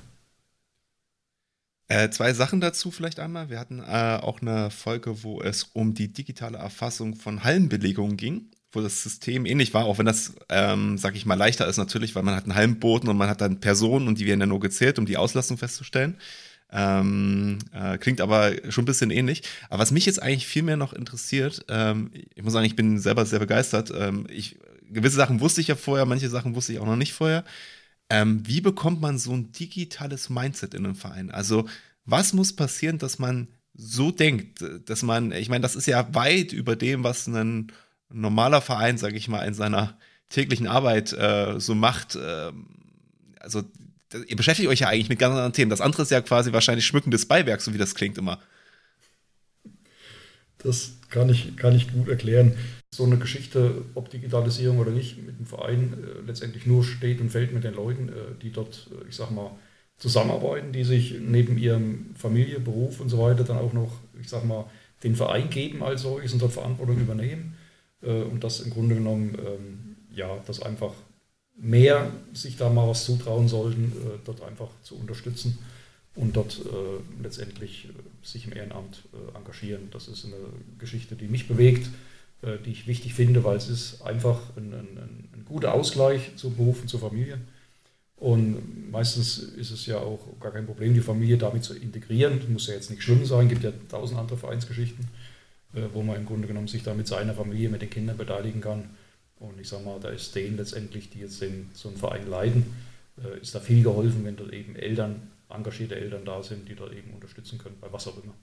Äh, 1.89 2.11
zwei 2.11 2.33
Sachen 2.33 2.61
dazu 2.61 2.91
vielleicht 2.91 3.19
einmal. 3.19 3.51
Wir 3.51 3.59
hatten 3.59 3.81
äh, 3.81 4.19
auch 4.23 4.41
eine 4.41 4.71
Folge, 4.71 5.25
wo 5.25 5.43
es 5.43 5.65
um 5.75 5.95
die 5.95 6.13
digitale 6.13 6.59
Erfassung 6.59 7.17
von 7.17 7.45
Hallenbelegungen 7.45 8.17
ging, 8.17 8.51
wo 8.71 8.81
das 8.81 9.03
System 9.03 9.45
ähnlich 9.45 9.75
war, 9.75 9.85
auch 9.85 9.99
wenn 9.99 10.07
das, 10.07 10.33
ähm, 10.49 10.97
sag 10.97 11.15
ich 11.17 11.27
mal, 11.27 11.35
leichter 11.35 11.67
ist 11.67 11.77
natürlich, 11.77 12.15
weil 12.15 12.23
man 12.23 12.35
hat 12.35 12.45
einen 12.45 12.55
Hallenboden 12.55 13.09
und 13.09 13.17
man 13.17 13.29
hat 13.29 13.43
dann 13.43 13.61
Personen 13.61 14.09
und 14.09 14.19
die 14.19 14.27
werden 14.27 14.41
ja 14.41 14.47
nur 14.47 14.61
gezählt, 14.61 14.99
um 14.99 15.05
die 15.05 15.19
Auslastung 15.19 15.59
festzustellen. 15.59 16.17
Ähm, 16.73 17.59
äh, 17.75 17.99
klingt 17.99 18.23
aber 18.23 18.53
schon 18.71 18.83
ein 18.83 18.87
bisschen 18.87 19.11
ähnlich. 19.11 19.43
Aber 19.69 19.83
was 19.83 19.91
mich 19.91 20.07
jetzt 20.07 20.23
eigentlich 20.23 20.47
viel 20.47 20.63
mehr 20.63 20.79
noch 20.79 20.95
interessiert, 20.95 21.65
ähm, 21.69 22.11
ich 22.35 22.43
muss 22.43 22.55
sagen, 22.55 22.67
ich 22.67 22.77
bin 22.77 22.99
selber 22.99 23.27
sehr 23.27 23.41
begeistert. 23.41 23.93
Ähm, 23.95 24.27
ich, 24.31 24.59
gewisse 24.91 25.17
Sachen 25.17 25.41
wusste 25.41 25.61
ich 25.61 25.69
ja 25.69 25.77
vorher, 25.77 26.07
manche 26.07 26.31
Sachen 26.31 26.55
wusste 26.55 26.73
ich 26.73 26.79
auch 26.79 26.87
noch 26.87 26.97
nicht 26.97 27.13
vorher. 27.13 27.45
Ähm, 28.09 28.43
wie 28.47 28.63
bekommt 28.63 29.01
man 29.01 29.19
so 29.19 29.33
ein 29.33 29.53
digitales 29.53 30.31
Mindset 30.31 30.75
in 30.75 30.87
einem 30.87 30.95
Verein? 30.95 31.31
Also, 31.31 31.69
was 32.05 32.33
muss 32.33 32.55
passieren, 32.55 32.99
dass 32.99 33.19
man 33.19 33.49
so 33.75 34.11
denkt, 34.11 34.65
dass 34.87 35.03
man, 35.03 35.33
ich 35.33 35.49
meine, 35.49 35.63
das 35.63 35.77
ist 35.77 35.87
ja 35.87 36.15
weit 36.15 36.53
über 36.53 36.77
dem, 36.77 37.05
was 37.05 37.27
ein 37.27 37.73
normaler 38.11 38.61
Verein, 38.61 38.99
sage 38.99 39.17
ich 39.17 39.29
mal, 39.29 39.45
in 39.45 39.55
seiner 39.55 39.97
täglichen 40.29 40.67
Arbeit 40.67 41.13
äh, 41.13 41.59
so 41.59 41.75
macht. 41.75 42.17
Äh, 42.17 42.53
also 43.41 43.63
ihr 44.15 44.37
beschäftigt 44.37 44.69
euch 44.69 44.81
ja 44.81 44.89
eigentlich 44.89 45.09
mit 45.09 45.19
ganz 45.19 45.33
anderen 45.33 45.53
Themen. 45.53 45.71
Das 45.71 45.81
andere 45.81 46.03
ist 46.03 46.11
ja 46.11 46.21
quasi 46.21 46.53
wahrscheinlich 46.53 46.87
schmückendes 46.87 47.27
Beiwerk, 47.27 47.61
so 47.61 47.73
wie 47.75 47.79
das 47.79 47.95
klingt 47.95 48.19
immer. 48.19 48.41
Das 50.59 50.93
kann 51.11 51.29
ich, 51.29 51.57
kann 51.57 51.75
ich 51.75 51.93
gut 51.93 52.09
erklären. 52.09 52.55
So 52.95 53.05
eine 53.05 53.19
Geschichte, 53.19 53.85
ob 53.95 54.11
Digitalisierung 54.11 54.79
oder 54.79 54.91
nicht, 54.91 55.17
mit 55.25 55.39
dem 55.39 55.47
Verein 55.47 55.95
äh, 55.95 56.27
letztendlich 56.27 56.67
nur 56.67 56.85
steht 56.85 57.21
und 57.21 57.31
fällt 57.31 57.53
mit 57.53 57.65
den 57.65 57.75
Leuten, 57.75 58.09
äh, 58.09 58.13
die 58.41 58.53
dort, 58.53 58.89
äh, 58.93 59.09
ich 59.09 59.17
sag 59.17 59.31
mal, 59.31 59.51
zusammenarbeiten, 59.99 60.73
die 60.73 60.85
sich 60.85 61.17
neben 61.21 61.59
ihrem 61.59 62.15
Familie, 62.17 62.61
Beruf 62.61 63.01
und 63.01 63.09
so 63.09 63.19
weiter 63.19 63.45
dann 63.45 63.59
auch 63.59 63.73
noch, 63.73 63.93
ich 64.21 64.29
sag 64.29 64.45
mal, 64.45 64.67
den 65.03 65.17
Verein 65.17 65.51
geben 65.51 65.83
als 65.83 66.03
solches 66.03 66.33
und 66.33 66.43
dort 66.43 66.53
Verantwortung 66.53 66.99
übernehmen. 66.99 67.57
Äh, 68.03 68.23
und 68.23 68.45
das 68.45 68.61
im 68.61 68.71
Grunde 68.71 68.95
genommen, 68.95 69.37
ähm, 69.39 69.97
ja, 70.15 70.39
dass 70.47 70.63
einfach 70.63 70.93
mehr 71.57 72.11
sich 72.33 72.57
da 72.57 72.69
mal 72.69 72.89
was 72.89 73.05
zutrauen 73.05 73.49
sollten, 73.49 73.93
äh, 73.93 74.19
dort 74.25 74.43
einfach 74.43 74.69
zu 74.83 74.97
unterstützen 74.97 75.59
und 76.15 76.37
dort 76.37 76.61
äh, 76.61 77.23
letztendlich 77.23 77.87
äh, 77.87 78.27
sich 78.27 78.47
im 78.47 78.53
Ehrenamt 78.53 79.03
äh, 79.13 79.37
engagieren. 79.37 79.89
Das 79.91 80.09
ist 80.09 80.25
eine 80.25 80.37
Geschichte, 80.79 81.15
die 81.15 81.29
mich 81.29 81.49
bewegt, 81.49 81.89
äh, 82.43 82.59
die 82.65 82.71
ich 82.71 82.87
wichtig 82.87 83.15
finde, 83.15 83.45
weil 83.45 83.57
es 83.57 83.69
ist 83.69 84.03
einfach 84.03 84.41
ein, 84.57 84.73
ein, 84.73 85.29
ein 85.33 85.45
guter 85.47 85.75
Ausgleich 85.75 86.33
zum 86.37 86.57
Beruf 86.57 86.83
und 86.83 86.89
zur 86.89 87.01
Familie. 87.01 87.39
Und 88.17 88.91
meistens 88.93 89.39
ist 89.39 89.73
es 89.73 89.87
ja 89.87 89.99
auch 89.99 90.21
gar 90.39 90.53
kein 90.53 90.65
Problem, 90.65 90.95
die 90.95 91.01
Familie 91.01 91.39
damit 91.39 91.65
zu 91.65 91.75
integrieren. 91.75 92.39
Das 92.39 92.49
muss 92.49 92.69
ja 92.69 92.75
jetzt 92.75 92.89
nicht 92.89 93.03
schlimm 93.03 93.25
sein, 93.27 93.49
gibt 93.49 93.65
ja 93.65 93.73
tausend 93.89 94.21
andere 94.21 94.39
Vereinsgeschichten, 94.39 95.09
äh, 95.75 95.83
wo 95.93 96.03
man 96.03 96.17
im 96.17 96.27
Grunde 96.27 96.47
genommen 96.47 96.69
sich 96.69 96.83
da 96.83 96.95
mit 96.95 97.09
seiner 97.09 97.35
Familie, 97.35 97.69
mit 97.69 97.83
den 97.83 97.91
Kindern 97.91 98.17
beteiligen 98.17 98.61
kann. 98.61 98.91
Und 99.43 99.61
ich 99.61 99.69
sage 99.69 99.85
mal, 99.85 99.99
da 100.01 100.09
ist 100.09 100.35
denen 100.35 100.57
letztendlich, 100.57 101.11
die 101.11 101.21
jetzt 101.21 101.43
den, 101.43 101.69
so 101.75 101.89
einen 101.89 101.99
Verein 101.99 102.29
leiden, 102.29 102.65
äh, 103.23 103.41
ist 103.41 103.55
da 103.55 103.61
viel 103.61 103.83
geholfen, 103.83 104.25
wenn 104.25 104.37
dort 104.37 104.53
eben 104.53 104.77
Eltern, 104.77 105.31
engagierte 105.51 105.97
Eltern 105.97 106.25
da 106.25 106.43
sind, 106.43 106.69
die 106.69 106.77
dort 106.77 106.93
eben 106.93 107.13
unterstützen 107.13 107.59
können, 107.59 107.77
bei 107.81 107.93
was 107.93 108.07
auch 108.07 108.23
immer. 108.23 108.35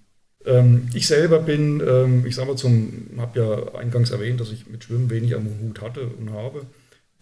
Ähm, 0.46 0.90
ich 0.94 1.08
selber 1.08 1.40
bin, 1.40 1.82
ähm, 1.86 2.26
ich 2.26 2.36
sage 2.36 2.50
mal, 2.50 2.58
zum, 2.58 3.10
habe 3.18 3.40
ja 3.40 3.80
eingangs 3.80 4.12
erwähnt, 4.12 4.42
dass 4.42 4.52
ich 4.52 4.68
mit 4.68 4.84
Schwimmen 4.84 5.10
wenig 5.10 5.36
am 5.36 5.48
Hut 5.62 5.82
hatte 5.82 6.06
und 6.06 6.32
habe, 6.32 6.66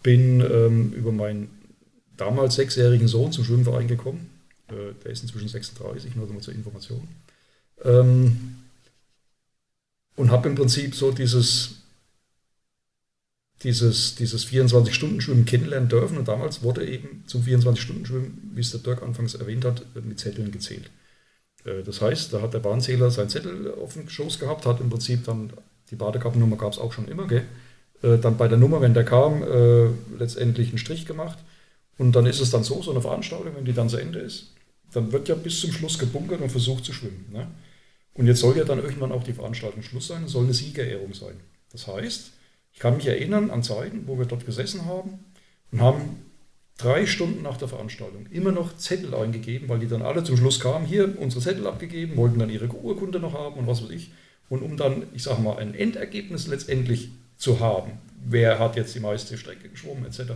bin 0.02 0.42
ähm, 0.42 0.92
über 0.94 1.12
meinen 1.12 1.50
damals 2.16 2.56
sechsjährigen 2.56 3.08
Sohn 3.08 3.32
zum 3.32 3.44
Schwimmverein 3.44 3.88
gekommen. 3.88 4.30
Äh, 4.70 4.94
der 5.04 5.12
ist 5.12 5.22
inzwischen 5.22 5.50
36, 5.50 6.16
nur 6.16 6.28
mal 6.28 6.42
zur 6.42 6.56
Information. 6.56 7.08
Ähm, 7.84 8.56
und 10.16 10.32
habe 10.32 10.50
im 10.50 10.56
Prinzip 10.56 10.96
so 10.96 11.12
dieses, 11.12 11.77
dieses, 13.68 14.16
dieses 14.16 14.48
24-Stunden-Schwimmen 14.48 15.44
kennenlernen 15.44 15.90
dürfen. 15.90 16.18
Und 16.18 16.30
damals 16.30 16.64
wurde 16.64 16.88
eben 16.88 17.26
zum 17.28 17.44
24-Stunden-Schwimmen, 17.44 18.52
wie 18.54 18.62
es 18.62 18.72
der 18.72 18.80
Dirk 18.80 19.04
anfangs 19.04 19.36
erwähnt 19.36 19.66
hat, 19.66 19.86
mit 20.06 20.18
Zetteln 20.18 20.54
gezählt. 20.54 20.90
Äh, 21.66 21.84
das 21.84 22.00
heißt, 22.00 22.32
da 22.32 22.42
hat 22.42 22.54
der 22.54 22.60
Bahnzähler 22.60 23.12
seinen 23.12 23.28
Zettel 23.28 23.74
auf 23.74 23.94
dem 23.94 24.08
Schoß 24.08 24.40
gehabt, 24.40 24.66
hat 24.66 24.80
im 24.80 24.90
Prinzip 24.90 25.26
dann, 25.26 25.52
die 25.92 25.98
Badekappennummer 25.98 26.56
gab 26.56 26.72
es 26.72 26.80
auch 26.80 26.94
schon 26.94 27.10
immer, 27.10 27.28
gell? 27.28 27.44
Äh, 28.04 28.18
dann 28.20 28.38
bei 28.38 28.48
der 28.48 28.58
Nummer, 28.58 28.80
wenn 28.80 28.94
der 28.94 29.04
kam, 29.04 29.44
äh, 29.44 29.90
letztendlich 30.18 30.70
einen 30.70 30.78
Strich 30.78 31.06
gemacht. 31.06 31.38
Und 31.98 32.16
dann 32.16 32.26
ist 32.26 32.40
es 32.40 32.52
dann 32.52 32.64
so, 32.64 32.82
so 32.82 32.92
eine 32.92 33.02
Veranstaltung, 33.02 33.54
wenn 33.54 33.66
die 33.66 33.74
dann 33.74 33.90
zu 33.90 33.98
Ende 33.98 34.20
ist, 34.20 34.54
dann 34.94 35.12
wird 35.12 35.28
ja 35.28 35.36
bis 35.36 35.60
zum 35.60 35.74
Schluss 35.74 36.00
gebunkert 36.00 36.40
und 36.40 36.52
versucht 36.52 36.86
zu 36.86 36.94
schwimmen. 36.94 37.26
Ne? 37.34 37.48
Und 38.14 38.28
jetzt 38.28 38.40
soll 38.40 38.56
ja 38.56 38.64
dann 38.64 38.80
irgendwann 38.80 39.12
auch 39.12 39.24
die 39.24 39.34
Veranstaltung 39.34 39.84
Schluss 39.84 40.08
sein, 40.08 40.26
soll 40.30 40.46
eine 40.46 40.54
Siegerehrung 40.54 41.14
sein. 41.14 41.36
Das 41.74 41.86
heißt, 41.88 42.32
ich 42.78 42.82
kann 42.82 42.96
mich 42.96 43.08
erinnern 43.08 43.50
an 43.50 43.64
Zeiten, 43.64 44.04
wo 44.06 44.20
wir 44.20 44.28
dort 44.28 44.46
gesessen 44.46 44.86
haben 44.86 45.18
und 45.72 45.82
haben 45.82 46.24
drei 46.78 47.08
Stunden 47.08 47.42
nach 47.42 47.58
der 47.58 47.68
Veranstaltung 47.68 48.28
immer 48.28 48.52
noch 48.52 48.78
Zettel 48.78 49.16
eingegeben, 49.16 49.68
weil 49.68 49.80
die 49.80 49.88
dann 49.88 50.04
alle 50.04 50.24
zum 50.24 50.38
Schluss 50.38 50.60
kamen, 50.60 50.86
hier 50.86 51.20
unsere 51.20 51.42
Zettel 51.42 51.66
abgegeben, 51.66 52.16
wollten 52.18 52.38
dann 52.38 52.52
ihre 52.52 52.68
Urkunde 52.68 53.20
noch 53.20 53.34
haben 53.34 53.56
und 53.56 53.66
was 53.66 53.82
weiß 53.82 53.90
ich. 53.90 54.12
Und 54.48 54.62
um 54.62 54.78
dann, 54.78 55.08
ich 55.16 55.24
sage 55.24 55.42
mal, 55.42 55.58
ein 55.58 55.74
Endergebnis 55.74 56.46
letztendlich 56.46 57.10
zu 57.36 57.60
haben, 57.60 57.94
wer 58.24 58.60
hat 58.60 58.76
jetzt 58.76 58.94
die 58.94 59.00
meiste 59.00 59.40
Strecke 59.40 59.70
geschwommen 59.70 60.06
etc., 60.06 60.34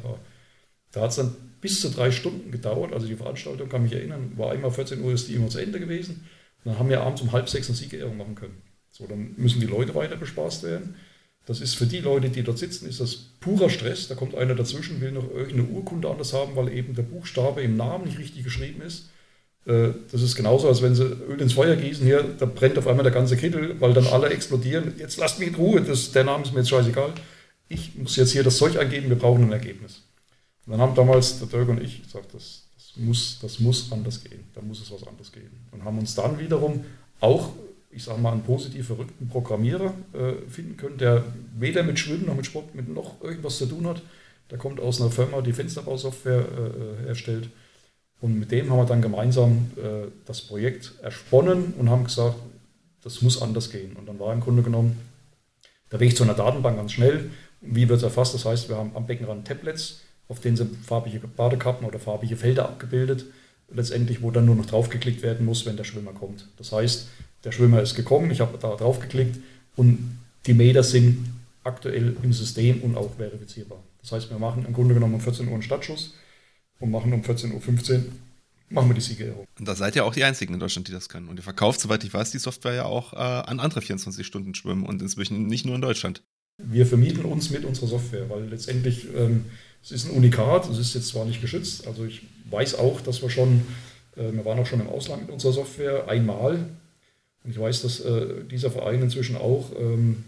da 0.93 1.01
hat 1.01 1.12
es 1.12 1.17
dann 1.17 1.36
bis 1.62 1.80
zu 1.80 1.91
drei 1.91 2.10
Stunden 2.10 2.49
gedauert. 2.49 2.91
Also 2.91 3.06
die 3.06 3.17
Veranstaltung, 3.17 3.69
kann 3.69 3.84
mich 3.84 3.93
erinnern, 3.93 4.34
war 4.36 4.51
einmal 4.51 4.71
14 4.71 4.99
Uhr 5.04 5.13
ist 5.13 5.27
die 5.27 5.36
immer 5.36 5.49
zu 5.49 5.60
Ende 5.60 5.80
gewesen. 5.80 6.27
Und 6.63 6.71
dann 6.71 6.80
haben 6.80 6.89
wir 6.89 7.01
abends 7.01 7.21
um 7.21 7.34
halb 7.34 7.47
sechs 7.47 7.69
eine 7.69 7.77
Siegerehrung 7.77 8.17
machen 8.17 8.34
können. 8.34 8.63
So, 8.89 9.06
dann 9.06 9.36
müssen 9.38 9.62
die 9.62 9.67
Leute 9.67 9.93
weiter 9.93 10.15
bespaßt 10.15 10.63
werden. 10.63 10.95
Das 11.45 11.60
ist 11.60 11.75
für 11.75 11.88
die 11.88 11.99
Leute, 11.99 12.30
die 12.30 12.43
dort 12.43 12.60
sitzen, 12.60 12.88
ist 12.88 12.99
das 12.99 13.15
purer 13.15 13.69
Stress. 13.69 14.08
Da 14.08 14.15
kommt 14.15 14.36
einer 14.36 14.56
dazwischen, 14.56 15.01
will 15.01 15.12
noch 15.12 15.30
irgendeine 15.30 15.69
Urkunde 15.69 16.10
anders 16.10 16.34
haben, 16.34 16.56
weil 16.56 16.71
eben 16.71 16.93
der 16.93 17.04
Buchstabe 17.04 17.62
im 17.62 17.77
Namen 17.77 18.06
nicht 18.06 18.19
richtig 18.19 18.43
geschrieben 18.43 18.82
ist. 18.82 19.10
Äh, 19.65 19.89
das 20.12 20.21
ist 20.21 20.36
genauso, 20.36 20.67
als 20.67 20.82
wenn 20.82 20.95
sie 20.95 21.04
Öl 21.04 21.41
ins 21.41 21.54
Feuer 21.54 21.75
gießen. 21.75 22.06
Hier, 22.06 22.23
da 22.23 22.45
brennt 22.45 22.77
auf 22.77 22.88
einmal 22.88 23.04
der 23.04 23.12
ganze 23.12 23.38
Kittel, 23.38 23.80
weil 23.80 23.93
dann 23.93 24.08
alle 24.08 24.30
explodieren. 24.30 24.93
Jetzt 24.97 25.17
lasst 25.17 25.39
mich 25.39 25.49
in 25.49 25.56
Ruhe, 25.56 25.82
das, 25.82 26.12
der 26.12 26.23
Name 26.23 26.43
ist 26.43 26.54
mir 26.54 26.60
jetzt 26.60 26.69
scheißegal. 26.69 27.13
Ich 27.69 27.95
muss 27.95 28.15
jetzt 28.15 28.32
hier 28.32 28.43
das 28.43 28.58
Zeug 28.58 28.77
angeben, 28.77 29.10
wir 29.10 29.17
brauchen 29.17 29.43
ein 29.43 29.51
Ergebnis. 29.51 30.04
Und 30.65 30.73
dann 30.73 30.82
haben 30.82 30.95
damals 30.95 31.39
der 31.39 31.47
Dirk 31.47 31.69
und 31.69 31.82
ich 31.82 32.04
gesagt, 32.04 32.34
das, 32.34 32.63
das, 32.75 32.93
muss, 32.97 33.39
das 33.41 33.60
muss 33.60 33.91
anders 33.91 34.23
gehen, 34.23 34.43
da 34.54 34.62
muss 34.62 34.82
es 34.82 34.91
was 34.91 35.08
anderes 35.08 35.32
geben. 35.32 35.65
Und 35.71 35.84
haben 35.84 35.97
uns 35.97 36.13
dann 36.15 36.38
wiederum 36.38 36.86
auch, 37.19 37.49
ich 37.93 38.04
sage 38.04 38.19
mal, 38.19 38.32
einen 38.32 38.43
positiv 38.43 38.88
verrückten 38.88 39.27
Programmierer 39.27 39.93
äh, 40.13 40.49
finden 40.49 40.77
können, 40.77 40.97
der 40.97 41.23
weder 41.58 41.84
mit 41.84 41.99
Schwimmen 41.99 42.25
noch 42.25 42.36
mit 42.36 42.45
Sport 42.45 42.73
mit 42.75 42.88
noch 42.89 43.21
irgendwas 43.21 43.58
zu 43.58 43.65
tun 43.65 43.88
hat. 43.88 44.01
Der 44.49 44.58
kommt 44.58 44.80
aus 44.80 45.01
einer 45.01 45.12
Firma, 45.12 45.41
die 45.41 45.54
Fensterbausoftware 45.54 46.39
äh, 46.41 47.06
herstellt. 47.06 47.49
Und 48.19 48.38
mit 48.39 48.51
dem 48.51 48.69
haben 48.69 48.77
wir 48.77 48.86
dann 48.86 49.01
gemeinsam 49.01 49.71
äh, 49.77 50.08
das 50.25 50.41
Projekt 50.41 50.93
ersponnen 51.01 51.73
und 51.77 51.89
haben 51.89 52.04
gesagt, 52.04 52.36
das 53.04 53.21
muss 53.21 53.41
anders 53.41 53.71
gehen. 53.71 53.95
Und 53.95 54.08
dann 54.08 54.19
war 54.19 54.34
im 54.34 54.41
Grunde 54.41 54.62
genommen 54.62 54.99
der 55.91 55.99
Weg 55.99 56.15
zu 56.15 56.23
einer 56.23 56.36
Datenbank 56.36 56.77
ganz 56.77 56.93
schnell. 56.93 57.32
Wie 57.62 57.89
wird 57.89 57.97
es 57.97 58.04
erfasst? 58.04 58.34
Das 58.34 58.45
heißt, 58.45 58.69
wir 58.69 58.77
haben 58.77 58.91
am 58.95 59.08
Beckenrand 59.08 59.47
Tablets, 59.47 60.01
auf 60.27 60.39
denen 60.39 60.56
sind 60.56 60.75
farbige 60.86 61.19
Badekappen 61.27 61.86
oder 61.88 61.99
farbige 61.99 62.38
Felder 62.38 62.65
abgebildet, 62.65 63.25
letztendlich, 63.69 64.21
wo 64.21 64.32
dann 64.32 64.45
nur 64.45 64.56
noch 64.56 64.65
draufgeklickt 64.65 65.23
werden 65.23 65.45
muss, 65.45 65.65
wenn 65.65 65.77
der 65.77 65.84
Schwimmer 65.84 66.12
kommt. 66.13 66.47
Das 66.58 66.71
heißt, 66.71 67.08
der 67.43 67.51
Schwimmer 67.51 67.82
ist 67.82 67.95
gekommen, 67.95 68.32
ich 68.32 68.41
habe 68.41 68.58
da 68.58 68.75
draufgeklickt 68.75 69.38
und 69.75 70.19
die 70.45 70.54
Meter 70.54 70.84
sind 70.84 71.25
aktuell 71.63 72.15
im 72.21 72.34
System 72.34 72.82
und 72.82 72.97
auch 72.97 73.15
verifizierbar. 73.15 73.84
Das 74.01 74.12
heißt, 74.12 74.30
wir 74.30 74.39
machen 74.39 74.65
im 74.65 74.73
Grunde 74.73 74.93
genommen 74.93 75.15
um 75.15 75.21
14 75.21 75.47
Uhr 75.47 75.54
einen 75.54 75.62
Stadtschuss 75.62 76.15
und 76.80 76.91
machen 76.91 77.13
um 77.13 77.21
14.15 77.21 77.51
Uhr 77.54 78.04
machen 78.69 78.89
wir 78.89 78.95
die 78.95 79.01
Siegerehrung. 79.01 79.45
Und 79.60 79.67
da 79.67 79.75
seid 79.75 79.95
ihr 79.95 80.06
auch 80.06 80.13
die 80.13 80.23
Einzigen 80.23 80.54
in 80.54 80.60
Deutschland, 80.60 80.88
die 80.88 80.93
das 80.93 81.10
können. 81.10 81.27
Und 81.27 81.38
ihr 81.38 81.43
verkauft, 81.43 81.82
soweit 81.82 82.04
ich 82.04 82.13
weiß, 82.13 82.32
die 82.32 82.39
Software 82.39 82.73
ja 82.73 82.86
auch 82.86 83.13
äh, 83.13 83.17
an 83.17 83.60
andere 83.60 83.82
24-Stunden-Schwimmen 83.82 84.86
und 84.86 85.01
inzwischen 85.01 85.47
nicht 85.47 85.65
nur 85.65 85.75
in 85.75 85.82
Deutschland. 85.82 86.23
Wir 86.58 86.86
vermieten 86.86 87.25
uns 87.25 87.49
mit 87.49 87.65
unserer 87.65 87.88
Software, 87.88 88.30
weil 88.30 88.45
letztendlich 88.45 89.08
ähm, 89.15 89.45
es 89.84 89.91
ist 89.91 90.06
ein 90.06 90.12
Unikat, 90.12 90.69
es 90.69 90.77
ist 90.77 90.93
jetzt 90.93 91.08
zwar 91.08 91.25
nicht 91.25 91.41
geschützt, 91.41 91.88
also 91.88 92.06
ich 92.06 92.21
weiß 92.49 92.75
auch, 92.75 93.01
dass 93.01 93.21
wir 93.21 93.30
schon, 93.30 93.63
äh, 94.15 94.32
wir 94.32 94.45
waren 94.45 94.60
auch 94.60 94.65
schon 94.65 94.80
im 94.80 94.89
Ausland 94.89 95.23
mit 95.23 95.32
unserer 95.32 95.54
Software 95.54 96.08
einmal 96.08 96.69
und 97.43 97.51
ich 97.51 97.60
weiß, 97.60 97.82
dass 97.82 97.99
äh, 98.01 98.43
dieser 98.49 98.71
Verein 98.71 99.01
inzwischen 99.01 99.36
auch, 99.36 99.71
ähm, 99.80 100.23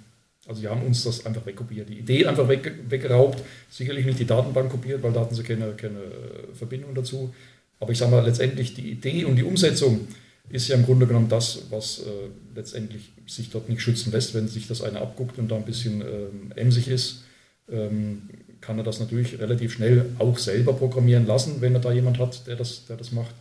also 0.47 0.61
die 0.61 0.67
haben 0.67 0.83
uns 0.83 1.03
das 1.03 1.25
einfach 1.25 1.45
wegkopiert, 1.45 1.89
die 1.89 1.99
Idee 1.99 2.25
einfach 2.25 2.47
weg, 2.47 2.73
weggeraubt, 2.89 3.43
sicherlich 3.69 4.05
nicht 4.05 4.19
die 4.19 4.25
Datenbank 4.25 4.71
kopiert, 4.71 5.03
weil 5.03 5.13
da 5.13 5.21
hatten 5.21 5.35
sie 5.35 5.43
keine, 5.43 5.73
keine 5.73 5.99
äh, 5.99 6.53
Verbindung 6.53 6.93
dazu, 6.95 7.33
aber 7.79 7.91
ich 7.91 7.97
sage 7.97 8.11
mal, 8.11 8.25
letztendlich 8.25 8.73
die 8.73 8.91
Idee 8.91 9.25
und 9.25 9.35
die 9.35 9.43
Umsetzung 9.43 10.07
ist 10.49 10.67
ja 10.67 10.75
im 10.75 10.85
Grunde 10.85 11.07
genommen 11.07 11.29
das, 11.29 11.63
was 11.69 11.99
äh, 11.99 12.29
letztendlich 12.55 13.11
sich 13.27 13.49
dort 13.49 13.69
nicht 13.69 13.81
schützen 13.81 14.11
lässt, 14.11 14.33
wenn 14.33 14.47
sich 14.47 14.67
das 14.67 14.81
eine 14.81 14.99
abguckt 14.99 15.37
und 15.39 15.49
da 15.49 15.55
ein 15.55 15.65
bisschen 15.65 16.01
ähm, 16.01 16.51
emsig 16.55 16.87
ist. 16.87 17.23
Ähm, 17.71 18.29
kann 18.59 18.77
er 18.77 18.83
das 18.83 18.99
natürlich 18.99 19.39
relativ 19.39 19.73
schnell 19.73 20.05
auch 20.19 20.37
selber 20.37 20.73
programmieren 20.73 21.27
lassen, 21.27 21.59
wenn 21.59 21.73
er 21.73 21.81
da 21.81 21.91
jemand 21.91 22.19
hat, 22.19 22.47
der 22.47 22.55
das, 22.55 22.85
der 22.85 22.97
das 22.97 23.11
macht. 23.11 23.35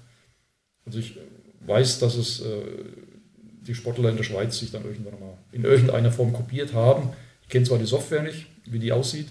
Also 0.84 0.98
ich 0.98 1.16
weiß, 1.66 2.00
dass 2.00 2.16
es 2.16 2.40
äh, 2.40 2.62
die 3.66 3.74
Sportler 3.74 4.10
in 4.10 4.16
der 4.16 4.24
Schweiz 4.24 4.58
sich 4.58 4.70
dann 4.70 4.84
irgendwann 4.84 5.20
mal 5.20 5.38
in 5.52 5.64
irgendeiner 5.64 6.10
Form 6.10 6.32
kopiert 6.32 6.72
haben. 6.74 7.10
Ich 7.42 7.48
kenne 7.48 7.64
zwar 7.64 7.78
die 7.78 7.86
Software 7.86 8.22
nicht, 8.22 8.46
wie 8.66 8.78
die 8.78 8.92
aussieht, 8.92 9.28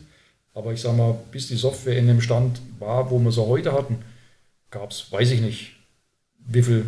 aber 0.53 0.73
ich 0.73 0.81
sage 0.81 0.97
mal, 0.97 1.17
bis 1.31 1.47
die 1.47 1.55
Software 1.55 1.97
in 1.97 2.07
dem 2.07 2.21
Stand 2.21 2.61
war, 2.79 3.09
wo 3.11 3.19
wir 3.19 3.31
sie 3.31 3.45
heute 3.45 3.73
hatten, 3.73 3.97
gab 4.69 4.91
es, 4.91 5.11
weiß 5.11 5.31
ich 5.31 5.41
nicht, 5.41 5.73
wie 6.39 6.63
viele 6.63 6.85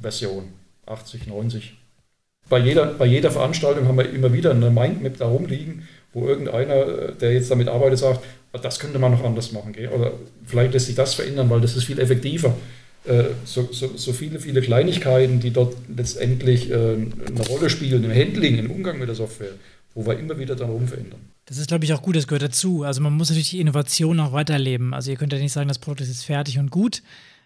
Versionen, 0.00 0.52
80, 0.86 1.26
90. 1.26 1.74
Bei 2.48 2.58
jeder, 2.58 2.86
bei 2.86 3.06
jeder 3.06 3.30
Veranstaltung 3.30 3.88
haben 3.88 3.98
wir 3.98 4.08
immer 4.08 4.32
wieder 4.32 4.52
eine 4.52 4.70
Mindmap 4.70 5.16
da 5.16 5.26
rumliegen, 5.26 5.88
wo 6.12 6.26
irgendeiner, 6.28 6.74
äh, 6.74 7.12
der 7.14 7.32
jetzt 7.32 7.50
damit 7.50 7.68
arbeitet, 7.68 7.98
sagt, 7.98 8.24
ah, 8.52 8.58
das 8.58 8.78
könnte 8.78 8.98
man 8.98 9.12
noch 9.12 9.24
anders 9.24 9.52
machen. 9.52 9.74
Oder 9.74 10.12
vielleicht 10.44 10.72
lässt 10.72 10.86
sich 10.86 10.94
das 10.94 11.14
verändern, 11.14 11.50
weil 11.50 11.60
das 11.60 11.76
ist 11.76 11.84
viel 11.84 11.98
effektiver. 11.98 12.54
Äh, 13.06 13.24
so, 13.44 13.68
so, 13.72 13.96
so 13.96 14.12
viele, 14.12 14.40
viele 14.40 14.60
Kleinigkeiten, 14.60 15.40
die 15.40 15.50
dort 15.50 15.76
letztendlich 15.94 16.70
äh, 16.70 16.74
eine 16.74 17.46
Rolle 17.48 17.70
spielen 17.70 18.04
im 18.04 18.10
Handling, 18.10 18.58
im 18.58 18.70
Umgang 18.70 18.98
mit 18.98 19.08
der 19.08 19.14
Software, 19.14 19.52
wo 19.94 20.06
wir 20.06 20.18
immer 20.18 20.38
wieder 20.38 20.56
dann 20.56 20.70
rumverändern. 20.70 21.20
Das 21.46 21.58
ist, 21.58 21.68
glaube 21.68 21.84
ich, 21.84 21.92
auch 21.92 22.02
gut, 22.02 22.16
das 22.16 22.26
gehört 22.26 22.42
dazu. 22.42 22.82
Also 22.82 23.00
man 23.00 23.12
muss 23.12 23.28
natürlich 23.28 23.50
die 23.50 23.60
Innovation 23.60 24.18
auch 24.18 24.32
weiterleben. 24.32 24.92
Also 24.92 25.12
ihr 25.12 25.16
könnt 25.16 25.32
ja 25.32 25.38
nicht 25.38 25.52
sagen, 25.52 25.68
das 25.68 25.78
Produkt 25.78 26.00
ist 26.00 26.08
jetzt 26.08 26.24
fertig 26.24 26.58
und 26.58 26.70
gut, 26.70 27.02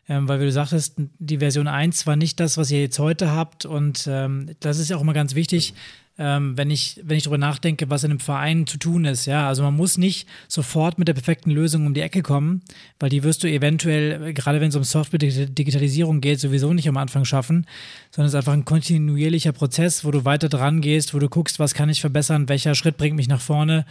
ähm, 0.09 0.27
weil 0.27 0.41
wie 0.41 0.47
du 0.47 0.53
sagtest, 0.53 0.95
die 1.19 1.39
Version 1.39 1.69
1 1.69 2.07
war 2.07 2.17
nicht 2.17 2.41
das, 2.41 2.57
was 2.57 2.71
ihr 2.71 2.81
jetzt 2.81 2.99
heute 2.99 3.31
habt. 3.31 3.67
Und 3.67 4.09
ähm, 4.11 4.57
das 4.61 4.79
ist 4.79 4.89
ja 4.89 4.97
auch 4.97 5.03
immer 5.03 5.13
ganz 5.13 5.35
wichtig. 5.35 5.75
Ähm, 6.19 6.57
wenn 6.59 6.71
ich, 6.71 7.01
wenn 7.03 7.17
ich 7.17 7.25
darüber 7.25 7.39
nachdenke, 7.39 7.89
was 7.89 8.05
in 8.05 8.11
einem 8.11 8.21
Verein 8.21 8.67
zu 8.67 8.77
tun 8.77 9.07
ist. 9.07 9.27
Ja, 9.27 9.49
also 9.49 9.63
man 9.63 9.75
muss 9.75 9.97
nicht 9.97 10.29
sofort 10.49 10.99
mit 10.99 11.09
der 11.09 11.15
perfekten 11.15 11.51
Lösung 11.51 11.87
um 11.87 11.95
die 11.95 12.03
Ecke 12.03 12.23
kommen, 12.23 12.63
weil 12.99 13.09
die 13.09 13.23
wirst 13.23 13.43
du 13.43 13.49
eventuell, 13.49 14.35
gerade 14.35 14.61
wenn 14.61 14.69
es 14.69 14.77
um 14.77 14.85
Software-Digitalisierung 14.85 16.21
geht, 16.21 16.39
sowieso 16.39 16.75
nicht 16.75 16.89
am 16.89 16.99
Anfang 16.99 17.25
schaffen, 17.25 17.67
sondern 18.11 18.27
es 18.27 18.35
ist 18.35 18.39
einfach 18.39 18.53
ein 18.53 18.67
kontinuierlicher 18.67 19.53
Prozess, 19.53 20.05
wo 20.05 20.11
du 20.11 20.25
weiter 20.25 20.51
dran 20.51 20.83
gehst, 20.83 21.15
wo 21.15 21.19
du 21.19 21.29
guckst, 21.29 21.59
was 21.59 21.73
kann 21.73 21.89
ich 21.89 22.03
verbessern, 22.03 22.49
welcher 22.49 22.75
Schritt 22.75 22.99
bringt 22.99 23.17
mich 23.17 23.29
nach 23.29 23.41
vorne. 23.41 23.87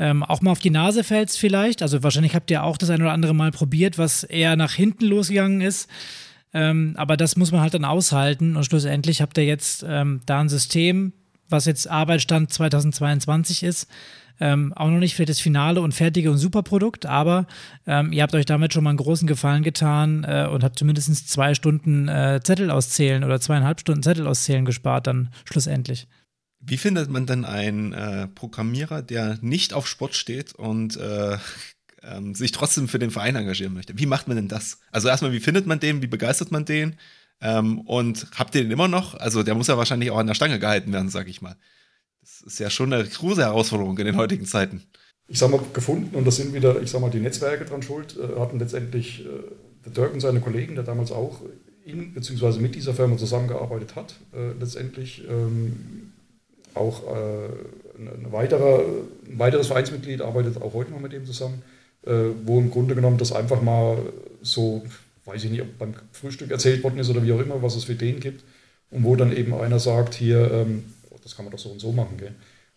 Ähm, 0.00 0.24
auch 0.24 0.40
mal 0.40 0.50
auf 0.50 0.60
die 0.60 0.70
Nase 0.70 1.04
fällst 1.04 1.38
vielleicht. 1.38 1.82
Also 1.82 2.02
wahrscheinlich 2.02 2.34
habt 2.34 2.50
ihr 2.50 2.64
auch 2.64 2.76
das 2.76 2.90
ein 2.90 3.00
oder 3.00 3.12
andere 3.12 3.34
Mal 3.34 3.52
probiert, 3.52 3.98
was 3.98 4.24
eher 4.24 4.56
nach 4.56 4.72
hinten 4.72 5.06
losgegangen 5.06 5.60
ist. 5.60 5.88
Ähm, 6.54 6.94
aber 6.96 7.16
das 7.16 7.36
muss 7.36 7.52
man 7.52 7.60
halt 7.60 7.74
dann 7.74 7.84
aushalten 7.84 8.56
und 8.56 8.64
schlussendlich 8.64 9.20
habt 9.20 9.36
ihr 9.38 9.44
jetzt 9.44 9.84
ähm, 9.86 10.22
da 10.26 10.40
ein 10.40 10.48
System, 10.48 11.12
was 11.48 11.64
jetzt 11.64 11.88
Arbeitsstand 11.88 12.52
2022 12.52 13.62
ist. 13.62 13.88
Ähm, 14.40 14.72
auch 14.74 14.88
noch 14.88 14.98
nicht 15.00 15.16
für 15.16 15.24
das 15.24 15.40
finale 15.40 15.80
und 15.80 15.94
fertige 15.94 16.30
und 16.30 16.38
super 16.38 16.62
Produkt, 16.62 17.06
aber 17.06 17.46
ähm, 17.86 18.12
ihr 18.12 18.22
habt 18.22 18.34
euch 18.34 18.46
damit 18.46 18.72
schon 18.72 18.84
mal 18.84 18.90
einen 18.90 18.98
großen 18.98 19.26
Gefallen 19.26 19.64
getan 19.64 20.24
äh, 20.24 20.46
und 20.48 20.62
habt 20.62 20.78
zumindest 20.78 21.28
zwei 21.28 21.54
Stunden 21.54 22.06
äh, 22.06 22.40
Zettel 22.42 22.70
auszählen 22.70 23.24
oder 23.24 23.40
zweieinhalb 23.40 23.80
Stunden 23.80 24.04
Zettel 24.04 24.28
auszählen 24.28 24.64
gespart 24.64 25.08
dann 25.08 25.30
schlussendlich. 25.44 26.06
Wie 26.60 26.76
findet 26.76 27.10
man 27.10 27.26
denn 27.26 27.44
einen 27.44 27.92
äh, 27.92 28.28
Programmierer, 28.28 29.02
der 29.02 29.38
nicht 29.40 29.72
auf 29.72 29.88
Sport 29.88 30.14
steht 30.14 30.54
und 30.54 30.96
äh, 30.96 31.38
ähm, 32.02 32.34
sich 32.34 32.52
trotzdem 32.52 32.88
für 32.88 32.98
den 32.98 33.10
Verein 33.10 33.36
engagieren 33.36 33.74
möchte? 33.74 33.98
Wie 33.98 34.06
macht 34.06 34.28
man 34.28 34.36
denn 34.36 34.48
das? 34.48 34.80
Also 34.92 35.08
erstmal, 35.08 35.32
wie 35.32 35.40
findet 35.40 35.66
man 35.66 35.80
den? 35.80 36.02
Wie 36.02 36.06
begeistert 36.06 36.50
man 36.50 36.64
den? 36.64 36.96
Ähm, 37.40 37.80
und 37.80 38.26
habt 38.36 38.54
ihr 38.54 38.62
den 38.62 38.70
immer 38.70 38.88
noch? 38.88 39.14
Also 39.14 39.42
der 39.42 39.54
muss 39.54 39.68
ja 39.68 39.78
wahrscheinlich 39.78 40.10
auch 40.10 40.18
an 40.18 40.26
der 40.26 40.34
Stange 40.34 40.58
gehalten 40.58 40.92
werden, 40.92 41.08
sag 41.08 41.28
ich 41.28 41.40
mal. 41.40 41.56
Das 42.20 42.42
ist 42.42 42.58
ja 42.58 42.68
schon 42.68 42.92
eine 42.92 43.04
große 43.04 43.42
Herausforderung 43.42 43.96
in 43.98 44.06
den 44.06 44.16
heutigen 44.16 44.44
Zeiten. 44.44 44.82
Ich 45.28 45.38
sag 45.38 45.50
mal, 45.50 45.60
gefunden, 45.72 46.16
und 46.16 46.26
das 46.26 46.36
sind 46.36 46.54
wieder, 46.54 46.80
ich 46.80 46.90
sag 46.90 47.00
mal, 47.00 47.10
die 47.10 47.20
Netzwerke 47.20 47.64
dran 47.64 47.82
schuld, 47.82 48.16
äh, 48.16 48.40
hatten 48.40 48.58
letztendlich 48.58 49.20
äh, 49.20 49.28
der 49.84 49.92
Dirk 49.92 50.14
und 50.14 50.20
seine 50.20 50.40
Kollegen, 50.40 50.74
der 50.74 50.84
damals 50.84 51.12
auch 51.12 51.42
in 51.84 52.12
bzw. 52.12 52.60
mit 52.60 52.74
dieser 52.74 52.94
Firma 52.94 53.16
zusammengearbeitet 53.16 53.94
hat, 53.94 54.14
äh, 54.32 54.52
letztendlich 54.58 55.24
ähm, 55.28 56.12
auch 56.74 57.02
ein, 57.08 58.30
weiterer, 58.30 58.84
ein 59.26 59.38
weiteres 59.38 59.66
Vereinsmitglied 59.66 60.20
arbeitet 60.20 60.62
auch 60.62 60.74
heute 60.74 60.92
noch 60.92 61.00
mit 61.00 61.12
dem 61.12 61.24
zusammen, 61.26 61.62
wo 62.44 62.60
im 62.60 62.70
Grunde 62.70 62.94
genommen 62.94 63.18
das 63.18 63.32
einfach 63.32 63.62
mal 63.62 63.98
so 64.42 64.84
weiß 65.28 65.44
ich 65.44 65.50
nicht, 65.50 65.62
ob 65.62 65.78
beim 65.78 65.94
Frühstück 66.12 66.50
erzählt 66.50 66.82
worden 66.82 66.98
ist 66.98 67.10
oder 67.10 67.22
wie 67.22 67.32
auch 67.32 67.40
immer, 67.40 67.62
was 67.62 67.76
es 67.76 67.84
für 67.84 67.94
den 67.94 68.20
gibt. 68.20 68.44
Und 68.90 69.04
wo 69.04 69.16
dann 69.16 69.36
eben 69.36 69.54
einer 69.54 69.78
sagt, 69.78 70.14
hier, 70.14 70.50
ähm, 70.50 70.84
das 71.22 71.36
kann 71.36 71.44
man 71.44 71.52
doch 71.52 71.58
so 71.58 71.68
und 71.68 71.78
so 71.78 71.92
machen. 71.92 72.16
Gell? 72.16 72.34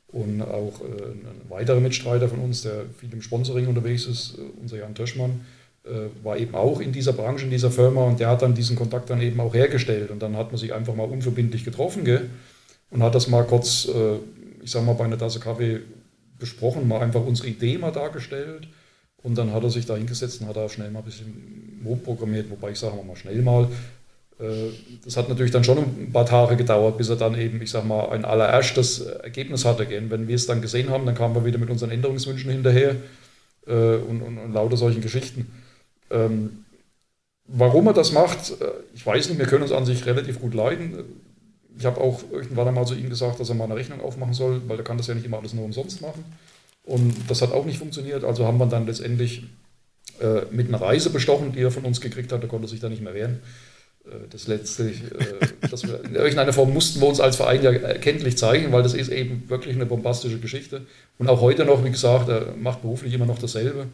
Und 0.08 0.42
auch 0.42 0.82
äh, 0.82 1.12
ein 1.12 1.50
weiterer 1.50 1.80
Mitstreiter 1.80 2.28
von 2.28 2.40
uns, 2.40 2.64
der 2.64 2.84
viel 2.98 3.12
im 3.14 3.22
Sponsoring 3.22 3.68
unterwegs 3.68 4.06
ist, 4.06 4.38
äh, 4.38 4.42
unser 4.62 4.78
Jan 4.78 4.94
Töschmann, 4.94 5.46
äh, 5.86 6.10
war 6.24 6.38
eben 6.38 6.54
auch 6.54 6.82
in 6.82 6.92
dieser 6.92 7.14
Branche, 7.14 7.46
in 7.46 7.50
dieser 7.50 7.72
Firma 7.72 8.04
und 8.04 8.20
der 8.20 8.28
hat 8.28 8.42
dann 8.42 8.54
diesen 8.54 8.76
Kontakt 8.76 9.10
dann 9.10 9.22
eben 9.22 9.40
auch 9.40 9.54
hergestellt. 9.54 10.12
Und 10.12 10.22
dann 10.22 10.36
hat 10.36 10.52
man 10.52 10.58
sich 10.58 10.74
einfach 10.74 10.94
mal 10.96 11.08
unverbindlich 11.08 11.64
getroffen 11.64 12.04
gell? 12.04 12.30
und 12.90 13.02
hat 13.02 13.16
das 13.16 13.30
mal 13.30 13.44
kurz, 13.44 13.88
äh, 13.88 14.16
ich 14.62 14.72
sag 14.72 14.86
mal, 14.86 14.94
bei 14.94 15.06
einer 15.06 15.18
Tasse 15.18 15.40
Kaffee 15.40 15.80
besprochen, 16.38 16.88
mal 16.90 17.00
einfach 17.00 17.26
unsere 17.26 17.48
Idee 17.48 17.78
mal 17.78 17.92
dargestellt 17.92 18.68
und 19.24 19.38
dann 19.38 19.54
hat 19.54 19.64
er 19.64 19.70
sich 19.70 19.86
da 19.86 19.96
hingesetzt 19.96 20.42
und 20.42 20.48
hat 20.48 20.56
da 20.56 20.68
schnell 20.68 20.90
mal 20.92 21.00
ein 21.00 21.06
bisschen 21.06 21.80
Mob 21.84 22.04
programmiert, 22.04 22.50
wobei 22.50 22.72
ich 22.72 22.80
sage 22.80 22.96
mal 23.04 23.16
schnell 23.16 23.42
mal. 23.42 23.68
Äh, 24.40 24.72
das 25.06 25.18
hat 25.18 25.30
natürlich 25.30 25.52
dann 25.52 25.64
schon 25.64 25.78
ein 25.78 26.12
paar 26.12 26.26
Tage 26.26 26.56
gedauert, 26.56 26.98
bis 26.98 27.10
er 27.10 27.16
dann 27.16 27.40
eben, 27.40 27.62
ich 27.62 27.70
sage 27.70 27.88
mal, 27.88 28.10
ein 28.10 28.26
allererstes 28.26 29.02
Ergebnis 29.02 29.66
hatte. 29.66 29.88
Wenn 29.90 30.28
wir 30.28 30.36
es 30.36 30.48
dann 30.48 30.62
gesehen 30.62 30.90
haben, 30.90 31.06
dann 31.06 31.16
kamen 31.16 31.36
wir 31.36 31.46
wieder 31.46 31.60
mit 31.60 31.70
unseren 31.70 31.92
Änderungswünschen 31.92 32.52
hinterher 32.52 32.96
äh, 33.68 33.96
und, 33.96 34.22
und, 34.22 34.38
und 34.38 34.54
lauter 34.54 34.78
solchen 34.78 35.02
Geschichten. 35.02 35.52
Ähm, 36.10 36.66
warum 37.46 37.88
er 37.88 37.94
das 37.94 38.12
macht, 38.12 38.52
äh, 38.62 38.72
ich 38.94 39.06
weiß 39.06 39.30
nicht, 39.30 39.38
wir 39.38 39.46
können 39.46 39.64
uns 39.64 39.72
an 39.72 39.86
sich 39.86 40.06
relativ 40.06 40.40
gut 40.40 40.54
leiden. 40.54 40.98
Ich 41.78 41.86
habe 41.86 42.02
auch 42.02 42.22
irgendwann 42.32 42.68
einmal 42.68 42.86
zu 42.86 42.96
ihm 42.96 43.10
gesagt, 43.10 43.40
dass 43.40 43.50
er 43.50 43.56
mal 43.56 43.66
eine 43.66 43.76
Rechnung 43.76 44.02
aufmachen 44.02 44.34
soll, 44.34 44.62
weil 44.68 44.78
er 44.78 44.84
kann 44.84 44.98
das 44.98 45.08
ja 45.08 45.14
nicht 45.14 45.26
immer 45.26 45.38
alles 45.38 45.54
nur 45.54 45.66
umsonst 45.66 46.02
machen. 46.02 46.24
Und 46.84 47.14
das 47.30 47.42
hat 47.42 47.52
auch 47.52 47.66
nicht 47.66 47.78
funktioniert. 47.78 48.24
Also 48.24 48.46
haben 48.46 48.58
wir 48.58 48.66
dann 48.66 48.88
letztendlich 48.88 49.44
äh, 50.20 50.42
mit 50.52 50.68
einer 50.68 50.82
Reise 50.82 51.10
bestochen, 51.10 51.52
die 51.52 51.62
er 51.62 51.72
von 51.72 51.86
uns 51.86 52.02
gekriegt 52.02 52.32
hat. 52.32 52.44
Da 52.44 52.48
konnte 52.48 52.68
sich 52.68 52.80
da 52.80 52.90
nicht 52.90 53.02
mehr 53.02 53.14
wehren. 53.14 53.40
Äh, 54.06 54.28
das 54.30 54.48
letztlich, 54.48 55.04
äh, 55.04 55.46
das 55.70 55.84
wir, 55.84 56.04
in 56.04 56.16
irgendeiner 56.16 56.54
Form 56.54 56.74
mussten 56.74 57.00
wir 57.00 57.08
uns 57.08 57.20
als 57.20 57.36
Verein 57.36 57.62
ja 57.62 57.72
erkenntlich 57.72 58.38
zeigen, 58.38 58.72
weil 58.72 58.84
das 58.84 58.94
ist 58.94 59.10
eben 59.10 59.50
wirklich 59.50 59.76
eine 59.76 59.86
bombastische 59.86 60.40
Geschichte. 60.40 60.82
Und 61.18 61.30
auch 61.30 61.42
heute 61.42 61.66
noch, 61.66 61.84
wie 61.86 61.92
gesagt, 61.92 62.30
er 62.30 62.56
macht 62.56 62.82
beruflich 62.82 63.14
immer 63.14 63.28
noch 63.28 63.40
dasselbe. 63.40 63.88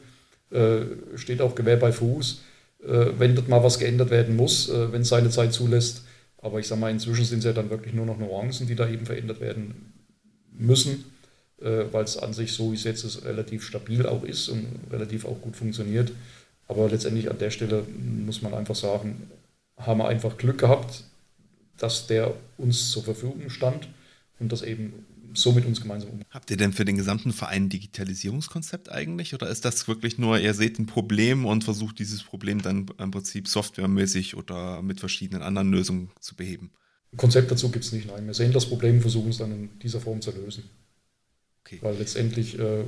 Äh, 0.52 1.18
steht 1.18 1.42
auch 1.42 1.56
Gewehr 1.56 1.78
bei 1.78 1.92
Fuß. 1.92 2.42
Äh, 2.84 3.08
wenn 3.18 3.36
dort 3.36 3.50
mal 3.50 3.64
was 3.64 3.80
geändert 3.80 4.12
werden 4.12 4.38
muss, 4.38 4.70
äh, 4.70 4.94
wenn 4.94 5.02
es 5.02 5.10
seine 5.10 5.30
Zeit 5.30 5.52
zulässt. 5.52 6.04
Aber 6.38 6.60
ich 6.60 6.68
sage 6.68 6.80
mal, 6.80 6.92
inzwischen 6.92 7.26
sind 7.26 7.40
es 7.40 7.46
ja 7.46 7.52
dann 7.52 7.70
wirklich 7.70 7.94
nur 7.94 8.06
noch 8.06 8.18
Nuancen, 8.18 8.68
die 8.68 8.76
da 8.76 8.88
eben 8.88 9.06
verändert 9.06 9.42
werden 9.42 9.94
müssen 10.58 11.04
weil 11.60 12.04
es 12.04 12.18
an 12.18 12.34
sich 12.34 12.54
so 12.54 12.72
wie 12.72 12.76
es 12.76 12.84
jetzt 12.84 13.04
ist 13.04 13.26
relativ 13.26 13.66
stabil 13.66 14.06
auch 14.06 14.24
ist 14.24 14.50
und 14.50 14.68
relativ 14.92 15.26
auch 15.26 15.42
gut 15.42 15.56
funktioniert. 15.56 16.12
Aber 16.68 16.90
letztendlich 16.90 17.32
an 17.32 17.40
der 17.40 17.50
Stelle 17.50 17.86
muss 18.26 18.42
man 18.42 18.54
einfach 18.54 18.76
sagen, 18.76 19.30
haben 19.78 20.00
wir 20.00 20.08
einfach 20.08 20.38
Glück 20.38 20.60
gehabt, 20.60 21.04
dass 21.78 22.08
der 22.08 22.34
uns 22.58 22.92
zur 22.92 23.04
Verfügung 23.04 23.50
stand 23.50 23.88
und 24.40 24.52
das 24.52 24.62
eben 24.62 24.94
so 25.34 25.52
mit 25.52 25.66
uns 25.66 25.82
gemeinsam 25.82 26.12
um. 26.12 26.22
Habt 26.30 26.50
ihr 26.50 26.58
denn 26.58 26.74
für 26.74 26.86
den 26.86 26.98
gesamten 26.98 27.32
Verein 27.32 27.64
ein 27.64 27.70
Digitalisierungskonzept 27.70 28.92
eigentlich 28.92 29.34
oder 29.34 29.50
ist 29.50 29.66
das 29.66 29.88
wirklich 29.88 30.18
nur, 30.18 30.40
ihr 30.40 30.54
seht 30.54 30.80
ein 30.80 30.88
Problem 30.88 31.46
und 31.46 31.64
versucht 31.64 32.00
dieses 32.00 32.24
Problem 32.24 32.62
dann 32.62 32.88
im 32.98 33.12
Prinzip 33.12 33.48
softwaremäßig 33.48 34.36
oder 34.36 34.82
mit 34.82 35.00
verschiedenen 35.00 35.44
anderen 35.44 35.72
Lösungen 35.72 36.10
zu 36.20 36.36
beheben? 36.36 36.72
Ein 37.14 37.18
Konzept 37.18 37.52
dazu 37.52 37.70
gibt 37.70 37.86
es 37.86 37.92
nicht, 37.92 38.08
nein. 38.08 38.26
Wir 38.26 38.34
sehen 38.34 38.52
das 38.52 38.66
Problem, 38.66 39.02
versuchen 39.02 39.30
es 39.30 39.38
dann 39.38 39.52
in 39.52 39.70
dieser 39.80 40.02
Form 40.02 40.22
zu 40.22 40.32
lösen. 40.32 40.64
Okay. 41.68 41.80
Weil 41.82 41.98
letztendlich 41.98 42.58
äh, 42.58 42.86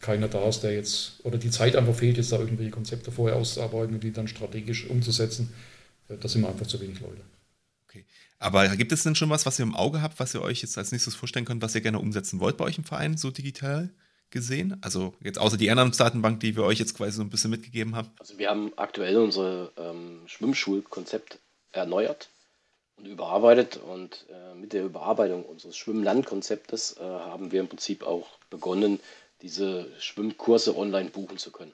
keiner 0.00 0.28
da 0.28 0.48
ist, 0.48 0.60
der 0.60 0.74
jetzt, 0.74 1.20
oder 1.22 1.36
die 1.36 1.50
Zeit 1.50 1.76
einfach 1.76 1.94
fehlt, 1.94 2.16
jetzt 2.16 2.32
da 2.32 2.38
irgendwelche 2.38 2.70
Konzepte 2.70 3.12
vorher 3.12 3.36
auszuarbeiten 3.36 3.94
und 3.94 4.02
die 4.02 4.12
dann 4.12 4.26
strategisch 4.26 4.88
umzusetzen. 4.88 5.52
Äh, 6.08 6.16
da 6.16 6.28
sind 6.28 6.40
wir 6.40 6.48
einfach 6.48 6.66
zu 6.66 6.80
wenig 6.80 7.00
Leute. 7.00 7.20
Okay. 7.88 8.04
Aber 8.38 8.66
gibt 8.76 8.92
es 8.92 9.02
denn 9.02 9.14
schon 9.14 9.28
was, 9.28 9.44
was 9.44 9.58
ihr 9.58 9.64
im 9.64 9.76
Auge 9.76 10.00
habt, 10.00 10.18
was 10.18 10.34
ihr 10.34 10.40
euch 10.40 10.62
jetzt 10.62 10.78
als 10.78 10.92
nächstes 10.92 11.14
vorstellen 11.14 11.44
könnt, 11.44 11.62
was 11.62 11.74
ihr 11.74 11.82
gerne 11.82 11.98
umsetzen 11.98 12.40
wollt 12.40 12.56
bei 12.56 12.64
euch 12.64 12.78
im 12.78 12.84
Verein, 12.84 13.18
so 13.18 13.30
digital 13.30 13.90
gesehen? 14.30 14.78
Also 14.80 15.14
jetzt 15.20 15.38
außer 15.38 15.58
die 15.58 15.66
Ehrenamtsdatenbank, 15.66 16.40
die 16.40 16.56
wir 16.56 16.64
euch 16.64 16.78
jetzt 16.78 16.96
quasi 16.96 17.12
so 17.12 17.22
ein 17.22 17.28
bisschen 17.28 17.50
mitgegeben 17.50 17.94
haben. 17.94 18.08
Also 18.18 18.38
wir 18.38 18.48
haben 18.48 18.72
aktuell 18.76 19.18
unser 19.18 19.70
ähm, 19.76 20.22
Schwimmschulkonzept 20.26 21.38
erneuert 21.72 22.30
und 23.02 23.08
überarbeitet. 23.08 23.76
Und 23.76 24.26
äh, 24.30 24.54
mit 24.54 24.72
der 24.72 24.84
Überarbeitung 24.84 25.44
unseres 25.44 25.76
Schwimmlandkonzeptes 25.76 26.96
äh, 26.98 27.02
haben 27.02 27.52
wir 27.52 27.60
im 27.60 27.68
Prinzip 27.68 28.06
auch 28.06 28.28
begonnen, 28.48 29.00
diese 29.42 29.88
Schwimmkurse 29.98 30.76
online 30.76 31.10
buchen 31.10 31.36
zu 31.36 31.50
können. 31.50 31.72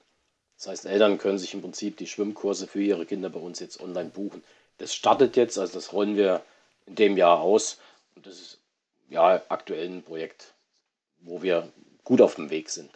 Das 0.57 0.69
heißt, 0.69 0.87
Eltern 0.87 1.19
können 1.19 1.39
sich 1.39 1.55
im 1.55 1.61
Prinzip 1.61 1.99
die 1.99 2.07
Schwimmkurse 2.07 2.67
für 2.67 2.83
ihre 2.83 3.07
Kinder 3.07 3.29
bei 3.29 3.39
uns 3.39 3.61
jetzt 3.61 3.81
online 3.81 4.09
buchen. 4.09 4.43
Das 4.79 4.95
startet 4.95 5.37
jetzt, 5.37 5.59
also 5.59 5.75
das 5.75 5.93
rollen 5.93 6.17
wir 6.17 6.43
in 6.87 6.95
dem 6.95 7.17
Jahr 7.17 7.41
aus. 7.41 7.79
Und 8.17 8.27
das 8.27 8.35
ist 8.35 8.59
ja 9.11 9.43
aktuell 9.49 9.89
ein 9.89 10.03
Projekt, 10.03 10.55
wo 11.21 11.43
wir 11.43 11.69
gut 12.05 12.21
auf 12.21 12.37
dem 12.37 12.51
Weg 12.51 12.71
sind. 12.71 12.91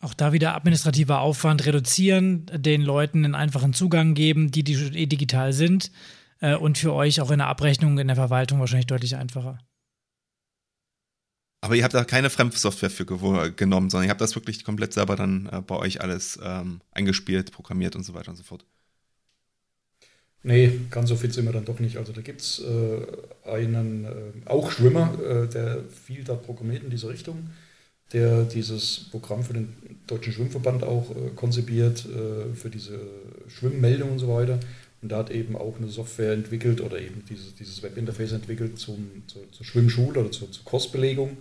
Auch 0.00 0.14
da 0.14 0.32
wieder 0.32 0.54
administrativer 0.54 1.20
Aufwand 1.20 1.66
reduzieren, 1.66 2.46
den 2.54 2.82
Leuten 2.82 3.24
einen 3.24 3.34
einfachen 3.34 3.74
Zugang 3.74 4.14
geben, 4.14 4.52
die, 4.52 4.62
die 4.62 5.08
digital 5.08 5.52
sind 5.52 5.90
äh, 6.40 6.56
und 6.56 6.78
für 6.78 6.92
euch 6.92 7.20
auch 7.20 7.30
in 7.30 7.38
der 7.38 7.48
Abrechnung 7.48 7.98
in 7.98 8.06
der 8.06 8.16
Verwaltung 8.16 8.60
wahrscheinlich 8.60 8.86
deutlich 8.86 9.16
einfacher. 9.16 9.58
Aber 11.60 11.74
ihr 11.74 11.82
habt 11.82 11.94
da 11.94 12.04
keine 12.04 12.30
Fremdsoftware 12.30 12.90
für 12.90 13.04
genommen, 13.04 13.90
sondern 13.90 14.06
ihr 14.06 14.10
habt 14.10 14.20
das 14.20 14.36
wirklich 14.36 14.64
komplett 14.64 14.92
selber 14.92 15.16
dann 15.16 15.48
äh, 15.52 15.60
bei 15.60 15.74
euch 15.76 16.00
alles 16.00 16.38
ähm, 16.42 16.80
eingespielt, 16.92 17.50
programmiert 17.52 17.96
und 17.96 18.04
so 18.04 18.14
weiter 18.14 18.30
und 18.30 18.36
so 18.36 18.44
fort. 18.44 18.64
Nee, 20.44 20.80
ganz 20.90 21.08
so 21.08 21.16
fit 21.16 21.32
sind 21.32 21.46
wir 21.46 21.52
dann 21.52 21.64
doch 21.64 21.80
nicht. 21.80 21.96
Also 21.96 22.12
da 22.12 22.20
gibt 22.20 22.40
es 22.40 22.60
äh, 22.60 23.50
einen, 23.50 24.04
äh, 24.04 24.48
auch 24.48 24.70
Schwimmer, 24.70 25.18
äh, 25.20 25.48
der 25.48 25.84
viel 25.88 26.22
da 26.22 26.34
programmiert 26.36 26.84
in 26.84 26.90
diese 26.90 27.08
Richtung, 27.08 27.50
der 28.12 28.44
dieses 28.44 29.08
Programm 29.10 29.42
für 29.42 29.54
den 29.54 29.74
Deutschen 30.06 30.32
Schwimmverband 30.32 30.84
auch 30.84 31.10
äh, 31.10 31.30
konzipiert, 31.34 32.06
äh, 32.06 32.54
für 32.54 32.70
diese 32.70 33.00
Schwimmmeldung 33.48 34.12
und 34.12 34.20
so 34.20 34.28
weiter. 34.28 34.60
Und 35.00 35.10
da 35.10 35.18
hat 35.18 35.30
eben 35.30 35.56
auch 35.56 35.76
eine 35.76 35.88
Software 35.88 36.32
entwickelt 36.32 36.80
oder 36.80 37.00
eben 37.00 37.22
dieses, 37.28 37.54
dieses 37.54 37.82
Webinterface 37.82 38.32
entwickelt 38.32 38.78
zum, 38.78 39.22
zur, 39.26 39.50
zur 39.52 39.64
Schwimmschule 39.64 40.20
oder 40.20 40.32
zur, 40.32 40.50
zur 40.50 40.64
Kursbelegung. 40.64 41.36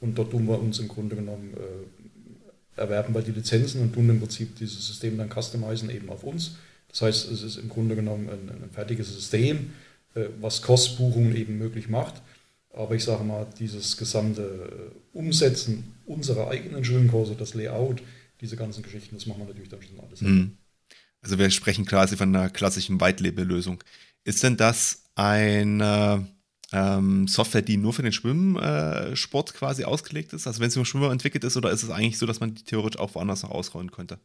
Und 0.00 0.16
dort 0.18 0.30
tun 0.30 0.46
wir 0.46 0.58
uns 0.58 0.78
im 0.78 0.88
Grunde 0.88 1.16
genommen, 1.16 1.54
äh, 1.54 2.80
erwerben 2.80 3.14
wir 3.14 3.22
die 3.22 3.32
Lizenzen 3.32 3.82
und 3.82 3.92
tun 3.92 4.08
im 4.08 4.20
Prinzip 4.20 4.56
dieses 4.56 4.86
System 4.86 5.18
dann 5.18 5.30
customizen 5.30 5.90
eben 5.90 6.10
auf 6.10 6.22
uns. 6.22 6.56
Das 6.88 7.02
heißt, 7.02 7.30
es 7.30 7.42
ist 7.42 7.56
im 7.56 7.68
Grunde 7.68 7.96
genommen 7.96 8.28
ein, 8.28 8.48
ein 8.48 8.70
fertiges 8.70 9.12
System, 9.12 9.72
äh, 10.14 10.26
was 10.40 10.62
Kostbuchungen 10.62 11.34
eben 11.34 11.58
möglich 11.58 11.88
macht. 11.88 12.22
Aber 12.72 12.94
ich 12.94 13.04
sage 13.04 13.24
mal, 13.24 13.46
dieses 13.58 13.96
gesamte 13.96 14.92
Umsetzen 15.12 15.92
unserer 16.06 16.48
eigenen 16.48 16.84
Schwimmkurse, 16.84 17.34
das 17.34 17.54
Layout, 17.54 18.02
diese 18.40 18.56
ganzen 18.56 18.82
Geschichten, 18.82 19.16
das 19.16 19.26
machen 19.26 19.40
wir 19.40 19.48
natürlich 19.48 19.68
dann 19.68 19.82
schon 19.82 20.00
alles. 20.00 20.20
Mhm. 20.20 20.56
Also 21.22 21.38
wir 21.38 21.50
sprechen 21.50 21.86
quasi 21.86 22.16
von 22.16 22.34
einer 22.34 22.50
klassischen 22.50 23.00
Whitelabel-Lösung. 23.00 23.82
Ist 24.24 24.42
denn 24.42 24.56
das 24.56 25.04
eine 25.14 26.26
ähm, 26.72 27.28
Software, 27.28 27.62
die 27.62 27.76
nur 27.76 27.92
für 27.92 28.02
den 28.02 28.12
Schwimmsport 28.12 29.50
äh, 29.50 29.52
quasi 29.52 29.84
ausgelegt 29.84 30.32
ist? 30.32 30.46
Also 30.46 30.60
wenn 30.60 30.68
es 30.68 30.74
für 30.74 30.84
Schwimmer 30.84 31.12
entwickelt 31.12 31.44
ist, 31.44 31.56
oder 31.56 31.70
ist 31.70 31.82
es 31.82 31.90
eigentlich 31.90 32.18
so, 32.18 32.26
dass 32.26 32.40
man 32.40 32.54
die 32.54 32.64
theoretisch 32.64 33.00
auch 33.00 33.14
woanders 33.14 33.42
noch 33.42 33.50
ausrollen 33.50 33.92
könnte? 33.92 34.18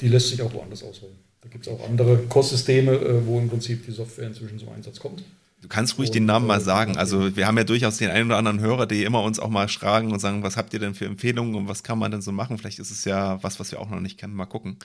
Die 0.00 0.08
lässt 0.08 0.30
sich 0.30 0.42
auch 0.42 0.52
woanders 0.52 0.82
ausrollen. 0.82 1.16
Da 1.42 1.48
gibt 1.48 1.66
es 1.66 1.72
auch 1.72 1.84
andere 1.86 2.16
Kurssysteme, 2.26 2.92
äh, 2.92 3.26
wo 3.26 3.38
im 3.38 3.50
Prinzip 3.50 3.84
die 3.84 3.92
Software 3.92 4.26
inzwischen 4.26 4.58
zum 4.58 4.70
Einsatz 4.70 4.98
kommt. 4.98 5.22
Du 5.64 5.68
kannst 5.68 5.96
ruhig 5.96 6.10
und, 6.10 6.14
den 6.16 6.26
Namen 6.26 6.46
mal 6.46 6.58
äh, 6.58 6.62
sagen. 6.62 6.98
Also 6.98 7.38
wir 7.38 7.46
haben 7.46 7.56
ja 7.56 7.64
durchaus 7.64 7.96
den 7.96 8.10
einen 8.10 8.26
oder 8.26 8.36
anderen 8.36 8.60
Hörer, 8.60 8.84
die 8.84 9.02
immer 9.02 9.22
uns 9.22 9.38
auch 9.38 9.48
mal 9.48 9.66
fragen 9.66 10.12
und 10.12 10.18
sagen, 10.18 10.42
was 10.42 10.58
habt 10.58 10.74
ihr 10.74 10.78
denn 10.78 10.94
für 10.94 11.06
Empfehlungen 11.06 11.54
und 11.54 11.68
was 11.68 11.82
kann 11.82 11.98
man 11.98 12.10
denn 12.10 12.20
so 12.20 12.32
machen? 12.32 12.58
Vielleicht 12.58 12.78
ist 12.80 12.90
es 12.90 13.06
ja 13.06 13.42
was, 13.42 13.58
was 13.58 13.72
wir 13.72 13.80
auch 13.80 13.88
noch 13.88 14.00
nicht 14.00 14.18
kennen. 14.18 14.34
Mal 14.34 14.44
gucken. 14.44 14.76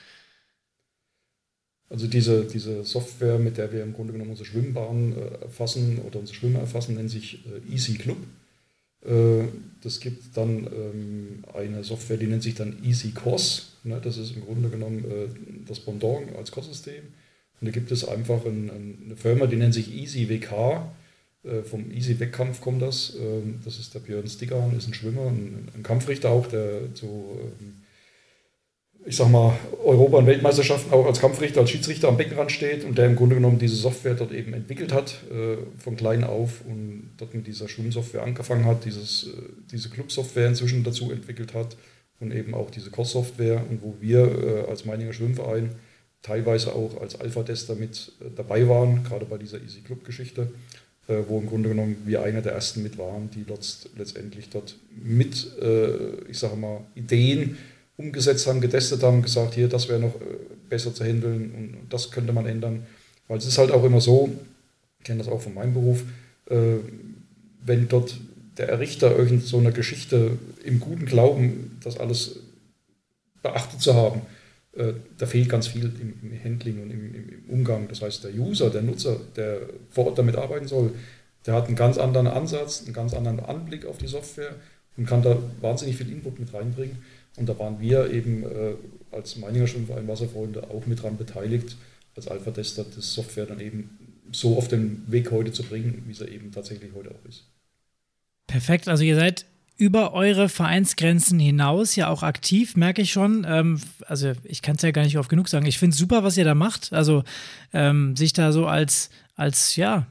Also 1.90 2.08
diese, 2.08 2.46
diese 2.46 2.86
Software, 2.86 3.40
mit 3.40 3.58
der 3.58 3.74
wir 3.74 3.84
im 3.84 3.92
Grunde 3.92 4.14
genommen 4.14 4.30
unsere 4.30 4.46
Schwimmbahn 4.46 5.18
äh, 5.18 5.44
erfassen 5.44 6.00
oder 6.00 6.18
unsere 6.18 6.38
Schwimmer 6.38 6.60
erfassen, 6.60 6.96
nennt 6.96 7.10
sich 7.10 7.46
äh, 7.46 7.74
Easy 7.74 7.96
Club. 7.96 8.20
Äh, 9.02 9.50
das 9.84 10.00
gibt 10.00 10.38
dann 10.38 10.66
ähm, 10.66 11.44
eine 11.54 11.84
Software, 11.84 12.16
die 12.16 12.28
nennt 12.28 12.44
sich 12.44 12.56
dann 12.56 12.82
Easy 12.86 13.12
Course. 13.12 13.64
Ne? 13.84 14.00
Das 14.02 14.18
ist 14.18 14.34
im 14.34 14.46
Grunde 14.46 14.70
genommen 14.70 15.04
äh, 15.04 15.28
das 15.68 15.82
Pendant 15.82 16.38
als 16.38 16.52
Kurssystem. 16.52 17.04
Und 17.60 17.68
da 17.68 17.72
gibt 17.72 17.92
es 17.92 18.08
einfach 18.08 18.46
ein, 18.46 19.00
eine 19.06 19.16
Firma, 19.16 19.46
die 19.48 19.58
nennt 19.58 19.74
sich 19.74 19.94
Easy 19.94 20.30
WK. 20.30 20.84
Äh, 21.44 21.62
vom 21.64 21.92
Easy 21.92 22.20
Wettkampf 22.20 22.62
kommt 22.62 22.82
das. 22.82 23.16
Ähm, 23.20 23.60
das 23.64 23.80
ist 23.80 23.94
der 23.94 24.00
Björn 24.00 24.28
Stiggan, 24.28 24.76
ist 24.78 24.88
ein 24.88 24.94
Schwimmer, 24.94 25.28
ein, 25.28 25.70
ein 25.76 25.84
Kampfrichter 25.84 26.30
auch, 26.30 26.48
der 26.48 26.82
so 26.94 27.40
ähm, 27.60 27.76
ich 29.06 29.16
sag 29.16 29.30
mal, 29.30 29.58
Europa- 29.84 30.18
und 30.18 30.28
Weltmeisterschaften 30.28 30.94
auch 30.94 31.06
als 31.06 31.20
Kampfrichter, 31.20 31.62
als 31.62 31.70
Schiedsrichter 31.72 32.10
am 32.10 32.18
Beckenrand 32.18 32.52
steht 32.52 32.84
und 32.84 32.98
der 32.98 33.06
im 33.06 33.16
Grunde 33.16 33.36
genommen 33.36 33.58
diese 33.58 33.76
Software 33.76 34.14
dort 34.14 34.32
eben 34.32 34.54
entwickelt 34.54 34.94
hat, 34.94 35.24
äh, 35.32 35.58
von 35.78 35.96
klein 35.96 36.24
auf 36.24 36.62
und 36.66 37.12
dort 37.18 37.34
mit 37.34 37.48
dieser 37.48 37.70
Schwimmsoftware 37.70 38.24
angefangen 38.24 38.66
hat, 38.66 38.86
dieses, 38.86 39.28
äh, 39.28 39.42
diese 39.72 39.90
Club-Software 39.90 40.48
inzwischen 40.48 40.84
dazu 40.84 41.12
entwickelt 41.12 41.54
hat 41.54 41.78
und 42.20 42.34
eben 42.34 42.54
auch 42.54 42.70
diese 42.70 42.90
Kurs-Software 42.90 43.64
und 43.70 43.82
wo 43.82 43.96
wir 44.02 44.20
äh, 44.20 44.70
als 44.70 44.86
Meininger 44.86 45.14
Schwimmverein 45.14 45.72
teilweise 46.22 46.74
auch 46.74 47.00
als 47.02 47.20
Alpha-Tester 47.20 47.76
mit 47.76 48.12
äh, 48.22 48.26
dabei 48.36 48.68
waren, 48.68 49.04
gerade 49.04 49.26
bei 49.26 49.38
dieser 49.38 49.62
Easy 49.62 49.82
Club-Geschichte, 49.82 50.52
äh, 51.08 51.18
wo 51.28 51.40
im 51.40 51.48
Grunde 51.48 51.70
genommen 51.70 51.98
wir 52.06 52.24
einer 52.24 52.42
der 52.42 52.54
ersten 52.54 52.84
mit 52.84 52.98
waren, 52.98 53.30
die 53.32 53.46
letztendlich 53.98 54.50
dort 54.50 54.76
mit, 54.92 55.58
äh, 55.62 56.16
ich 56.30 56.40
sage 56.40 56.56
mal, 56.56 56.82
Ideen, 56.96 57.58
umgesetzt 57.98 58.48
haben, 58.48 58.62
getestet 58.62 59.04
haben, 59.04 59.22
gesagt, 59.22 59.56
hier, 59.56 59.68
das 59.68 59.90
wäre 59.90 60.00
noch 60.00 60.14
besser 60.70 60.96
zu 60.96 61.04
handeln 61.04 61.52
und 61.54 61.94
das 61.94 62.12
könnte 62.12 62.32
man 62.32 62.46
ändern. 62.46 62.88
Weil 63.28 63.40
es 63.40 63.46
ist 63.46 63.58
halt 63.58 63.72
auch 63.72 63.84
immer 63.84 64.00
so, 64.00 64.30
ich 65.00 65.04
kenne 65.04 65.20
das 65.20 65.28
auch 65.28 65.42
von 65.42 65.54
meinem 65.54 65.74
Beruf, 65.74 66.06
wenn 66.46 67.90
dort 67.90 68.18
der 68.58 68.70
Errichter 68.70 69.14
irgend 69.14 69.44
so 69.44 69.58
eine 69.58 69.74
Geschichte 69.74 70.38
im 70.64 70.80
guten 70.80 71.08
Glauben, 71.08 71.78
das 71.84 71.98
alles 71.98 72.40
beachtet 73.44 73.82
zu 73.82 73.96
haben, 73.96 74.22
da 74.74 75.26
fehlt 75.26 75.50
ganz 75.50 75.68
viel 75.68 75.92
im, 76.00 76.32
Handling 76.44 76.82
und 76.82 76.92
im, 76.92 77.44
Umgang. 77.48 77.88
Das 77.88 78.02
heißt, 78.02 78.24
der 78.24 78.34
User, 78.36 78.70
der 78.70 78.82
Nutzer, 78.82 79.20
der 79.36 79.62
vor 79.90 80.08
Ort 80.08 80.18
damit 80.18 80.36
arbeiten 80.36 80.68
soll, 80.68 80.94
der 81.46 81.56
hat 81.56 81.68
einen 81.68 81.76
ganz 81.76 81.98
anderen 81.98 82.28
Ansatz, 82.28 82.84
einen 82.84 82.94
ganz 82.94 83.14
anderen 83.14 83.40
Anblick 83.40 83.86
auf 83.86 83.98
die 83.98 84.08
Software 84.08 84.56
und 84.98 85.08
kann 85.08 85.24
da 85.24 85.38
wahnsinnig 85.62 85.96
viel 85.96 86.12
Input 86.12 86.40
mit 86.40 86.54
reinbringen. 86.54 86.98
Und 87.38 87.48
da 87.48 87.58
waren 87.58 87.80
wir 87.80 88.12
eben 88.12 88.44
äh, 88.44 88.76
als 89.12 89.38
Meininger 89.38 89.68
Schwimmverein 89.68 90.08
Wasserfreunde 90.08 90.70
auch 90.70 90.86
mit 90.86 91.02
dran 91.02 91.18
beteiligt, 91.18 91.78
als 92.16 92.28
Alpha-Tester 92.28 92.86
das 92.96 93.14
Software 93.14 93.46
dann 93.46 93.62
eben 93.62 93.98
so 94.32 94.58
auf 94.58 94.68
den 94.68 95.04
Weg 95.08 95.32
heute 95.32 95.52
zu 95.52 95.64
bringen, 95.64 96.04
wie 96.06 96.12
es 96.12 96.22
eben 96.22 96.52
tatsächlich 96.52 96.92
heute 96.94 97.12
auch 97.12 97.28
ist. 97.28 97.46
Perfekt, 98.48 98.88
also 98.88 99.04
ihr 99.04 99.16
seid 99.16 99.46
über 99.80 100.12
eure 100.12 100.50
Vereinsgrenzen 100.50 101.40
hinaus 101.40 101.96
ja 101.96 102.10
auch 102.10 102.22
aktiv, 102.22 102.76
merke 102.76 103.02
ich 103.02 103.14
schon. 103.14 103.48
Ähm, 103.48 103.80
also 104.06 104.34
ich 104.44 104.62
kann 104.62 104.76
es 104.76 104.82
ja 104.82 104.92
gar 104.92 105.04
nicht 105.04 105.18
oft 105.18 105.30
genug 105.30 105.48
sagen. 105.48 105.66
Ich 105.66 105.80
finde 105.80 105.94
es 105.94 105.98
super, 105.98 106.22
was 106.24 106.38
ihr 106.38 106.44
da 106.44 106.54
macht. 106.54 106.92
Also 106.92 107.24
ähm, 107.72 108.16
sich 108.18 108.34
da 108.34 108.52
so 108.52 108.68
als, 108.68 109.10
als 109.36 109.78
ja, 109.78 110.06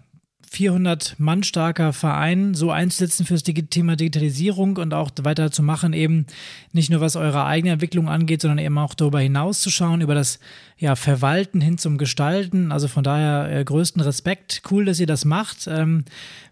400 0.50 1.16
Mann 1.18 1.42
starker 1.42 1.92
Verein 1.92 2.54
so 2.54 2.70
einzusetzen 2.70 3.26
fürs 3.26 3.42
Thema 3.42 3.96
Digitalisierung 3.96 4.76
und 4.76 4.94
auch 4.94 5.10
weiter 5.22 5.50
zu 5.50 5.62
machen, 5.62 5.92
eben 5.92 6.26
nicht 6.72 6.90
nur 6.90 7.00
was 7.00 7.16
eure 7.16 7.44
eigene 7.44 7.72
Entwicklung 7.72 8.08
angeht, 8.08 8.42
sondern 8.42 8.58
eben 8.58 8.78
auch 8.78 8.94
darüber 8.94 9.20
hinaus 9.20 9.60
zu 9.60 9.70
schauen, 9.70 10.00
über 10.00 10.14
das 10.14 10.38
ja, 10.78 10.94
Verwalten 10.94 11.60
hin 11.60 11.76
zum 11.76 11.98
Gestalten. 11.98 12.70
Also 12.70 12.86
von 12.86 13.02
daher 13.02 13.50
äh, 13.50 13.64
größten 13.64 14.00
Respekt. 14.00 14.62
Cool, 14.70 14.84
dass 14.84 15.00
ihr 15.00 15.08
das 15.08 15.24
macht. 15.24 15.66
Ähm, 15.66 16.04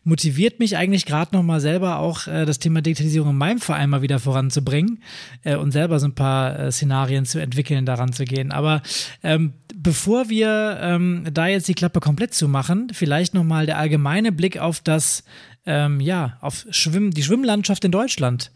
motiviert 0.02 0.58
mich 0.58 0.76
eigentlich 0.76 1.06
gerade 1.06 1.34
nochmal 1.34 1.60
selber 1.60 1.98
auch 1.98 2.26
äh, 2.26 2.44
das 2.44 2.58
Thema 2.58 2.82
Digitalisierung 2.82 3.30
in 3.30 3.36
meinem 3.36 3.60
Verein 3.60 3.88
mal 3.88 4.02
wieder 4.02 4.18
voranzubringen 4.18 5.02
äh, 5.44 5.56
und 5.56 5.70
selber 5.70 6.00
so 6.00 6.06
ein 6.06 6.14
paar 6.14 6.58
äh, 6.58 6.72
Szenarien 6.72 7.24
zu 7.24 7.38
entwickeln, 7.40 7.86
daran 7.86 8.12
zu 8.12 8.24
gehen. 8.24 8.50
Aber 8.50 8.82
ähm, 9.22 9.52
bevor 9.74 10.28
wir 10.28 10.78
ähm, 10.80 11.24
da 11.32 11.46
jetzt 11.46 11.68
die 11.68 11.74
Klappe 11.74 12.00
komplett 12.00 12.34
zu 12.34 12.48
machen, 12.48 12.88
vielleicht 12.92 13.32
nochmal 13.32 13.66
der 13.66 13.78
allgemeine 13.86 14.32
Blick 14.32 14.58
auf 14.58 14.80
das, 14.80 15.22
ähm, 15.64 16.00
ja, 16.00 16.38
auf 16.40 16.66
Schwimm 16.70 17.12
die 17.12 17.22
Schwimmlandschaft 17.22 17.84
in 17.84 17.92
Deutschland. 17.92 18.50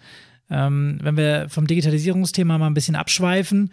Ähm, 0.51 0.99
wenn 1.03 1.17
wir 1.17 1.47
vom 1.49 1.69
Digitalisierungsthema 1.69 2.59
mal 2.59 2.67
ein 2.67 2.75
bisschen 2.75 2.97
abschweifen, 2.97 3.71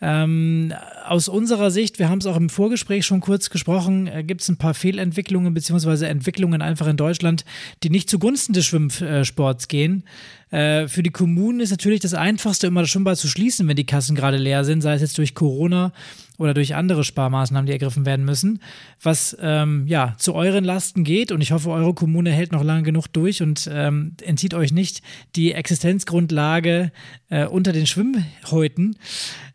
ähm, 0.00 0.72
aus 1.06 1.28
unserer 1.28 1.70
Sicht, 1.70 1.98
wir 1.98 2.08
haben 2.08 2.18
es 2.18 2.26
auch 2.26 2.36
im 2.36 2.48
Vorgespräch 2.48 3.04
schon 3.04 3.20
kurz 3.20 3.50
gesprochen, 3.50 4.06
äh, 4.06 4.24
gibt 4.24 4.40
es 4.40 4.48
ein 4.48 4.56
paar 4.56 4.72
Fehlentwicklungen 4.74 5.52
bzw. 5.52 6.06
Entwicklungen 6.06 6.62
einfach 6.62 6.86
in 6.86 6.96
Deutschland, 6.96 7.44
die 7.82 7.90
nicht 7.90 8.08
zugunsten 8.08 8.54
des 8.54 8.64
Schwimmsports 8.64 9.68
gehen. 9.68 10.04
Äh, 10.50 10.88
für 10.88 11.02
die 11.02 11.10
Kommunen 11.10 11.60
ist 11.60 11.70
natürlich 11.70 12.00
das 12.00 12.14
Einfachste, 12.14 12.66
immer 12.66 12.80
das 12.80 12.90
Schwimmbad 12.90 13.18
zu 13.18 13.28
schließen, 13.28 13.68
wenn 13.68 13.76
die 13.76 13.86
Kassen 13.86 14.16
gerade 14.16 14.38
leer 14.38 14.64
sind, 14.64 14.80
sei 14.80 14.94
es 14.94 15.02
jetzt 15.02 15.18
durch 15.18 15.34
Corona 15.34 15.92
oder 16.38 16.54
durch 16.54 16.74
andere 16.74 17.04
Sparmaßnahmen, 17.04 17.66
die 17.66 17.72
ergriffen 17.72 18.06
werden 18.06 18.24
müssen, 18.24 18.60
was 19.02 19.36
ähm, 19.40 19.86
ja 19.86 20.14
zu 20.18 20.34
euren 20.34 20.64
Lasten 20.64 21.04
geht. 21.04 21.30
Und 21.30 21.40
ich 21.40 21.52
hoffe, 21.52 21.70
eure 21.70 21.94
Kommune 21.94 22.30
hält 22.30 22.52
noch 22.52 22.64
lange 22.64 22.82
genug 22.82 23.06
durch 23.08 23.42
und 23.42 23.68
ähm, 23.72 24.16
entzieht 24.22 24.54
euch 24.54 24.72
nicht 24.72 25.02
die 25.36 25.52
Existenzgrundlage 25.52 26.90
äh, 27.30 27.46
unter 27.46 27.72
den 27.72 27.86
Schwimmhäuten. 27.86 28.96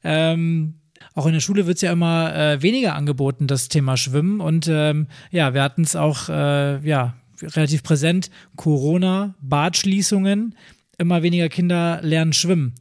Ähm, 0.04 0.76
auch 1.16 1.26
in 1.26 1.34
der 1.34 1.42
Schule 1.42 1.66
wird 1.66 1.76
es 1.76 1.82
ja 1.82 1.92
immer 1.92 2.34
äh, 2.34 2.62
weniger 2.62 2.96
angeboten, 2.96 3.48
das 3.48 3.68
Thema 3.68 3.98
Schwimmen. 3.98 4.40
Und 4.40 4.68
ähm, 4.70 5.08
ja, 5.32 5.54
wir 5.54 5.64
hatten 5.64 5.82
es 5.82 5.96
auch 5.96 6.30
äh, 6.30 6.80
ja, 6.88 7.16
relativ 7.42 7.84
präsent: 7.84 8.30
Corona, 8.56 9.36
Badschließungen, 9.42 10.56
immer 10.98 11.22
weniger 11.22 11.50
Kinder 11.50 12.00
lernen 12.04 12.32
schwimmen. 12.32 12.74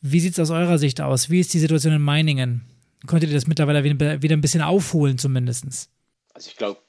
Wie 0.00 0.18
sieht 0.18 0.32
es 0.32 0.40
aus 0.40 0.50
eurer 0.50 0.78
Sicht 0.78 1.00
aus? 1.00 1.30
Wie 1.30 1.38
ist 1.38 1.54
die 1.54 1.60
Situation 1.60 1.92
in 1.92 2.02
Meiningen? 2.02 2.62
Konntet 3.06 3.30
ihr 3.30 3.36
das 3.36 3.46
mittlerweile 3.46 3.84
wieder, 3.84 4.22
wieder 4.22 4.36
ein 4.36 4.40
bisschen 4.40 4.62
aufholen 4.62 5.18
zumindest? 5.18 5.88
Also 6.34 6.48
ich 6.50 6.56
glaube, 6.56 6.80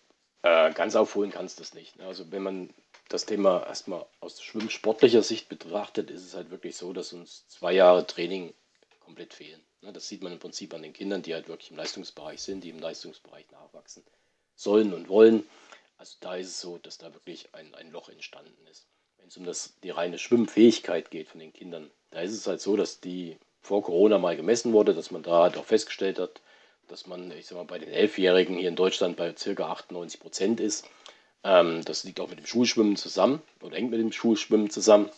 äh, 0.43 0.71
ganz 0.73 0.95
aufholen 0.95 1.31
kannst 1.31 1.57
du 1.57 1.63
das 1.63 1.73
nicht. 1.73 1.97
Ne? 1.97 2.05
Also 2.05 2.31
wenn 2.31 2.43
man 2.43 2.69
das 3.09 3.25
Thema 3.25 3.65
erstmal 3.65 4.05
aus 4.19 4.41
schwimmsportlicher 4.41 5.23
Sicht 5.23 5.49
betrachtet, 5.49 6.09
ist 6.09 6.25
es 6.25 6.35
halt 6.35 6.51
wirklich 6.51 6.75
so, 6.75 6.93
dass 6.93 7.13
uns 7.13 7.47
zwei 7.47 7.73
Jahre 7.73 8.07
Training 8.07 8.53
komplett 8.99 9.33
fehlen. 9.33 9.61
Ne? 9.81 9.93
Das 9.93 10.07
sieht 10.07 10.23
man 10.23 10.33
im 10.33 10.39
Prinzip 10.39 10.73
an 10.73 10.81
den 10.81 10.93
Kindern, 10.93 11.21
die 11.21 11.33
halt 11.33 11.47
wirklich 11.47 11.71
im 11.71 11.77
Leistungsbereich 11.77 12.41
sind, 12.41 12.63
die 12.63 12.69
im 12.69 12.79
Leistungsbereich 12.79 13.49
nachwachsen 13.51 14.03
sollen 14.55 14.93
und 14.93 15.09
wollen. 15.09 15.43
Also 15.97 16.17
da 16.19 16.35
ist 16.35 16.47
es 16.47 16.61
so, 16.61 16.77
dass 16.77 16.97
da 16.97 17.13
wirklich 17.13 17.53
ein, 17.53 17.73
ein 17.75 17.91
Loch 17.91 18.09
entstanden 18.09 18.67
ist. 18.67 18.87
Wenn 19.17 19.27
es 19.27 19.37
um 19.37 19.45
das, 19.45 19.75
die 19.83 19.89
reine 19.89 20.17
Schwimmfähigkeit 20.17 21.11
geht 21.11 21.29
von 21.29 21.39
den 21.39 21.53
Kindern, 21.53 21.89
da 22.11 22.21
ist 22.21 22.33
es 22.33 22.47
halt 22.47 22.61
so, 22.61 22.75
dass 22.75 22.99
die 22.99 23.37
vor 23.63 23.81
Corona 23.81 24.17
mal 24.19 24.35
gemessen 24.35 24.73
wurde, 24.73 24.93
dass 24.93 25.09
man 25.09 25.23
da 25.23 25.43
halt 25.43 25.57
auch 25.57 25.65
festgestellt 25.65 26.19
hat, 26.19 26.41
dass 26.89 27.07
man, 27.07 27.31
ich 27.31 27.47
sag 27.47 27.57
mal, 27.57 27.65
bei 27.65 27.79
den 27.79 27.89
Elfjährigen 27.89 28.57
hier 28.57 28.69
in 28.69 28.75
Deutschland 28.75 29.17
bei 29.17 29.31
ca. 29.31 29.63
98 29.63 30.19
Prozent 30.19 30.59
ist. 30.59 30.85
Ähm, 31.43 31.83
das 31.85 32.03
liegt 32.03 32.19
auch 32.19 32.29
mit 32.29 32.39
dem 32.39 32.45
Schulschwimmen 32.45 32.97
zusammen 32.97 33.41
oder 33.61 33.77
hängt 33.77 33.91
mit 33.91 33.99
dem 33.99 34.11
Schulschwimmen 34.11 34.69
zusammen. 34.69 35.09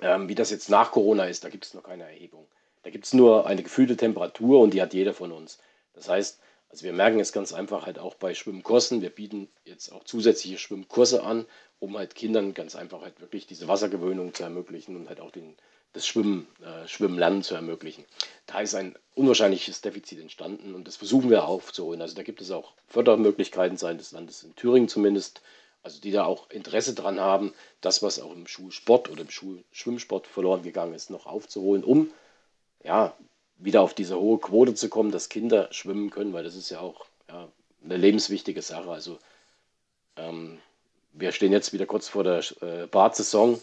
Ähm, 0.00 0.28
wie 0.28 0.34
das 0.34 0.50
jetzt 0.50 0.68
nach 0.68 0.90
Corona 0.90 1.24
ist, 1.24 1.44
da 1.44 1.48
gibt 1.48 1.64
es 1.64 1.74
noch 1.74 1.84
keine 1.84 2.04
Erhebung. 2.04 2.46
Da 2.82 2.90
gibt 2.90 3.06
es 3.06 3.14
nur 3.14 3.46
eine 3.46 3.62
gefühlte 3.62 3.96
Temperatur 3.96 4.60
und 4.60 4.74
die 4.74 4.82
hat 4.82 4.92
jeder 4.92 5.14
von 5.14 5.32
uns. 5.32 5.58
Das 5.94 6.08
heißt, 6.08 6.40
also 6.68 6.84
wir 6.84 6.92
merken 6.92 7.20
es 7.20 7.32
ganz 7.32 7.52
einfach 7.52 7.86
halt 7.86 7.98
auch 7.98 8.14
bei 8.14 8.34
Schwimmkursen. 8.34 9.00
Wir 9.00 9.10
bieten 9.10 9.48
jetzt 9.64 9.92
auch 9.92 10.04
zusätzliche 10.04 10.58
Schwimmkurse 10.58 11.22
an, 11.22 11.46
um 11.78 11.96
halt 11.96 12.14
Kindern 12.14 12.52
ganz 12.52 12.76
einfach 12.76 13.02
halt 13.02 13.20
wirklich 13.20 13.46
diese 13.46 13.68
Wassergewöhnung 13.68 14.34
zu 14.34 14.42
ermöglichen 14.42 14.96
und 14.96 15.08
halt 15.08 15.20
auch 15.20 15.30
den, 15.30 15.56
das 15.96 16.06
Schwimmen, 16.06 16.46
äh, 16.62 16.86
Schwimmlernen 16.86 17.42
zu 17.42 17.54
ermöglichen. 17.54 18.04
Da 18.46 18.60
ist 18.60 18.74
ein 18.74 18.94
unwahrscheinliches 19.14 19.80
Defizit 19.80 20.20
entstanden 20.20 20.74
und 20.74 20.86
das 20.86 20.96
versuchen 20.96 21.30
wir 21.30 21.46
aufzuholen. 21.46 22.02
Also 22.02 22.14
da 22.14 22.22
gibt 22.22 22.40
es 22.40 22.50
auch 22.50 22.74
Fördermöglichkeiten 22.86 23.78
seitens 23.78 24.10
des 24.10 24.12
Landes 24.12 24.42
in 24.42 24.54
Thüringen 24.54 24.88
zumindest, 24.88 25.40
Also 25.82 26.00
die 26.00 26.10
da 26.10 26.24
auch 26.24 26.50
Interesse 26.50 26.94
dran 26.94 27.20
haben, 27.20 27.54
das, 27.80 28.02
was 28.02 28.20
auch 28.20 28.32
im 28.32 28.46
Schulsport 28.46 29.08
oder 29.08 29.22
im 29.22 29.30
Schulschwimmsport 29.30 30.26
verloren 30.26 30.62
gegangen 30.62 30.94
ist, 30.94 31.10
noch 31.10 31.26
aufzuholen, 31.26 31.84
um 31.84 32.10
ja, 32.84 33.16
wieder 33.58 33.82
auf 33.82 33.94
diese 33.94 34.18
hohe 34.18 34.38
Quote 34.38 34.74
zu 34.74 34.88
kommen, 34.88 35.12
dass 35.12 35.28
Kinder 35.28 35.68
schwimmen 35.70 36.10
können, 36.10 36.32
weil 36.32 36.44
das 36.44 36.56
ist 36.56 36.70
ja 36.70 36.80
auch 36.80 37.06
ja, 37.28 37.48
eine 37.84 37.96
lebenswichtige 37.96 38.62
Sache. 38.62 38.90
Also 38.90 39.18
ähm, 40.16 40.58
wir 41.12 41.32
stehen 41.32 41.52
jetzt 41.52 41.72
wieder 41.72 41.86
kurz 41.86 42.08
vor 42.08 42.24
der 42.24 42.44
äh, 42.60 42.86
Badsaison 42.86 43.60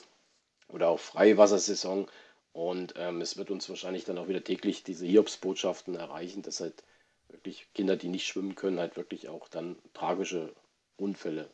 oder 0.70 0.90
auch 0.90 1.00
Freiwassersaison 1.00 2.08
und 2.54 2.94
ähm, 2.98 3.20
es 3.22 3.36
wird 3.36 3.50
uns 3.50 3.68
wahrscheinlich 3.68 4.06
dann 4.06 4.20
auch 4.20 4.28
wieder 4.28 4.44
täglich 4.44 4.84
diese 4.84 5.08
Hiobsbotschaften 5.08 5.96
erreichen, 5.96 6.44
dass 6.44 6.62
halt 6.62 6.84
wirklich 7.30 7.68
Kinder, 7.74 7.96
die 7.96 8.10
nicht 8.10 8.28
schwimmen 8.28 8.54
können, 8.54 8.80
halt 8.80 8.96
wirklich 8.96 9.28
auch 9.28 9.50
dann 9.50 9.76
tragische 9.94 10.54
Unfälle 10.96 11.50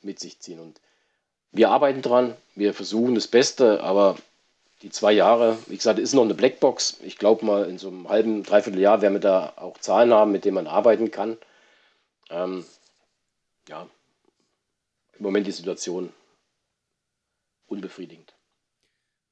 mit 0.00 0.20
sich 0.20 0.40
ziehen. 0.40 0.60
Und 0.60 0.80
wir 1.50 1.70
arbeiten 1.70 2.02
dran, 2.02 2.36
wir 2.54 2.72
versuchen 2.72 3.16
das 3.16 3.26
Beste, 3.26 3.82
aber 3.82 4.16
die 4.82 4.90
zwei 4.90 5.12
Jahre, 5.12 5.58
wie 5.66 5.76
gesagt, 5.76 5.98
ist 5.98 6.14
noch 6.14 6.22
eine 6.22 6.34
Blackbox. 6.34 6.98
Ich 7.02 7.18
glaube 7.18 7.44
mal, 7.44 7.68
in 7.68 7.78
so 7.78 7.88
einem 7.88 8.08
halben, 8.08 8.44
dreiviertel 8.44 8.80
Jahr 8.80 9.02
werden 9.02 9.14
wir 9.14 9.20
da 9.20 9.54
auch 9.56 9.78
Zahlen 9.78 10.12
haben, 10.12 10.30
mit 10.30 10.44
denen 10.44 10.54
man 10.54 10.66
arbeiten 10.68 11.10
kann. 11.10 11.36
Ähm, 12.30 12.64
ja, 13.68 13.88
im 15.18 15.22
Moment 15.22 15.46
die 15.46 15.52
Situation 15.52 16.12
unbefriedigend. 17.66 18.33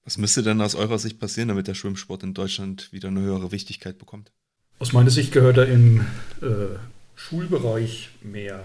Was 0.04 0.18
müsste 0.18 0.42
denn 0.42 0.60
aus 0.60 0.74
eurer 0.74 0.98
Sicht 0.98 1.20
passieren, 1.20 1.48
damit 1.48 1.68
der 1.68 1.74
Schwimmsport 1.74 2.22
in 2.22 2.34
Deutschland 2.34 2.92
wieder 2.92 3.08
eine 3.08 3.20
höhere 3.20 3.52
Wichtigkeit 3.52 3.98
bekommt? 3.98 4.32
Aus 4.78 4.92
meiner 4.92 5.10
Sicht 5.10 5.32
gehört 5.32 5.58
er 5.58 5.68
im 5.68 6.00
äh, 6.40 6.76
Schulbereich 7.14 8.10
mehr 8.20 8.64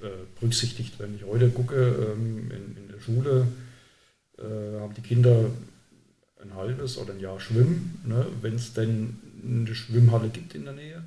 äh, 0.00 0.06
berücksichtigt. 0.38 0.94
Wenn 0.98 1.16
ich 1.16 1.24
heute 1.24 1.50
gucke, 1.50 1.74
ähm, 1.74 2.50
in, 2.52 2.76
in, 2.76 2.88
der 2.92 3.00
Schule 3.00 3.48
äh, 4.38 4.80
haben 4.80 4.94
die 4.94 5.00
Kinder 5.00 5.50
ein 6.40 6.54
halbes 6.54 6.98
oder 6.98 7.14
ein 7.14 7.20
Jahr 7.20 7.40
Schwimmen, 7.40 8.00
ne, 8.04 8.26
wenn 8.40 8.54
es 8.54 8.72
denn 8.72 9.18
eine 9.44 9.74
Schwimmhalle 9.74 10.28
gibt 10.28 10.54
in 10.54 10.64
der 10.64 10.74
Nähe. 10.74 11.04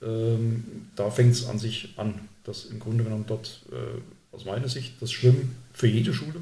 Ähm, 0.00 0.64
da 0.96 1.10
fängt 1.10 1.32
es 1.32 1.46
an 1.46 1.58
sich 1.58 1.92
an, 1.98 2.14
dass 2.44 2.64
im 2.64 2.78
Grunde 2.78 3.04
genommen 3.04 3.24
dort 3.26 3.66
äh, 3.70 4.34
aus 4.34 4.46
meiner 4.46 4.68
Sicht 4.68 4.94
das 5.00 5.12
Schwimmen 5.12 5.56
für 5.74 5.88
jede 5.88 6.14
Schule 6.14 6.40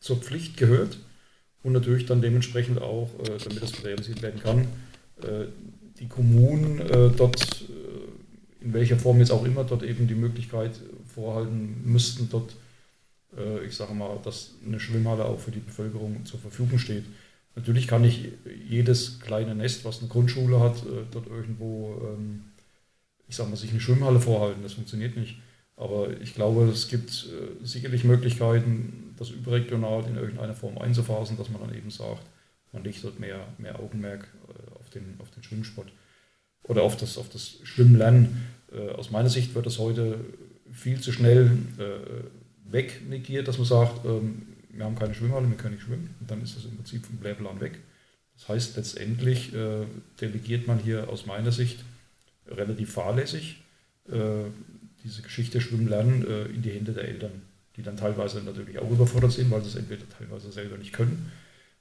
zur 0.00 0.16
Pflicht 0.16 0.56
gehört 0.56 0.98
und 1.62 1.72
natürlich 1.72 2.06
dann 2.06 2.20
dementsprechend 2.20 2.80
auch, 2.80 3.10
äh, 3.20 3.38
damit 3.38 3.62
das 3.62 3.84
realisiert 3.84 4.22
werden 4.22 4.40
kann, 4.40 4.60
äh, 5.22 5.46
die 5.98 6.08
Kommunen 6.08 6.80
äh, 6.80 7.10
dort, 7.16 7.64
in 8.60 8.72
welcher 8.72 8.98
Form 8.98 9.18
jetzt 9.18 9.30
auch 9.30 9.44
immer, 9.44 9.64
dort 9.64 9.82
eben 9.82 10.06
die 10.06 10.14
Möglichkeit 10.14 10.72
vorhalten 11.12 11.82
müssten, 11.84 12.28
dort, 12.30 12.54
ich 13.66 13.74
sage 13.74 13.92
mal, 13.92 14.18
dass 14.22 14.52
eine 14.64 14.78
Schwimmhalle 14.78 15.24
auch 15.24 15.40
für 15.40 15.50
die 15.50 15.58
Bevölkerung 15.58 16.24
zur 16.24 16.38
Verfügung 16.38 16.78
steht. 16.78 17.04
Natürlich 17.56 17.88
kann 17.88 18.04
ich 18.04 18.28
jedes 18.68 19.18
kleine 19.18 19.56
Nest, 19.56 19.84
was 19.84 19.98
eine 19.98 20.08
Grundschule 20.08 20.60
hat, 20.60 20.76
dort 21.10 21.26
irgendwo, 21.26 22.00
ähm, 22.04 22.42
ich 23.26 23.34
sage 23.34 23.50
mal, 23.50 23.56
sich 23.56 23.70
eine 23.70 23.80
Schwimmhalle 23.80 24.20
vorhalten. 24.20 24.62
Das 24.62 24.74
funktioniert 24.74 25.16
nicht. 25.16 25.38
Aber 25.76 26.08
ich 26.20 26.34
glaube, 26.34 26.64
es 26.66 26.86
gibt 26.86 27.28
sicherlich 27.64 28.04
Möglichkeiten, 28.04 29.11
das 29.22 29.30
überregional 29.30 30.04
in 30.06 30.16
irgendeiner 30.16 30.54
Form 30.54 30.78
einzufassen, 30.78 31.36
dass 31.36 31.48
man 31.48 31.60
dann 31.60 31.74
eben 31.74 31.90
sagt, 31.90 32.26
man 32.72 32.84
legt 32.84 33.04
dort 33.04 33.20
mehr, 33.20 33.46
mehr 33.58 33.78
Augenmerk 33.78 34.26
äh, 34.48 34.80
auf, 34.80 34.90
den, 34.90 35.16
auf 35.18 35.30
den 35.30 35.42
Schwimmsport 35.42 35.88
oder 36.64 36.82
auf 36.82 36.96
das, 36.96 37.18
auf 37.18 37.28
das 37.28 37.58
Schwimmlernen. 37.62 38.44
Äh, 38.72 38.90
aus 38.90 39.10
meiner 39.10 39.28
Sicht 39.28 39.54
wird 39.54 39.66
das 39.66 39.78
heute 39.78 40.18
viel 40.72 41.00
zu 41.00 41.12
schnell 41.12 41.50
äh, 41.78 42.72
wegnegiert, 42.72 43.46
dass 43.46 43.58
man 43.58 43.66
sagt, 43.66 44.04
ähm, 44.04 44.42
wir 44.70 44.84
haben 44.84 44.96
keine 44.96 45.14
Schwimmhalle, 45.14 45.48
wir 45.48 45.56
können 45.56 45.74
nicht 45.74 45.84
schwimmen. 45.84 46.14
Und 46.20 46.30
dann 46.30 46.42
ist 46.42 46.56
das 46.56 46.64
im 46.64 46.76
Prinzip 46.76 47.04
vom 47.04 47.22
Lehrplan 47.22 47.60
weg. 47.60 47.78
Das 48.34 48.48
heißt, 48.48 48.76
letztendlich 48.76 49.52
delegiert 50.18 50.66
man 50.66 50.78
hier 50.78 51.10
aus 51.10 51.26
meiner 51.26 51.52
Sicht 51.52 51.84
relativ 52.48 52.90
fahrlässig 52.90 53.58
diese 55.04 55.22
Geschichte 55.22 55.60
Schwimmen 55.60 55.86
lernen 55.86 56.48
in 56.52 56.62
die 56.62 56.70
Hände 56.70 56.92
der 56.92 57.04
Eltern, 57.04 57.42
die 57.76 57.82
dann 57.82 57.96
teilweise 57.96 58.42
natürlich 58.42 58.78
auch 58.78 58.90
überfordert 58.90 59.32
sind, 59.32 59.50
weil 59.50 59.62
sie 59.62 59.68
es 59.68 59.76
entweder 59.76 60.08
teilweise 60.08 60.52
selber 60.52 60.76
nicht 60.76 60.92
können 60.92 61.32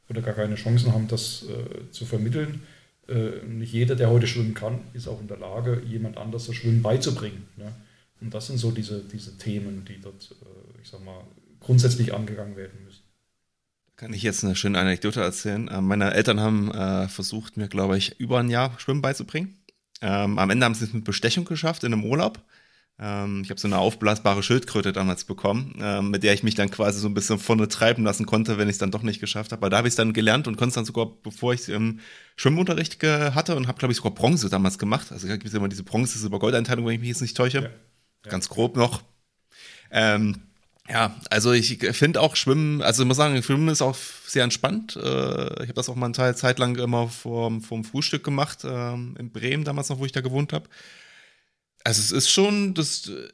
oder 0.09 0.21
gar 0.21 0.33
keine 0.33 0.55
Chancen 0.55 0.93
haben, 0.93 1.07
das 1.07 1.43
äh, 1.43 1.91
zu 1.91 2.05
vermitteln. 2.05 2.63
Äh, 3.07 3.45
nicht 3.45 3.73
jeder, 3.73 3.95
der 3.95 4.09
heute 4.09 4.27
schwimmen 4.27 4.53
kann, 4.53 4.79
ist 4.93 5.07
auch 5.07 5.21
in 5.21 5.27
der 5.27 5.37
Lage, 5.37 5.81
jemand 5.87 6.17
anders 6.17 6.47
das 6.47 6.55
Schwimmen 6.55 6.81
beizubringen. 6.81 7.47
Ne? 7.57 7.73
Und 8.21 8.33
das 8.33 8.47
sind 8.47 8.57
so 8.57 8.71
diese, 8.71 9.03
diese 9.03 9.37
Themen, 9.37 9.85
die 9.85 9.99
dort, 9.99 10.31
äh, 10.31 10.81
ich 10.81 10.89
sag 10.89 11.03
mal, 11.03 11.23
grundsätzlich 11.59 12.13
angegangen 12.13 12.55
werden 12.55 12.83
müssen. 12.85 13.01
Kann 13.95 14.13
ich 14.13 14.23
jetzt 14.23 14.43
eine 14.43 14.55
schöne 14.55 14.79
Anekdote 14.79 15.21
erzählen? 15.21 15.67
Äh, 15.67 15.81
meine 15.81 16.13
Eltern 16.13 16.39
haben 16.39 16.71
äh, 16.71 17.07
versucht, 17.07 17.57
mir, 17.57 17.67
glaube 17.67 17.97
ich, 17.97 18.19
über 18.19 18.39
ein 18.39 18.49
Jahr 18.49 18.79
Schwimmen 18.79 19.01
beizubringen. 19.01 19.57
Ähm, 20.01 20.39
am 20.39 20.49
Ende 20.49 20.65
haben 20.65 20.73
sie 20.73 20.85
es 20.85 20.93
mit 20.93 21.03
Bestechung 21.03 21.45
geschafft 21.45 21.83
in 21.83 21.93
einem 21.93 22.03
Urlaub. 22.03 22.39
Ähm, 23.03 23.41
ich 23.43 23.49
habe 23.49 23.59
so 23.59 23.67
eine 23.67 23.79
aufblasbare 23.79 24.43
Schildkröte 24.43 24.93
damals 24.93 25.23
bekommen, 25.25 25.73
ähm, 25.81 26.11
mit 26.11 26.21
der 26.21 26.33
ich 26.33 26.43
mich 26.43 26.53
dann 26.53 26.69
quasi 26.69 26.99
so 26.99 27.07
ein 27.07 27.15
bisschen 27.15 27.39
vorne 27.39 27.67
treiben 27.67 28.03
lassen 28.03 28.27
konnte, 28.27 28.59
wenn 28.59 28.69
ich 28.69 28.73
es 28.73 28.77
dann 28.77 28.91
doch 28.91 29.01
nicht 29.01 29.19
geschafft 29.19 29.51
habe. 29.51 29.61
Aber 29.61 29.69
da 29.71 29.77
habe 29.77 29.87
ich 29.87 29.93
es 29.93 29.95
dann 29.95 30.13
gelernt 30.13 30.47
und 30.47 30.55
konnte 30.55 30.69
es 30.69 30.75
dann 30.75 30.85
sogar, 30.85 31.07
bevor 31.07 31.53
ich 31.53 31.61
es 31.61 31.69
im 31.69 31.99
Schwimmunterricht 32.35 33.01
hatte 33.01 33.55
und 33.55 33.67
habe, 33.67 33.79
glaube 33.79 33.91
ich, 33.91 33.97
sogar 33.97 34.13
Bronze 34.13 34.49
damals 34.49 34.77
gemacht. 34.77 35.11
Also 35.11 35.27
da 35.27 35.33
gibt 35.33 35.47
es 35.47 35.53
immer 35.53 35.67
diese 35.67 35.83
Bronze-Silber-Gold-Einteilung, 35.83 36.85
wenn 36.85 36.93
ich 36.93 36.99
mich 36.99 37.09
jetzt 37.09 37.21
nicht 37.21 37.35
täusche. 37.35 37.57
Ja. 37.57 37.69
Ja. 38.25 38.31
Ganz 38.31 38.49
grob 38.49 38.77
noch. 38.77 39.01
Ähm, 39.89 40.41
ja, 40.87 41.15
also 41.29 41.53
ich 41.53 41.77
finde 41.77 42.21
auch 42.21 42.35
Schwimmen, 42.35 42.81
also 42.81 43.03
ich 43.03 43.07
muss 43.07 43.17
sagen, 43.17 43.41
Schwimmen 43.41 43.69
ist 43.69 43.81
auch 43.81 43.95
sehr 44.25 44.43
entspannt. 44.43 44.95
Äh, 44.95 45.63
ich 45.63 45.69
habe 45.69 45.73
das 45.73 45.89
auch 45.89 45.95
mal 45.95 46.11
eine 46.13 46.35
Zeit 46.35 46.59
lang 46.59 46.75
immer 46.75 47.07
vorm, 47.07 47.61
vorm 47.61 47.83
Frühstück 47.83 48.23
gemacht, 48.23 48.59
ähm, 48.63 49.15
in 49.17 49.31
Bremen 49.31 49.63
damals 49.63 49.89
noch, 49.89 49.99
wo 49.99 50.05
ich 50.05 50.11
da 50.11 50.21
gewohnt 50.21 50.53
habe. 50.53 50.67
Also 51.83 52.01
es 52.01 52.11
ist 52.11 52.29
schon, 52.29 52.73
das, 52.73 53.07
äh, 53.07 53.29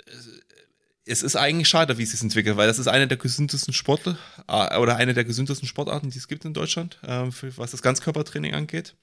es 1.06 1.24
ist 1.24 1.36
eigentlich 1.36 1.70
schade, 1.70 1.98
wie 1.98 2.04
es 2.04 2.12
sich 2.12 2.22
entwickelt, 2.22 2.58
weil 2.58 2.68
das 2.68 2.80
ist 2.80 2.88
eine 2.88 3.08
der 3.08 3.18
gesündesten 3.18 3.74
Sportler 3.74 4.18
äh, 4.48 4.78
oder 4.78 4.98
eine 4.98 5.14
der 5.14 5.24
gesündesten 5.24 5.68
Sportarten, 5.68 6.10
die 6.10 6.18
es 6.18 6.28
gibt 6.28 6.46
in 6.46 6.54
Deutschland, 6.54 7.00
äh, 7.04 7.30
was 7.56 7.72
das 7.72 7.82
Ganzkörpertraining 7.82 8.54
angeht. 8.54 8.96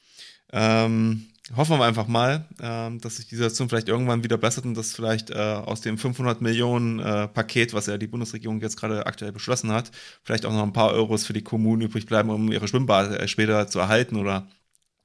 Ähm, 0.53 1.27
hoffen 1.57 1.79
wir 1.79 1.85
einfach 1.85 2.07
mal, 2.07 2.47
äh, 2.61 2.99
dass 2.99 3.17
sich 3.17 3.27
die 3.27 3.37
Situation 3.37 3.69
vielleicht 3.69 3.89
irgendwann 3.89 4.23
wieder 4.23 4.37
bessert 4.37 4.65
und 4.67 4.75
dass 4.75 4.93
vielleicht 4.93 5.31
äh, 5.31 5.35
aus 5.35 5.81
dem 5.81 5.99
500 5.99 6.41
Millionen 6.41 7.01
äh, 7.01 7.29
Paket, 7.29 7.75
was 7.75 7.87
ja 7.87 7.99
die 7.99 8.07
Bundesregierung 8.07 8.61
jetzt 8.61 8.77
gerade 8.77 9.07
aktuell 9.07 9.33
beschlossen 9.33 9.73
hat, 9.73 9.91
vielleicht 10.23 10.47
auch 10.47 10.53
noch 10.53 10.63
ein 10.63 10.73
paar 10.73 10.93
Euros 10.93 11.27
für 11.27 11.33
die 11.33 11.43
Kommunen 11.43 11.83
übrig 11.83 12.07
bleiben, 12.07 12.31
um 12.31 12.53
ihre 12.53 12.69
Schwimmbad 12.69 13.29
später 13.29 13.67
zu 13.69 13.79
erhalten 13.79 14.17
oder 14.17 14.49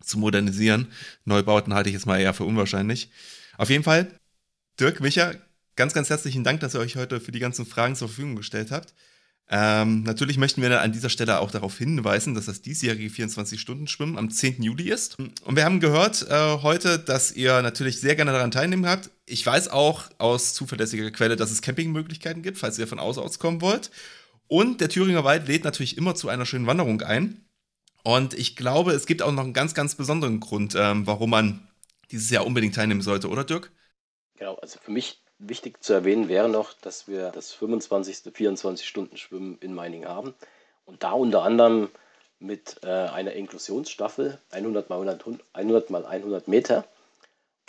zu 0.01 0.17
modernisieren. 0.17 0.87
Neubauten 1.25 1.73
halte 1.73 1.89
ich 1.89 1.93
jetzt 1.93 2.05
mal 2.05 2.19
eher 2.19 2.33
für 2.33 2.45
unwahrscheinlich. 2.45 3.09
Auf 3.57 3.69
jeden 3.69 3.83
Fall 3.83 4.18
Dirk, 4.79 5.01
Micha, 5.01 5.33
ganz, 5.75 5.93
ganz 5.93 6.09
herzlichen 6.09 6.45
Dank, 6.45 6.61
dass 6.61 6.73
ihr 6.73 6.79
euch 6.79 6.95
heute 6.95 7.19
für 7.19 7.33
die 7.33 7.39
ganzen 7.39 7.65
Fragen 7.65 7.97
zur 7.97 8.07
Verfügung 8.07 8.37
gestellt 8.37 8.71
habt. 8.71 8.93
Ähm, 9.49 10.03
natürlich 10.03 10.37
möchten 10.37 10.61
wir 10.61 10.79
an 10.79 10.93
dieser 10.93 11.09
Stelle 11.09 11.39
auch 11.39 11.51
darauf 11.51 11.77
hinweisen, 11.77 12.33
dass 12.33 12.45
das 12.45 12.61
diesjährige 12.61 13.09
24-Stunden-Schwimmen 13.09 14.17
am 14.17 14.29
10. 14.29 14.63
Juli 14.63 14.89
ist. 14.89 15.17
Und 15.19 15.55
wir 15.57 15.65
haben 15.65 15.81
gehört 15.81 16.25
äh, 16.29 16.59
heute, 16.61 16.97
dass 16.97 17.33
ihr 17.33 17.61
natürlich 17.61 17.99
sehr 17.99 18.15
gerne 18.15 18.31
daran 18.31 18.51
teilnehmen 18.51 18.85
habt. 18.85 19.09
Ich 19.25 19.45
weiß 19.45 19.67
auch 19.67 20.03
aus 20.17 20.53
zuverlässiger 20.53 21.11
Quelle, 21.11 21.35
dass 21.35 21.51
es 21.51 21.61
Campingmöglichkeiten 21.61 22.41
gibt, 22.41 22.57
falls 22.57 22.79
ihr 22.79 22.87
von 22.87 22.99
außen 22.99 23.21
aus 23.21 23.37
kommen 23.37 23.59
wollt. 23.59 23.91
Und 24.47 24.79
der 24.79 24.87
Thüringer 24.87 25.25
Wald 25.25 25.47
lädt 25.49 25.65
natürlich 25.65 25.97
immer 25.97 26.15
zu 26.15 26.29
einer 26.29 26.45
schönen 26.45 26.67
Wanderung 26.67 27.01
ein. 27.01 27.43
Und 28.03 28.33
ich 28.33 28.55
glaube, 28.55 28.93
es 28.93 29.07
gibt 29.07 29.23
auch 29.23 29.31
noch 29.33 29.43
einen 29.43 29.53
ganz, 29.53 29.73
ganz 29.73 29.95
besonderen 29.95 30.39
Grund, 30.39 30.73
ähm, 30.77 31.05
warum 31.05 31.31
man 31.31 31.67
dieses 32.11 32.29
Jahr 32.29 32.45
unbedingt 32.45 32.75
teilnehmen 32.75 33.01
sollte, 33.01 33.27
oder 33.27 33.43
Dirk? 33.43 33.73
Genau, 34.39 34.55
also 34.55 34.79
für 34.79 34.91
mich 34.91 35.19
wichtig 35.37 35.83
zu 35.83 35.91
erwähnen 35.93 36.29
wäre 36.29 36.47
noch, 36.47 36.71
dass 36.73 37.09
wir 37.09 37.29
das 37.31 37.51
25. 37.51 38.33
24-Stunden-Schwimmen 38.33 39.57
in 39.59 39.73
Meining 39.73 40.05
haben 40.05 40.33
und 40.85 41.03
da 41.03 41.11
unter 41.11 41.43
anderem 41.43 41.89
mit 42.39 42.77
äh, 42.83 42.87
einer 42.87 43.33
Inklusionsstaffel 43.33 44.39
100 44.51 44.89
mal 44.89 44.95
100, 44.95 45.25
100 45.51 45.89
mal 45.89 46.05
100 46.05 46.47
Meter. 46.47 46.85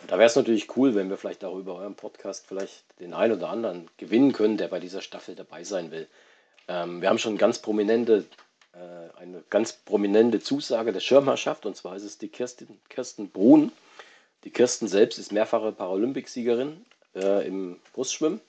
Und 0.01 0.13
da 0.13 0.19
wäre 0.19 0.29
es 0.29 0.37
natürlich 0.37 0.77
cool, 0.77 0.95
wenn 0.95 1.11
wir 1.11 1.17
vielleicht 1.17 1.45
auch 1.45 1.57
über 1.57 1.75
euren 1.75 1.97
Podcast 1.97 2.47
vielleicht 2.47 2.85
den 3.01 3.15
einen 3.15 3.33
oder 3.33 3.49
anderen 3.49 3.91
gewinnen 3.97 4.33
können, 4.33 4.57
der 4.57 4.69
bei 4.69 4.79
dieser 4.79 5.03
Staffel 5.03 5.35
dabei 5.35 5.65
sein 5.65 5.91
will. 5.91 6.07
Ähm, 6.69 7.03
wir 7.03 7.09
haben 7.09 7.19
schon 7.19 7.37
ganz 7.37 7.59
prominente, 7.59 8.27
äh, 8.75 9.19
eine 9.19 9.43
ganz 9.51 9.73
prominente 9.73 10.39
Zusage 10.39 10.93
der 10.93 11.01
Schirmherrschaft 11.01 11.67
und 11.67 11.77
zwar 11.77 11.97
ist 11.97 12.05
es 12.05 12.19
die 12.19 12.29
Kirsten, 12.29 12.81
Kirsten 12.89 13.31
Brun 13.31 13.73
die 14.45 14.51
Kirsten 14.51 14.89
selbst 14.89 15.19
ist 15.19 15.33
mehrfache 15.33 15.73
Paralympicsiegerin 15.73 16.85
äh, 17.15 17.47
im 17.47 17.79
Brustschwimmen 17.93 18.41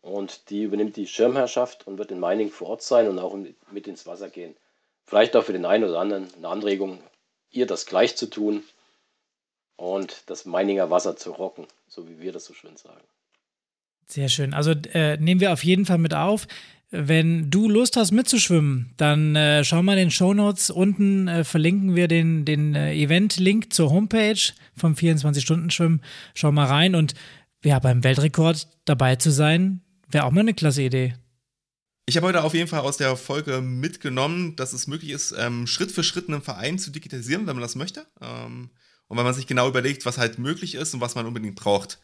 und 0.00 0.50
die 0.50 0.62
übernimmt 0.64 0.96
die 0.96 1.06
Schirmherrschaft 1.06 1.86
und 1.86 1.98
wird 1.98 2.10
in 2.10 2.20
Meining 2.20 2.50
vor 2.50 2.68
Ort 2.68 2.82
sein 2.82 3.08
und 3.08 3.18
auch 3.18 3.36
mit 3.70 3.86
ins 3.86 4.06
Wasser 4.06 4.28
gehen. 4.28 4.54
Vielleicht 5.04 5.36
auch 5.36 5.44
für 5.44 5.52
den 5.52 5.64
einen 5.64 5.84
oder 5.84 6.00
anderen 6.00 6.28
eine 6.36 6.48
Anregung, 6.48 7.00
ihr 7.50 7.66
das 7.66 7.86
gleich 7.86 8.16
zu 8.16 8.26
tun 8.26 8.62
und 9.76 10.24
das 10.26 10.44
Meininger 10.44 10.90
Wasser 10.90 11.16
zu 11.16 11.32
rocken, 11.32 11.66
so 11.88 12.08
wie 12.08 12.20
wir 12.20 12.32
das 12.32 12.44
so 12.44 12.54
schön 12.54 12.76
sagen. 12.76 13.02
Sehr 14.06 14.28
schön. 14.28 14.54
Also 14.54 14.72
äh, 14.92 15.16
nehmen 15.16 15.40
wir 15.40 15.52
auf 15.52 15.64
jeden 15.64 15.86
Fall 15.86 15.98
mit 15.98 16.14
auf. 16.14 16.46
Wenn 16.94 17.50
du 17.50 17.70
Lust 17.70 17.96
hast 17.96 18.12
mitzuschwimmen, 18.12 18.92
dann 18.98 19.34
äh, 19.34 19.64
schau 19.64 19.82
mal 19.82 19.94
in 19.94 20.08
den 20.08 20.10
Show 20.10 20.34
Notes. 20.34 20.68
Unten 20.68 21.26
äh, 21.26 21.42
verlinken 21.42 21.96
wir 21.96 22.06
den, 22.06 22.44
den 22.44 22.74
äh, 22.74 22.92
Event-Link 22.92 23.72
zur 23.72 23.90
Homepage 23.90 24.52
vom 24.76 24.92
24-Stunden-Schwimmen. 24.92 26.02
Schau 26.34 26.52
mal 26.52 26.66
rein 26.66 26.94
und 26.94 27.14
ja, 27.64 27.78
beim 27.78 28.04
Weltrekord 28.04 28.68
dabei 28.84 29.16
zu 29.16 29.30
sein, 29.30 29.80
wäre 30.10 30.24
auch 30.24 30.32
mal 30.32 30.40
eine 30.40 30.52
klasse 30.52 30.82
Idee. 30.82 31.14
Ich 32.04 32.18
habe 32.18 32.26
heute 32.26 32.44
auf 32.44 32.52
jeden 32.52 32.68
Fall 32.68 32.80
aus 32.80 32.98
der 32.98 33.16
Folge 33.16 33.62
mitgenommen, 33.62 34.54
dass 34.56 34.74
es 34.74 34.86
möglich 34.86 35.12
ist, 35.12 35.34
ähm, 35.38 35.66
Schritt 35.66 35.92
für 35.92 36.04
Schritt 36.04 36.28
einen 36.28 36.42
Verein 36.42 36.78
zu 36.78 36.90
digitalisieren, 36.90 37.46
wenn 37.46 37.56
man 37.56 37.62
das 37.62 37.74
möchte. 37.74 38.06
Ähm, 38.20 38.68
und 39.08 39.16
wenn 39.16 39.24
man 39.24 39.32
sich 39.32 39.46
genau 39.46 39.66
überlegt, 39.66 40.04
was 40.04 40.18
halt 40.18 40.38
möglich 40.38 40.74
ist 40.74 40.92
und 40.92 41.00
was 41.00 41.14
man 41.14 41.24
unbedingt 41.24 41.56
braucht. 41.56 42.00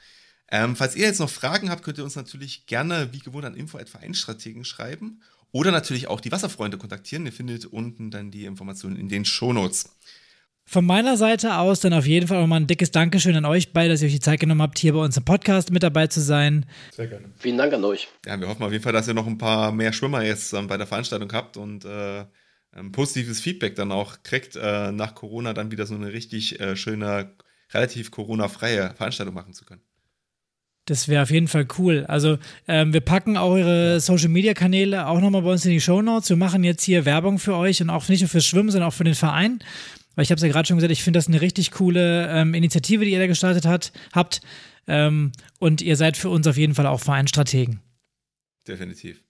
Ähm, 0.50 0.76
falls 0.76 0.96
ihr 0.96 1.06
jetzt 1.06 1.20
noch 1.20 1.30
Fragen 1.30 1.70
habt, 1.70 1.82
könnt 1.82 1.98
ihr 1.98 2.04
uns 2.04 2.16
natürlich 2.16 2.66
gerne 2.66 3.12
wie 3.12 3.18
gewohnt 3.18 3.44
an 3.44 3.54
info.vereinstrategen 3.54 4.64
schreiben 4.64 5.20
oder 5.52 5.70
natürlich 5.70 6.08
auch 6.08 6.20
die 6.20 6.32
Wasserfreunde 6.32 6.78
kontaktieren. 6.78 7.26
Ihr 7.26 7.32
findet 7.32 7.66
unten 7.66 8.10
dann 8.10 8.30
die 8.30 8.44
Informationen 8.44 8.96
in 8.96 9.08
den 9.08 9.24
Shownotes. 9.24 9.90
Von 10.64 10.84
meiner 10.84 11.16
Seite 11.16 11.56
aus 11.56 11.80
dann 11.80 11.94
auf 11.94 12.06
jeden 12.06 12.28
Fall 12.28 12.42
nochmal 12.42 12.60
ein 12.60 12.66
dickes 12.66 12.90
Dankeschön 12.90 13.34
an 13.36 13.46
euch 13.46 13.72
beide, 13.72 13.88
dass 13.88 14.02
ihr 14.02 14.06
euch 14.06 14.12
die 14.12 14.20
Zeit 14.20 14.40
genommen 14.40 14.60
habt, 14.60 14.78
hier 14.78 14.92
bei 14.92 14.98
uns 14.98 15.16
im 15.16 15.24
Podcast 15.24 15.70
mit 15.70 15.82
dabei 15.82 16.08
zu 16.08 16.20
sein. 16.20 16.66
Sehr 16.94 17.06
gerne. 17.06 17.30
Vielen 17.38 17.56
Dank 17.56 17.72
an 17.72 17.82
euch. 17.84 18.08
Ja, 18.26 18.38
wir 18.38 18.48
hoffen 18.48 18.62
auf 18.62 18.70
jeden 18.70 18.84
Fall, 18.84 18.92
dass 18.92 19.08
ihr 19.08 19.14
noch 19.14 19.26
ein 19.26 19.38
paar 19.38 19.72
mehr 19.72 19.94
Schwimmer 19.94 20.22
jetzt 20.22 20.52
ähm, 20.52 20.66
bei 20.66 20.76
der 20.76 20.86
Veranstaltung 20.86 21.32
habt 21.32 21.56
und 21.56 21.86
äh, 21.86 22.26
positives 22.92 23.40
Feedback 23.40 23.76
dann 23.76 23.92
auch 23.92 24.22
kriegt, 24.22 24.56
äh, 24.56 24.92
nach 24.92 25.14
Corona 25.14 25.54
dann 25.54 25.70
wieder 25.70 25.86
so 25.86 25.94
eine 25.94 26.12
richtig 26.12 26.60
äh, 26.60 26.76
schöne, 26.76 27.34
relativ 27.72 28.10
Corona-freie 28.10 28.92
Veranstaltung 28.94 29.34
machen 29.34 29.54
zu 29.54 29.64
können. 29.64 29.80
Das 30.88 31.06
wäre 31.06 31.22
auf 31.22 31.30
jeden 31.30 31.48
Fall 31.48 31.66
cool. 31.78 32.06
Also 32.08 32.38
ähm, 32.66 32.94
wir 32.94 33.02
packen 33.02 33.36
auch 33.36 33.50
eure 33.50 34.00
Social-Media-Kanäle 34.00 35.06
auch 35.06 35.20
nochmal 35.20 35.42
bei 35.42 35.50
uns 35.50 35.66
in 35.66 35.72
die 35.72 35.82
Show 35.82 36.00
Notes. 36.00 36.30
Wir 36.30 36.36
machen 36.36 36.64
jetzt 36.64 36.82
hier 36.82 37.04
Werbung 37.04 37.38
für 37.38 37.54
euch 37.56 37.82
und 37.82 37.90
auch 37.90 38.08
nicht 38.08 38.20
nur 38.20 38.30
fürs 38.30 38.46
Schwimmen, 38.46 38.70
sondern 38.70 38.88
auch 38.88 38.94
für 38.94 39.04
den 39.04 39.14
Verein. 39.14 39.58
Weil 40.14 40.22
ich 40.22 40.30
habe 40.30 40.38
es 40.38 40.42
ja 40.42 40.48
gerade 40.48 40.66
schon 40.66 40.78
gesagt, 40.78 40.90
ich 40.90 41.04
finde 41.04 41.18
das 41.18 41.28
eine 41.28 41.42
richtig 41.42 41.72
coole 41.72 42.28
ähm, 42.30 42.54
Initiative, 42.54 43.04
die 43.04 43.10
ihr 43.10 43.18
da 43.18 43.26
gestartet 43.26 43.66
hat, 43.66 43.92
habt. 44.14 44.40
Ähm, 44.86 45.32
und 45.58 45.82
ihr 45.82 45.96
seid 45.96 46.16
für 46.16 46.30
uns 46.30 46.46
auf 46.46 46.56
jeden 46.56 46.74
Fall 46.74 46.86
auch 46.86 47.00
Vereinstrategen. 47.00 47.80
Definitiv. 48.66 49.22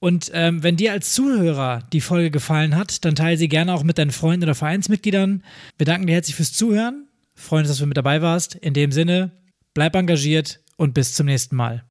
Und 0.00 0.30
ähm, 0.34 0.62
wenn 0.62 0.76
dir 0.76 0.92
als 0.92 1.14
Zuhörer 1.14 1.82
die 1.94 2.02
Folge 2.02 2.30
gefallen 2.30 2.76
hat, 2.76 3.06
dann 3.06 3.16
teile 3.16 3.38
sie 3.38 3.48
gerne 3.48 3.72
auch 3.72 3.84
mit 3.84 3.96
deinen 3.96 4.10
Freunden 4.10 4.44
oder 4.44 4.54
Vereinsmitgliedern. 4.54 5.42
Wir 5.78 5.86
danken 5.86 6.06
dir 6.06 6.12
herzlich 6.12 6.36
fürs 6.36 6.52
Zuhören. 6.52 7.08
Freuen 7.34 7.62
uns, 7.62 7.70
dass 7.70 7.78
du 7.78 7.86
mit 7.86 7.96
dabei 7.96 8.20
warst. 8.20 8.54
In 8.54 8.74
dem 8.74 8.92
Sinne, 8.92 9.32
bleib 9.74 9.94
engagiert 9.94 10.62
und 10.76 10.94
bis 10.94 11.14
zum 11.14 11.26
nächsten 11.26 11.56
Mal. 11.56 11.84